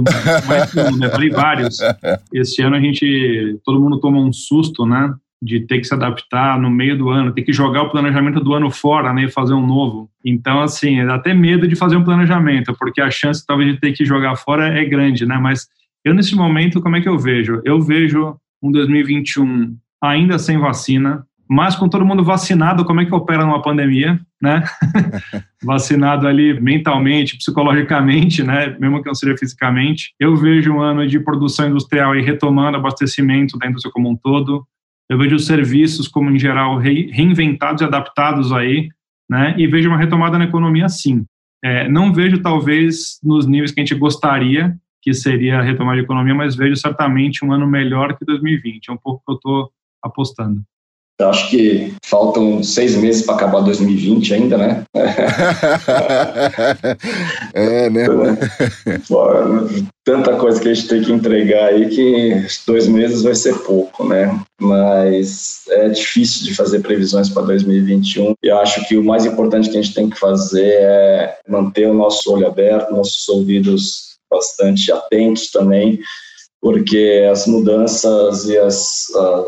mais 0.47 0.71
que 0.71 0.79
um, 0.79 0.97
né? 0.97 1.07
Vale 1.07 1.29
vários. 1.29 1.77
Esse 2.33 2.63
ano 2.63 2.75
a 2.75 2.79
gente, 2.79 3.59
todo 3.63 3.79
mundo 3.79 3.99
toma 3.99 4.17
um 4.17 4.33
susto, 4.33 4.83
né? 4.83 5.13
De 5.41 5.59
ter 5.61 5.79
que 5.79 5.83
se 5.83 5.93
adaptar 5.93 6.59
no 6.59 6.69
meio 6.69 6.97
do 6.97 7.09
ano, 7.09 7.31
ter 7.31 7.43
que 7.43 7.53
jogar 7.53 7.83
o 7.83 7.89
planejamento 7.89 8.39
do 8.39 8.53
ano 8.53 8.71
fora, 8.71 9.13
né, 9.13 9.25
e 9.25 9.31
fazer 9.31 9.53
um 9.53 9.65
novo. 9.65 10.09
Então, 10.23 10.61
assim, 10.61 11.05
dá 11.05 11.15
até 11.15 11.33
medo 11.33 11.67
de 11.67 11.75
fazer 11.75 11.97
um 11.97 12.03
planejamento, 12.03 12.75
porque 12.77 13.01
a 13.01 13.11
chance 13.11 13.45
talvez 13.45 13.73
de 13.73 13.79
ter 13.79 13.93
que 13.93 14.05
jogar 14.05 14.35
fora 14.35 14.67
é 14.67 14.85
grande, 14.85 15.25
né? 15.25 15.37
Mas 15.37 15.67
eu 16.03 16.13
nesse 16.13 16.35
momento, 16.35 16.81
como 16.81 16.95
é 16.95 17.01
que 17.01 17.09
eu 17.09 17.17
vejo? 17.17 17.61
Eu 17.65 17.81
vejo 17.81 18.35
um 18.61 18.71
2021 18.71 19.75
ainda 20.01 20.37
sem 20.39 20.57
vacina, 20.57 21.25
mas 21.47 21.75
com 21.75 21.87
todo 21.87 22.05
mundo 22.05 22.23
vacinado, 22.23 22.83
como 22.85 23.01
é 23.01 23.05
que 23.05 23.13
opera 23.13 23.45
numa 23.45 23.61
pandemia, 23.61 24.19
né? 24.41 24.63
vacinado 25.63 26.27
ali 26.27 26.59
mentalmente, 26.59 27.37
psicologicamente, 27.37 28.43
né? 28.43 28.75
Mesmo 28.79 29.01
que 29.01 29.07
não 29.07 29.15
seja 29.15 29.37
fisicamente. 29.37 30.13
Eu 30.19 30.35
vejo 30.35 30.73
um 30.73 30.81
ano 30.81 31.07
de 31.07 31.19
produção 31.19 31.67
industrial 31.67 32.13
aí 32.13 32.21
retomando 32.21 32.77
abastecimento 32.77 33.57
da 33.57 33.67
indústria 33.67 33.91
como 33.91 34.09
um 34.09 34.15
todo. 34.15 34.65
Eu 35.09 35.17
vejo 35.17 35.35
os 35.35 35.45
serviços, 35.45 36.07
como 36.07 36.31
em 36.31 36.39
geral, 36.39 36.77
reinventados 36.77 37.81
e 37.81 37.85
adaptados 37.85 38.51
aí, 38.51 38.89
né? 39.29 39.55
E 39.57 39.67
vejo 39.67 39.89
uma 39.89 39.97
retomada 39.97 40.37
na 40.37 40.45
economia, 40.45 40.89
sim. 40.89 41.25
É, 41.63 41.87
não 41.87 42.13
vejo, 42.13 42.41
talvez, 42.41 43.19
nos 43.23 43.47
níveis 43.47 43.71
que 43.71 43.79
a 43.79 43.83
gente 43.83 43.95
gostaria, 43.95 44.75
que 45.01 45.13
seria 45.13 45.59
a 45.59 45.61
retomada 45.61 45.97
da 45.97 46.03
economia, 46.03 46.33
mas 46.33 46.55
vejo 46.55 46.75
certamente 46.75 47.45
um 47.45 47.51
ano 47.51 47.67
melhor 47.67 48.17
que 48.17 48.25
2020. 48.25 48.89
É 48.89 48.93
um 48.93 48.97
pouco 48.97 49.23
que 49.25 49.31
eu 49.31 49.35
estou 49.35 49.71
apostando. 50.03 50.61
Eu 51.17 51.29
acho 51.29 51.49
que 51.49 51.93
faltam 52.03 52.61
seis 52.61 52.93
meses 52.97 53.25
para 53.25 53.35
acabar 53.35 53.61
2020 53.61 54.33
ainda, 54.33 54.57
né? 54.57 54.83
é, 57.53 57.89
né? 57.89 58.05
Tanta 60.03 60.35
coisa 60.35 60.59
que 60.59 60.67
a 60.67 60.73
gente 60.73 60.89
tem 60.89 61.01
que 61.01 61.13
entregar 61.13 61.67
aí 61.67 61.87
que 61.87 62.45
dois 62.67 62.89
meses 62.89 63.21
vai 63.23 63.33
ser 63.33 63.57
pouco, 63.59 64.05
né? 64.05 64.37
Mas 64.59 65.61
é 65.69 65.87
difícil 65.87 66.43
de 66.43 66.53
fazer 66.53 66.81
previsões 66.81 67.29
para 67.29 67.43
2021. 67.43 68.33
E 68.43 68.51
acho 68.51 68.85
que 68.85 68.97
o 68.97 69.03
mais 69.03 69.25
importante 69.25 69.69
que 69.69 69.77
a 69.77 69.81
gente 69.81 69.95
tem 69.95 70.09
que 70.09 70.19
fazer 70.19 70.67
é 70.67 71.37
manter 71.47 71.87
o 71.87 71.93
nosso 71.93 72.29
olho 72.33 72.45
aberto, 72.45 72.93
nossos 72.93 73.25
ouvidos 73.29 74.17
bastante 74.29 74.91
atentos 74.91 75.49
também 75.49 76.01
porque 76.65 77.23
as 77.31 77.45
mudanças 77.45 78.49
e 78.49 78.57
as, 78.57 79.05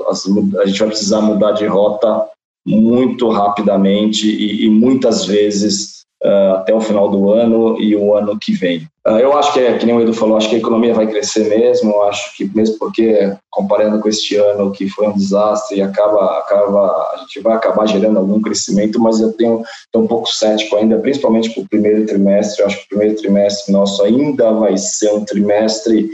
as, 0.07 0.23
a 0.59 0.67
gente 0.67 0.77
vai 0.77 0.89
precisar 0.89 1.19
mudar 1.19 1.53
de 1.53 1.65
rota 1.65 2.27
muito 2.63 3.27
rapidamente 3.29 4.29
e, 4.29 4.65
e 4.65 4.69
muitas 4.69 5.25
vezes 5.25 6.03
uh, 6.23 6.57
até 6.57 6.75
o 6.75 6.79
final 6.79 7.09
do 7.09 7.31
ano 7.31 7.81
e 7.81 7.95
o 7.95 8.13
ano 8.13 8.37
que 8.39 8.51
vem. 8.51 8.87
Uh, 9.03 9.17
eu 9.17 9.35
acho 9.35 9.51
que 9.51 9.59
é, 9.59 9.75
que 9.79 9.85
nem 9.87 9.95
o 9.95 10.01
Edu 10.01 10.13
falou, 10.13 10.37
acho 10.37 10.47
que 10.47 10.57
a 10.57 10.59
economia 10.59 10.93
vai 10.93 11.07
crescer 11.07 11.49
mesmo, 11.49 12.03
acho 12.03 12.37
que 12.37 12.45
mesmo 12.55 12.77
porque 12.77 13.33
comparando 13.49 13.99
com 13.99 14.09
este 14.09 14.35
ano 14.35 14.71
que 14.71 14.87
foi 14.87 15.07
um 15.07 15.17
desastre 15.17 15.79
e 15.79 15.81
acaba, 15.81 16.37
acaba, 16.37 17.13
a 17.15 17.17
gente 17.21 17.39
vai 17.39 17.55
acabar 17.55 17.87
gerando 17.87 18.19
algum 18.19 18.39
crescimento, 18.39 18.99
mas 18.99 19.19
eu 19.19 19.33
tenho 19.33 19.63
tô 19.91 20.01
um 20.01 20.07
pouco 20.07 20.29
cético 20.29 20.75
ainda, 20.75 20.99
principalmente 20.99 21.49
para 21.49 21.63
o 21.63 21.67
primeiro 21.67 22.05
trimestre, 22.05 22.61
eu 22.61 22.67
acho 22.67 22.77
que 22.77 22.85
o 22.85 22.89
primeiro 22.89 23.15
trimestre 23.15 23.73
nosso 23.73 24.03
ainda 24.03 24.51
vai 24.51 24.77
ser 24.77 25.11
um 25.13 25.25
trimestre 25.25 26.11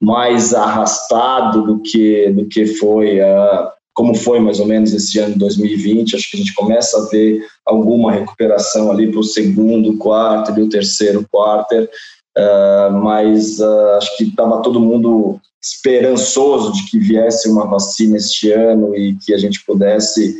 mais 0.00 0.54
arrastado 0.54 1.62
do 1.62 1.80
que 1.80 2.30
do 2.30 2.46
que 2.46 2.66
foi 2.66 3.20
uh, 3.20 3.68
como 3.98 4.14
foi 4.14 4.38
mais 4.38 4.60
ou 4.60 4.66
menos 4.66 4.92
esse 4.92 5.18
ano 5.18 5.32
de 5.32 5.40
2020. 5.40 6.14
Acho 6.14 6.30
que 6.30 6.36
a 6.36 6.40
gente 6.40 6.54
começa 6.54 6.96
a 6.96 7.08
ver 7.08 7.44
alguma 7.66 8.12
recuperação 8.12 8.92
ali 8.92 9.10
para 9.10 9.18
o 9.18 9.24
segundo 9.24 9.96
quarto 9.96 10.56
e 10.56 10.62
o 10.62 10.68
terceiro 10.68 11.26
quarto, 11.28 11.74
uh, 11.74 12.92
mas 13.02 13.58
uh, 13.58 13.96
acho 13.96 14.16
que 14.16 14.24
estava 14.24 14.62
todo 14.62 14.80
mundo 14.80 15.40
esperançoso 15.60 16.72
de 16.72 16.88
que 16.88 16.98
viesse 16.98 17.48
uma 17.48 17.66
vacina 17.66 18.16
este 18.16 18.52
ano 18.52 18.94
e 18.94 19.16
que 19.16 19.34
a 19.34 19.38
gente 19.38 19.64
pudesse 19.66 20.36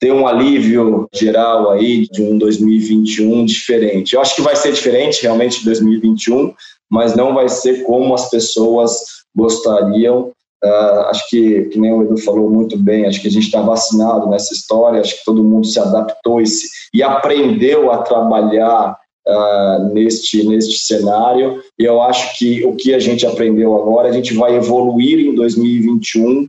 ter 0.00 0.12
um 0.12 0.26
alívio 0.26 1.08
geral 1.14 1.70
aí 1.70 2.06
de 2.08 2.22
um 2.22 2.36
2021 2.36 3.44
diferente. 3.46 4.14
Eu 4.14 4.20
acho 4.20 4.34
que 4.34 4.42
vai 4.42 4.56
ser 4.56 4.72
diferente 4.72 5.22
realmente 5.22 5.60
de 5.60 5.64
2021, 5.64 6.52
mas 6.90 7.14
não 7.14 7.34
vai 7.34 7.48
ser 7.48 7.82
como 7.84 8.14
as 8.14 8.30
pessoas 8.30 8.92
gostariam. 9.34 10.32
Uh, 10.64 11.00
acho 11.08 11.28
que, 11.28 11.64
que 11.64 11.78
nem 11.78 11.92
o 11.92 12.02
Edu 12.02 12.16
falou 12.18 12.50
muito 12.50 12.78
bem, 12.78 13.06
acho 13.06 13.20
que 13.20 13.28
a 13.28 13.30
gente 13.30 13.44
está 13.44 13.60
vacinado 13.60 14.28
nessa 14.28 14.54
história, 14.54 15.00
acho 15.00 15.18
que 15.18 15.24
todo 15.24 15.44
mundo 15.44 15.66
se 15.66 15.78
adaptou 15.78 16.40
e, 16.40 16.46
se, 16.46 16.66
e 16.94 17.02
aprendeu 17.02 17.92
a 17.92 17.98
trabalhar 17.98 18.96
uh, 19.28 19.92
neste, 19.92 20.44
neste 20.46 20.78
cenário. 20.78 21.62
E 21.78 21.84
eu 21.84 22.00
acho 22.00 22.38
que 22.38 22.64
o 22.64 22.74
que 22.74 22.94
a 22.94 22.98
gente 22.98 23.26
aprendeu 23.26 23.76
agora, 23.76 24.08
a 24.08 24.12
gente 24.12 24.34
vai 24.34 24.56
evoluir 24.56 25.18
em 25.18 25.34
2021 25.34 26.42
uh, 26.42 26.48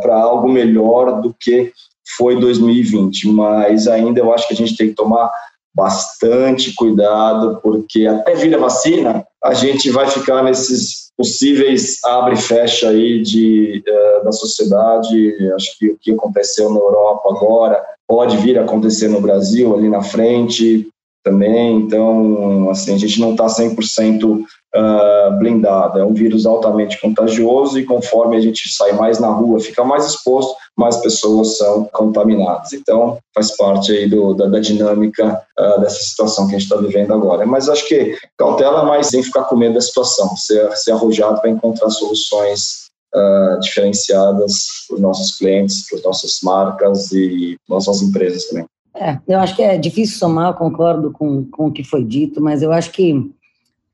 para 0.00 0.16
algo 0.20 0.48
melhor 0.48 1.20
do 1.20 1.34
que 1.40 1.72
foi 2.16 2.38
2020. 2.38 3.28
Mas 3.28 3.88
ainda 3.88 4.20
eu 4.20 4.32
acho 4.32 4.46
que 4.46 4.54
a 4.54 4.56
gente 4.56 4.76
tem 4.76 4.88
que 4.88 4.94
tomar 4.94 5.30
bastante 5.74 6.74
cuidado, 6.74 7.60
porque 7.62 8.06
até 8.06 8.34
vir 8.34 8.54
a 8.54 8.58
vacina, 8.58 9.24
a 9.42 9.54
gente 9.54 9.90
vai 9.90 10.06
ficar 10.06 10.42
nesses 10.42 11.02
possíveis 11.16 11.98
abre 12.04 12.34
e 12.34 12.40
fecha 12.40 12.88
aí 12.88 13.22
de, 13.22 13.82
uh, 13.86 14.24
da 14.24 14.32
sociedade. 14.32 15.52
Acho 15.54 15.78
que 15.78 15.90
o 15.90 15.98
que 16.00 16.12
aconteceu 16.12 16.70
na 16.70 16.80
Europa 16.80 17.30
agora 17.30 17.84
pode 18.08 18.36
vir 18.38 18.58
a 18.58 18.62
acontecer 18.62 19.08
no 19.08 19.20
Brasil 19.20 19.74
ali 19.74 19.88
na 19.88 20.02
frente 20.02 20.88
também. 21.24 21.76
Então, 21.76 22.68
assim, 22.70 22.94
a 22.94 22.98
gente 22.98 23.20
não 23.20 23.32
está 23.32 23.46
100% 23.46 24.24
uh, 24.24 25.38
blindado. 25.38 25.98
É 25.98 26.04
um 26.04 26.12
vírus 26.12 26.44
altamente 26.46 27.00
contagioso 27.00 27.78
e 27.78 27.84
conforme 27.84 28.36
a 28.36 28.40
gente 28.40 28.68
sai 28.72 28.92
mais 28.92 29.18
na 29.18 29.28
rua, 29.28 29.60
fica 29.60 29.84
mais 29.84 30.06
exposto, 30.06 30.54
mais 30.76 30.96
pessoas 30.98 31.58
são 31.58 31.84
contaminadas. 31.92 32.72
Então, 32.72 33.18
faz 33.34 33.56
parte 33.56 33.92
aí 33.92 34.08
do, 34.08 34.34
da, 34.34 34.46
da 34.46 34.58
dinâmica 34.58 35.42
uh, 35.58 35.80
dessa 35.80 36.02
situação 36.02 36.46
que 36.46 36.54
a 36.54 36.58
gente 36.58 36.70
está 36.70 36.76
vivendo 36.76 37.12
agora. 37.12 37.46
Mas 37.46 37.68
acho 37.68 37.86
que 37.86 38.16
cautela 38.38 38.84
mais 38.84 39.08
sem 39.08 39.22
ficar 39.22 39.44
com 39.44 39.56
medo 39.56 39.74
da 39.74 39.80
situação, 39.80 40.36
ser, 40.36 40.70
ser 40.76 40.92
arrojado 40.92 41.40
para 41.40 41.50
encontrar 41.50 41.90
soluções 41.90 42.82
Uh, 43.14 43.60
diferenciadas 43.60 44.54
para 44.88 44.94
os 44.94 45.00
nossos 45.02 45.36
clientes, 45.36 45.86
para 45.86 45.98
as 45.98 46.04
nossas 46.04 46.38
marcas 46.42 47.12
e 47.12 47.58
nossas 47.68 48.00
empresas 48.00 48.46
também. 48.46 48.64
É, 48.96 49.18
eu 49.28 49.38
acho 49.38 49.54
que 49.54 49.60
é 49.60 49.76
difícil 49.76 50.18
somar, 50.18 50.54
concordo 50.54 51.10
com, 51.10 51.44
com 51.44 51.66
o 51.66 51.72
que 51.72 51.84
foi 51.84 52.02
dito, 52.02 52.40
mas 52.40 52.62
eu 52.62 52.72
acho 52.72 52.90
que 52.90 53.30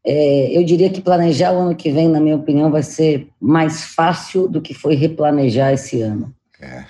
é, 0.05 0.57
eu 0.57 0.65
diria 0.65 0.89
que 0.89 1.01
planejar 1.01 1.53
o 1.53 1.59
ano 1.59 1.75
que 1.75 1.91
vem, 1.91 2.09
na 2.09 2.21
minha 2.21 2.37
opinião, 2.37 2.71
vai 2.71 2.83
ser 2.83 3.29
mais 3.41 3.85
fácil 3.85 4.49
do 4.49 4.61
que 4.61 4.73
foi 4.73 4.95
replanejar 4.95 5.73
esse 5.73 6.01
ano. 6.01 6.33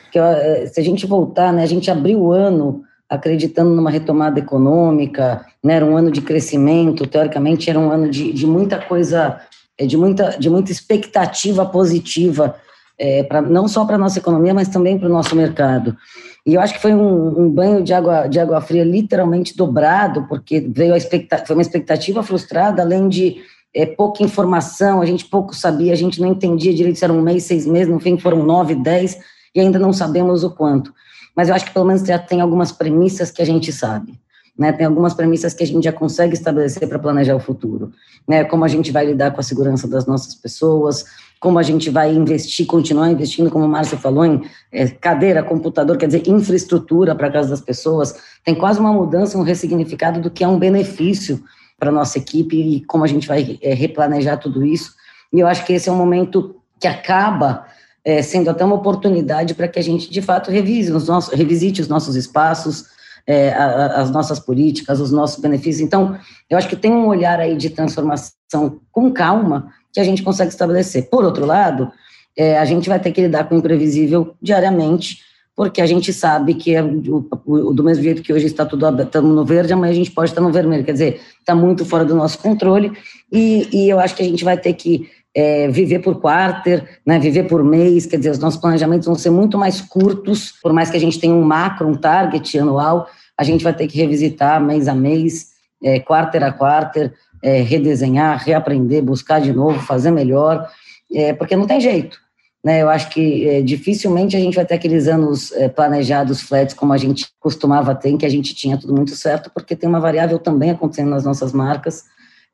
Porque, 0.02 0.18
é, 0.18 0.66
se 0.66 0.80
a 0.80 0.84
gente 0.84 1.06
voltar, 1.06 1.52
né, 1.52 1.62
a 1.62 1.66
gente 1.66 1.90
abriu 1.90 2.20
o 2.20 2.32
ano 2.32 2.82
acreditando 3.08 3.70
numa 3.70 3.90
retomada 3.90 4.38
econômica, 4.38 5.44
né, 5.64 5.74
era 5.74 5.84
um 5.84 5.96
ano 5.96 6.10
de 6.10 6.20
crescimento, 6.20 7.06
teoricamente 7.06 7.70
era 7.70 7.78
um 7.78 7.90
ano 7.90 8.10
de, 8.10 8.32
de 8.32 8.46
muita 8.46 8.78
coisa, 8.78 9.40
é, 9.78 9.86
de 9.86 9.96
muita, 9.96 10.36
de 10.38 10.50
muita 10.50 10.70
expectativa 10.70 11.64
positiva, 11.64 12.54
é, 12.98 13.22
pra, 13.22 13.40
não 13.40 13.68
só 13.68 13.84
para 13.84 13.94
a 13.94 13.98
nossa 13.98 14.18
economia, 14.18 14.52
mas 14.52 14.68
também 14.68 14.98
para 14.98 15.08
o 15.08 15.12
nosso 15.12 15.34
mercado. 15.34 15.96
E 16.44 16.54
eu 16.54 16.60
acho 16.60 16.74
que 16.74 16.80
foi 16.80 16.94
um, 16.94 17.42
um, 17.42 17.50
banho 17.50 17.82
de 17.82 17.92
água, 17.92 18.26
de 18.26 18.40
água 18.40 18.60
fria 18.60 18.84
literalmente 18.84 19.56
dobrado, 19.56 20.26
porque 20.28 20.60
veio 20.60 20.94
a 20.94 21.00
foi 21.46 21.56
uma 21.56 21.62
expectativa 21.62 22.22
frustrada, 22.22 22.82
além 22.82 23.08
de 23.08 23.36
é, 23.74 23.86
pouca 23.86 24.22
informação, 24.22 25.00
a 25.00 25.06
gente 25.06 25.26
pouco 25.26 25.54
sabia, 25.54 25.92
a 25.92 25.96
gente 25.96 26.20
não 26.20 26.28
entendia 26.28 26.74
direito 26.74 26.98
se 26.98 27.04
era 27.04 27.12
um 27.12 27.22
mês, 27.22 27.44
seis 27.44 27.66
meses, 27.66 27.92
no 27.92 28.00
fim 28.00 28.18
foram 28.18 28.42
nove, 28.42 28.74
dez, 28.74 29.18
e 29.58 29.60
ainda 29.60 29.78
não 29.78 29.92
sabemos 29.92 30.44
o 30.44 30.50
quanto. 30.50 30.92
Mas 31.34 31.48
eu 31.48 31.54
acho 31.54 31.66
que 31.66 31.72
pelo 31.72 31.84
menos 31.84 32.02
já 32.02 32.18
tem 32.18 32.40
algumas 32.40 32.72
premissas 32.72 33.30
que 33.30 33.42
a 33.42 33.44
gente 33.44 33.72
sabe. 33.72 34.18
Né, 34.56 34.72
tem 34.72 34.86
algumas 34.86 35.14
premissas 35.14 35.54
que 35.54 35.62
a 35.62 35.66
gente 35.66 35.84
já 35.84 35.92
consegue 35.92 36.34
estabelecer 36.34 36.88
para 36.88 36.98
planejar 36.98 37.36
o 37.36 37.38
futuro, 37.38 37.92
né, 38.26 38.42
como 38.42 38.64
a 38.64 38.68
gente 38.68 38.90
vai 38.90 39.06
lidar 39.06 39.30
com 39.30 39.38
a 39.38 39.44
segurança 39.44 39.86
das 39.86 40.04
nossas 40.04 40.34
pessoas, 40.34 41.04
como 41.38 41.60
a 41.60 41.62
gente 41.62 41.90
vai 41.90 42.12
investir, 42.12 42.66
continuar 42.66 43.08
investindo, 43.08 43.50
como 43.50 43.64
o 43.64 43.68
Márcio 43.68 43.96
falou, 43.96 44.24
em 44.24 44.42
é, 44.72 44.88
cadeira, 44.88 45.44
computador, 45.44 45.96
quer 45.96 46.06
dizer, 46.06 46.26
infraestrutura 46.26 47.14
para 47.14 47.30
casa 47.30 47.50
das 47.50 47.60
pessoas, 47.60 48.16
tem 48.44 48.52
quase 48.52 48.80
uma 48.80 48.92
mudança, 48.92 49.38
um 49.38 49.42
ressignificado 49.42 50.20
do 50.20 50.28
que 50.28 50.42
é 50.42 50.48
um 50.48 50.58
benefício 50.58 51.40
para 51.78 51.90
a 51.90 51.92
nossa 51.92 52.18
equipe 52.18 52.56
e 52.56 52.84
como 52.84 53.04
a 53.04 53.06
gente 53.06 53.28
vai 53.28 53.60
é, 53.62 53.74
replanejar 53.74 54.40
tudo 54.40 54.64
isso. 54.64 54.94
E 55.32 55.38
eu 55.38 55.46
acho 55.46 55.64
que 55.64 55.72
esse 55.72 55.88
é 55.88 55.92
um 55.92 55.96
momento 55.96 56.56
que 56.80 56.88
acaba 56.88 57.64
é, 58.08 58.22
sendo 58.22 58.48
até 58.48 58.64
uma 58.64 58.76
oportunidade 58.76 59.52
para 59.52 59.68
que 59.68 59.78
a 59.78 59.82
gente, 59.82 60.10
de 60.10 60.22
fato, 60.22 60.50
revise 60.50 60.90
os 60.90 61.06
nossos, 61.06 61.30
revisite 61.34 61.82
os 61.82 61.88
nossos 61.88 62.16
espaços, 62.16 62.86
é, 63.26 63.50
a, 63.50 64.00
as 64.00 64.10
nossas 64.10 64.40
políticas, 64.40 64.98
os 64.98 65.12
nossos 65.12 65.38
benefícios. 65.38 65.82
Então, 65.82 66.18
eu 66.48 66.56
acho 66.56 66.70
que 66.70 66.74
tem 66.74 66.90
um 66.90 67.06
olhar 67.06 67.38
aí 67.38 67.54
de 67.54 67.68
transformação 67.68 68.80
com 68.90 69.12
calma, 69.12 69.68
que 69.92 70.00
a 70.00 70.04
gente 70.04 70.22
consegue 70.22 70.48
estabelecer. 70.50 71.10
Por 71.10 71.22
outro 71.22 71.44
lado, 71.44 71.92
é, 72.34 72.56
a 72.56 72.64
gente 72.64 72.88
vai 72.88 72.98
ter 72.98 73.12
que 73.12 73.20
lidar 73.20 73.44
com 73.44 73.56
o 73.56 73.58
imprevisível 73.58 74.34
diariamente, 74.40 75.18
porque 75.54 75.82
a 75.82 75.86
gente 75.86 76.10
sabe 76.10 76.54
que 76.54 76.74
é 76.74 76.82
do, 76.82 77.28
do 77.74 77.84
mesmo 77.84 78.02
jeito 78.02 78.22
que 78.22 78.32
hoje 78.32 78.46
está 78.46 78.64
tudo 78.64 79.02
estamos 79.02 79.36
no 79.36 79.44
verde, 79.44 79.74
amanhã 79.74 79.92
a 79.92 79.96
gente 79.96 80.12
pode 80.12 80.30
estar 80.30 80.40
no 80.40 80.50
vermelho, 80.50 80.82
quer 80.82 80.92
dizer, 80.92 81.20
está 81.40 81.54
muito 81.54 81.84
fora 81.84 82.06
do 82.06 82.14
nosso 82.14 82.38
controle, 82.38 82.90
e, 83.30 83.68
e 83.70 83.90
eu 83.90 84.00
acho 84.00 84.14
que 84.14 84.22
a 84.22 84.24
gente 84.24 84.44
vai 84.44 84.56
ter 84.56 84.72
que 84.72 85.10
é, 85.38 85.68
viver 85.68 86.00
por 86.00 86.20
quarter, 86.20 86.98
né, 87.06 87.16
viver 87.16 87.44
por 87.44 87.62
mês, 87.62 88.06
quer 88.06 88.16
dizer, 88.16 88.30
os 88.30 88.40
nossos 88.40 88.60
planejamentos 88.60 89.06
vão 89.06 89.14
ser 89.14 89.30
muito 89.30 89.56
mais 89.56 89.80
curtos, 89.80 90.52
por 90.60 90.72
mais 90.72 90.90
que 90.90 90.96
a 90.96 91.00
gente 91.00 91.20
tenha 91.20 91.32
um 91.32 91.44
macro, 91.44 91.86
um 91.86 91.94
target 91.94 92.58
anual, 92.58 93.08
a 93.36 93.44
gente 93.44 93.62
vai 93.62 93.72
ter 93.72 93.86
que 93.86 93.96
revisitar 93.96 94.60
mês 94.60 94.88
a 94.88 94.96
mês, 94.96 95.50
é, 95.80 96.00
quarter 96.00 96.42
a 96.42 96.50
quarter, 96.50 97.14
é, 97.40 97.60
redesenhar, 97.60 98.42
reaprender, 98.42 99.00
buscar 99.00 99.40
de 99.40 99.52
novo, 99.52 99.78
fazer 99.78 100.10
melhor, 100.10 100.68
é, 101.14 101.32
porque 101.32 101.54
não 101.54 101.68
tem 101.68 101.80
jeito. 101.80 102.18
Né? 102.64 102.82
Eu 102.82 102.88
acho 102.88 103.08
que 103.10 103.48
é, 103.48 103.62
dificilmente 103.62 104.36
a 104.36 104.40
gente 104.40 104.56
vai 104.56 104.66
ter 104.66 104.74
aqueles 104.74 105.06
anos 105.06 105.52
é, 105.52 105.68
planejados 105.68 106.40
flats 106.40 106.74
como 106.74 106.92
a 106.92 106.98
gente 106.98 107.28
costumava 107.38 107.94
ter, 107.94 108.08
em 108.08 108.18
que 108.18 108.26
a 108.26 108.28
gente 108.28 108.56
tinha 108.56 108.76
tudo 108.76 108.92
muito 108.92 109.14
certo, 109.14 109.52
porque 109.54 109.76
tem 109.76 109.88
uma 109.88 110.00
variável 110.00 110.40
também 110.40 110.72
acontecendo 110.72 111.10
nas 111.10 111.24
nossas 111.24 111.52
marcas, 111.52 112.06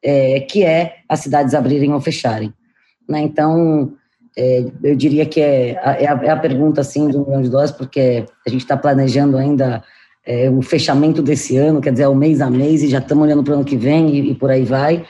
é, 0.02 0.40
que 0.40 0.62
é 0.62 0.96
as 1.08 1.20
cidades 1.20 1.54
abrirem 1.54 1.94
ou 1.94 2.00
fecharem. 2.02 2.52
Né? 3.08 3.22
Então, 3.22 3.92
é, 4.36 4.64
eu 4.82 4.96
diria 4.96 5.26
que 5.26 5.40
é, 5.40 5.70
é, 5.70 6.08
a, 6.08 6.20
é 6.22 6.30
a 6.30 6.36
pergunta 6.36 6.80
assim 6.80 7.02
um 7.02 7.24
milhão 7.24 7.42
de 7.42 7.48
dólares, 7.48 7.72
porque 7.72 8.26
a 8.46 8.50
gente 8.50 8.62
está 8.62 8.76
planejando 8.76 9.36
ainda 9.36 9.82
é, 10.26 10.50
o 10.50 10.62
fechamento 10.62 11.22
desse 11.22 11.56
ano, 11.56 11.80
quer 11.80 11.92
dizer, 11.92 12.04
é 12.04 12.08
o 12.08 12.14
mês 12.14 12.40
a 12.40 12.50
mês, 12.50 12.82
e 12.82 12.88
já 12.88 12.98
estamos 12.98 13.24
olhando 13.24 13.44
para 13.44 13.52
o 13.52 13.56
ano 13.56 13.64
que 13.64 13.76
vem 13.76 14.10
e, 14.10 14.30
e, 14.30 14.34
por 14.34 14.50
aí 14.50 14.64
vai. 14.64 15.04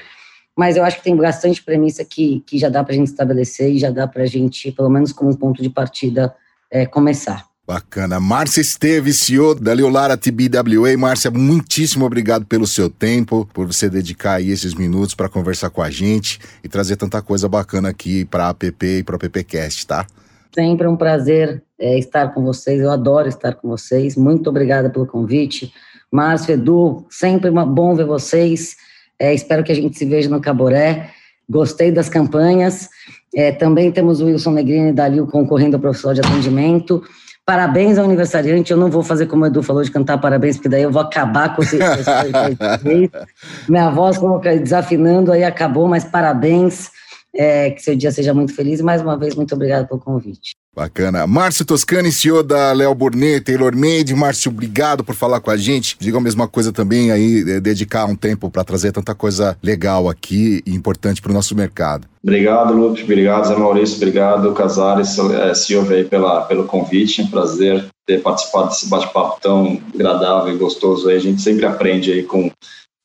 Mas 0.57 0.77
eu 0.77 0.85
acho 0.85 0.99
que 0.99 1.05
tem 1.05 1.17
bastante 1.17 1.63
premissa 1.63 2.05
que, 2.05 2.41
que 2.47 2.59
já 2.59 2.69
dá 2.69 2.85
para 2.85 2.93
a 2.93 2.97
gente 2.97 3.09
estabelecer 3.09 3.73
e 3.73 3.79
já 3.79 3.91
dá 3.91 4.07
para 4.07 4.23
a 4.23 4.27
gente, 4.27 4.71
pelo 4.71 4.91
menos 4.91 5.13
como 5.13 5.31
um 5.31 5.35
ponto 5.35 5.63
de 5.63 5.71
partida, 5.71 6.35
é, 6.71 6.87
começar. 6.87 7.45
Bacana. 7.67 8.21
Márcia 8.21 8.61
Esteves, 8.61 9.21
CEO 9.21 9.55
da 9.55 9.73
Leolara 9.73 10.19
TBWA. 10.19 10.97
Márcia, 10.99 11.31
muitíssimo 11.31 12.05
obrigado 12.05 12.45
pelo 12.45 12.67
seu 12.67 12.91
tempo, 12.91 13.49
por 13.55 13.67
você 13.67 13.89
dedicar 13.89 14.35
aí 14.35 14.51
esses 14.51 14.75
minutos 14.75 15.15
para 15.15 15.31
conversar 15.31 15.71
com 15.71 15.81
a 15.81 15.91
gente 15.91 16.39
e 16.63 16.69
trazer 16.69 16.97
tanta 16.97 17.23
coisa 17.23 17.49
bacana 17.49 17.89
aqui 17.89 18.27
para 18.27 18.49
a 18.49 18.51
app 18.51 18.87
e 18.87 19.03
para 19.03 19.15
o 19.15 19.17
appcast, 19.17 19.87
tá? 19.87 20.07
Sempre 20.55 20.87
um 20.87 20.97
prazer 20.97 21.63
é, 21.79 21.99
estar 21.99 22.35
com 22.35 22.45
vocês, 22.45 22.81
eu 22.81 22.91
adoro 22.91 23.29
estar 23.29 23.55
com 23.55 23.69
vocês. 23.69 24.15
Muito 24.15 24.51
obrigada 24.51 24.91
pelo 24.91 25.07
convite. 25.07 25.73
Márcio, 26.13 26.53
Edu, 26.53 27.07
sempre 27.09 27.51
bom 27.51 27.95
ver 27.95 28.05
vocês. 28.05 28.77
É, 29.19 29.33
espero 29.33 29.65
que 29.65 29.73
a 29.73 29.75
gente 29.75 29.97
se 29.97 30.05
veja 30.05 30.29
no 30.29 30.41
Caboré. 30.41 31.11
Gostei 31.49 31.91
das 31.91 32.11
campanhas. 32.11 32.91
É, 33.35 33.53
também 33.53 33.91
temos 33.91 34.21
o 34.21 34.27
Wilson 34.27 34.53
Negrini 34.53 34.91
e 34.91 34.93
Dalil 34.93 35.27
concorrendo 35.27 35.77
ao 35.77 35.81
professor 35.81 36.15
de 36.15 36.21
atendimento. 36.21 37.03
Parabéns 37.47 37.99
ao 37.99 38.07
aniversariante. 38.07 38.73
Eu 38.73 38.79
não 38.79 38.91
vou 38.91 39.03
fazer 39.03 39.27
como 39.27 39.45
o 39.45 39.47
Edu 39.47 39.63
falou 39.63 39.83
de 39.83 39.91
cantar 39.91 40.17
parabéns, 40.19 40.57
porque 40.57 40.69
daí 40.69 40.83
eu 40.83 40.91
vou 40.91 41.03
acabar 41.03 41.55
com 41.55 41.63
esse. 41.63 41.79
Minha 43.69 43.91
voz 43.91 44.19
desafinando, 44.63 45.31
aí 45.31 45.45
acabou, 45.45 45.87
mas 45.87 46.05
parabéns. 46.05 46.91
É, 47.37 47.71
que 47.71 47.83
seu 47.83 47.97
dia 47.97 48.13
seja 48.13 48.33
muito 48.33 48.55
feliz. 48.55 48.81
Mais 48.81 49.03
uma 49.03 49.17
vez, 49.17 49.35
muito 49.35 49.55
obrigado 49.55 49.89
pelo 49.89 50.01
convite. 50.01 50.53
Bacana. 50.75 51.25
Márcio 51.27 51.65
Toscani, 51.65 52.11
CEO 52.11 52.43
da 52.43 52.73
Léo 52.73 52.95
Burnet, 52.95 53.45
Taylor 53.45 53.75
Made. 53.77 54.13
Márcio, 54.15 54.51
obrigado 54.51 55.05
por 55.05 55.15
falar 55.15 55.41
com 55.41 55.51
a 55.51 55.57
gente. 55.57 55.97
Diga 56.01 56.19
a 56.19 56.21
mesma 56.21 56.49
coisa 56.49 56.73
também 56.73 57.13
aí, 57.13 57.45
é, 57.49 57.61
dedicar 57.61 58.07
um 58.07 58.17
tempo 58.17 58.51
para 58.51 58.65
trazer 58.65 58.91
tanta 58.91 59.15
coisa 59.15 59.57
legal 59.63 60.09
aqui 60.09 60.63
e 60.67 60.75
importante 60.75 61.23
para 61.23 61.31
o 61.31 61.35
nosso 61.35 61.55
mercado. 61.55 62.09
Obrigado, 62.23 62.73
Lupe. 62.73 63.05
Obrigado, 63.05 63.47
Zé 63.47 63.57
Maurício. 63.57 63.97
Obrigado, 63.97 64.53
Casares, 64.53 65.17
é, 65.19 65.55
CEO, 65.55 65.89
aí, 65.91 66.05
pela, 66.05 66.43
pelo 66.43 66.65
convite. 66.65 67.23
Um 67.23 67.29
prazer 67.29 67.85
ter 68.07 68.21
participado 68.21 68.69
desse 68.69 68.89
bate-papo 68.89 69.39
tão 69.41 69.81
agradável 69.95 70.55
e 70.55 70.59
gostoso. 70.59 71.09
Aí. 71.09 71.17
A 71.17 71.21
gente 71.21 71.41
sempre 71.41 71.67
aprende 71.67 72.11
aí 72.13 72.25
com, 72.25 72.51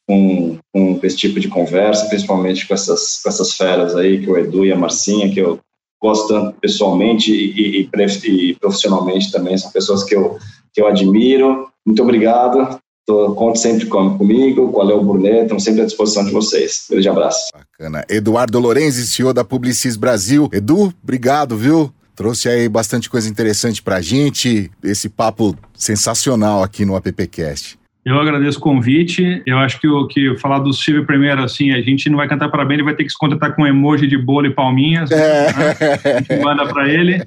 com, 0.10 0.57
com 0.74 0.99
esse 1.03 1.16
tipo 1.16 1.39
de 1.39 1.47
conversa, 1.47 2.07
principalmente 2.07 2.68
com 2.68 2.74
essas, 2.74 3.20
com 3.22 3.30
essas 3.30 3.53
feras 3.53 3.95
aí, 3.95 4.20
que 4.20 4.28
o 4.28 4.36
Edu 4.36 4.66
e 4.66 4.72
a 4.72 4.76
Marcinha, 4.76 5.32
que 5.32 5.39
eu 5.39 5.60
gosto 6.01 6.30
tanto 6.30 6.60
pessoalmente 6.60 7.32
e, 7.32 7.84
e, 7.84 7.89
e, 8.26 8.55
profissionalmente 8.55 9.32
também, 9.32 9.55
são 9.55 9.70
pessoas 9.70 10.03
que 10.03 10.16
eu, 10.16 10.39
que 10.74 10.82
eu 10.82 10.88
admiro. 10.88 11.68
Muito 11.86 12.01
obrigado. 12.01 12.80
Tô, 13.05 13.36
conte 13.36 13.60
sempre 13.60 13.86
com, 13.86 14.18
comigo, 14.18 14.72
com 14.72 14.82
a 14.82 14.84
Léo 14.84 15.03
Burnet, 15.03 15.43
estamos 15.43 15.64
sempre 15.64 15.82
à 15.82 15.86
disposição 15.86 16.26
de 16.26 16.32
vocês. 16.32 16.88
Grande 16.89 17.10
abraço. 17.10 17.51
Bacana. 17.53 18.03
Eduardo 18.10 18.60
Lorenzi, 18.60 19.05
CEO 19.05 19.32
da 19.32 19.43
Publicis 19.43 19.95
Brasil. 19.95 20.49
Edu, 20.51 20.91
obrigado, 21.03 21.55
viu? 21.55 21.93
Trouxe 22.16 22.49
aí 22.49 22.68
bastante 22.68 23.10
coisa 23.10 23.30
interessante 23.30 23.82
pra 23.82 24.01
gente, 24.01 24.72
esse 24.84 25.07
papo 25.07 25.55
sensacional 25.76 26.64
aqui 26.64 26.84
no 26.84 26.95
AppCast. 26.95 27.79
Eu 28.10 28.20
agradeço 28.20 28.57
o 28.57 28.62
convite. 28.62 29.43
Eu 29.45 29.60
acho 29.60 29.80
que 29.80 29.88
o 29.88 30.07
que 30.07 30.36
falar 30.38 30.57
do 30.57 30.74
Silvio 30.74 31.05
primeiro, 31.05 31.43
assim, 31.43 31.72
a 31.74 31.80
gente 31.80 32.10
não 32.10 32.18
vai 32.18 32.28
cantar 32.28 32.49
parabéns, 32.49 32.80
ele 32.80 32.86
vai 32.86 32.95
ter 32.95 33.03
que 33.03 33.12
se 33.12 33.18
contentar 33.18 33.55
com 33.55 33.68
emoji 33.68 34.07
de 34.07 34.18
bolo 34.18 34.47
e 34.47 34.49
palminhas. 34.49 35.12
É. 35.12 35.45
Né? 35.53 36.41
Manda 36.43 36.66
para 36.66 36.89
ele. 36.89 37.22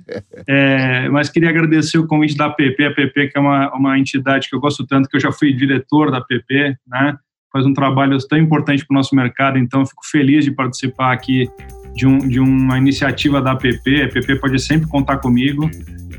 É, 0.48 1.08
mas 1.08 1.30
queria 1.30 1.50
agradecer 1.50 1.98
o 1.98 2.06
convite 2.08 2.36
da 2.36 2.50
PP, 2.50 2.84
a 2.84 2.90
PP 2.90 3.28
que 3.28 3.38
é 3.38 3.40
uma, 3.40 3.72
uma 3.72 3.96
entidade 3.96 4.48
que 4.48 4.56
eu 4.56 4.60
gosto 4.60 4.84
tanto, 4.84 5.08
que 5.08 5.16
eu 5.16 5.20
já 5.20 5.30
fui 5.30 5.52
diretor 5.52 6.10
da 6.10 6.20
PP, 6.20 6.76
né? 6.88 7.16
Faz 7.52 7.64
um 7.64 7.72
trabalho 7.72 8.18
tão 8.26 8.38
importante 8.38 8.84
para 8.84 8.92
o 8.94 8.96
nosso 8.96 9.14
mercado, 9.14 9.58
então 9.58 9.86
fico 9.86 10.02
feliz 10.10 10.44
de 10.44 10.50
participar 10.50 11.12
aqui 11.12 11.48
de, 11.94 12.08
um, 12.08 12.18
de 12.18 12.40
uma 12.40 12.76
iniciativa 12.76 13.40
da 13.40 13.54
PP. 13.54 14.02
A 14.02 14.08
PP 14.08 14.36
pode 14.36 14.58
sempre 14.58 14.88
contar 14.88 15.18
comigo. 15.18 15.70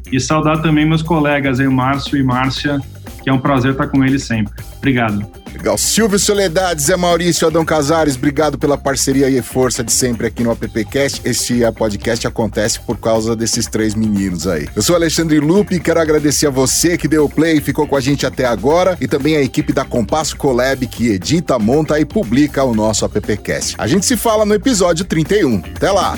E 0.09 0.19
saudar 0.19 0.61
também 0.61 0.85
meus 0.85 1.01
colegas 1.01 1.59
aí, 1.59 1.67
Márcio 1.67 2.17
e 2.17 2.23
Márcia, 2.23 2.79
que 3.23 3.29
é 3.29 3.33
um 3.33 3.39
prazer 3.39 3.71
estar 3.71 3.87
com 3.87 4.03
ele 4.03 4.19
sempre. 4.19 4.53
Obrigado. 4.77 5.42
Legal. 5.53 5.77
Silvio 5.77 6.19
Soledade, 6.19 6.81
Zé 6.81 6.95
Maurício, 6.95 7.47
Adão 7.47 7.63
Casares, 7.63 8.15
obrigado 8.15 8.57
pela 8.57 8.77
parceria 8.77 9.29
e 9.29 9.41
força 9.41 9.83
de 9.83 9.91
sempre 9.91 10.27
aqui 10.27 10.43
no 10.43 10.51
AppCast. 10.51 11.21
Este 11.23 11.61
podcast 11.77 12.27
acontece 12.27 12.79
por 12.79 12.97
causa 12.97 13.35
desses 13.35 13.67
três 13.67 13.95
meninos 13.95 14.47
aí. 14.47 14.67
Eu 14.75 14.81
sou 14.81 14.95
Alexandre 14.95 15.39
Lupe 15.39 15.75
e 15.75 15.79
quero 15.79 15.99
agradecer 15.99 16.47
a 16.47 16.49
você 16.49 16.97
que 16.97 17.07
deu 17.07 17.29
play 17.29 17.57
e 17.57 17.61
ficou 17.61 17.87
com 17.87 17.95
a 17.95 18.01
gente 18.01 18.25
até 18.25 18.45
agora 18.45 18.97
e 18.99 19.07
também 19.07 19.35
a 19.35 19.41
equipe 19.41 19.71
da 19.71 19.85
Compasso 19.85 20.35
Collab 20.35 20.85
que 20.87 21.09
edita, 21.09 21.57
monta 21.59 21.99
e 21.99 22.05
publica 22.05 22.63
o 22.63 22.73
nosso 22.73 23.05
AppCast. 23.05 23.75
A 23.77 23.87
gente 23.87 24.05
se 24.05 24.17
fala 24.17 24.45
no 24.45 24.53
episódio 24.53 25.05
31. 25.05 25.57
Até 25.75 25.91
lá! 25.91 26.17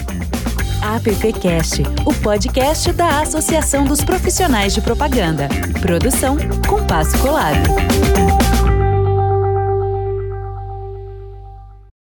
AppCast, 0.82 1.82
o 2.06 2.14
podcast 2.14 2.94
da 2.94 3.22
Associação 3.22 3.86
dos 3.86 4.04
Profissionais 4.04 4.74
de 4.74 4.82
Propaganda. 4.82 5.50
Produção 5.82 6.38
Compasso 6.68 7.18
Colab. 7.18 7.58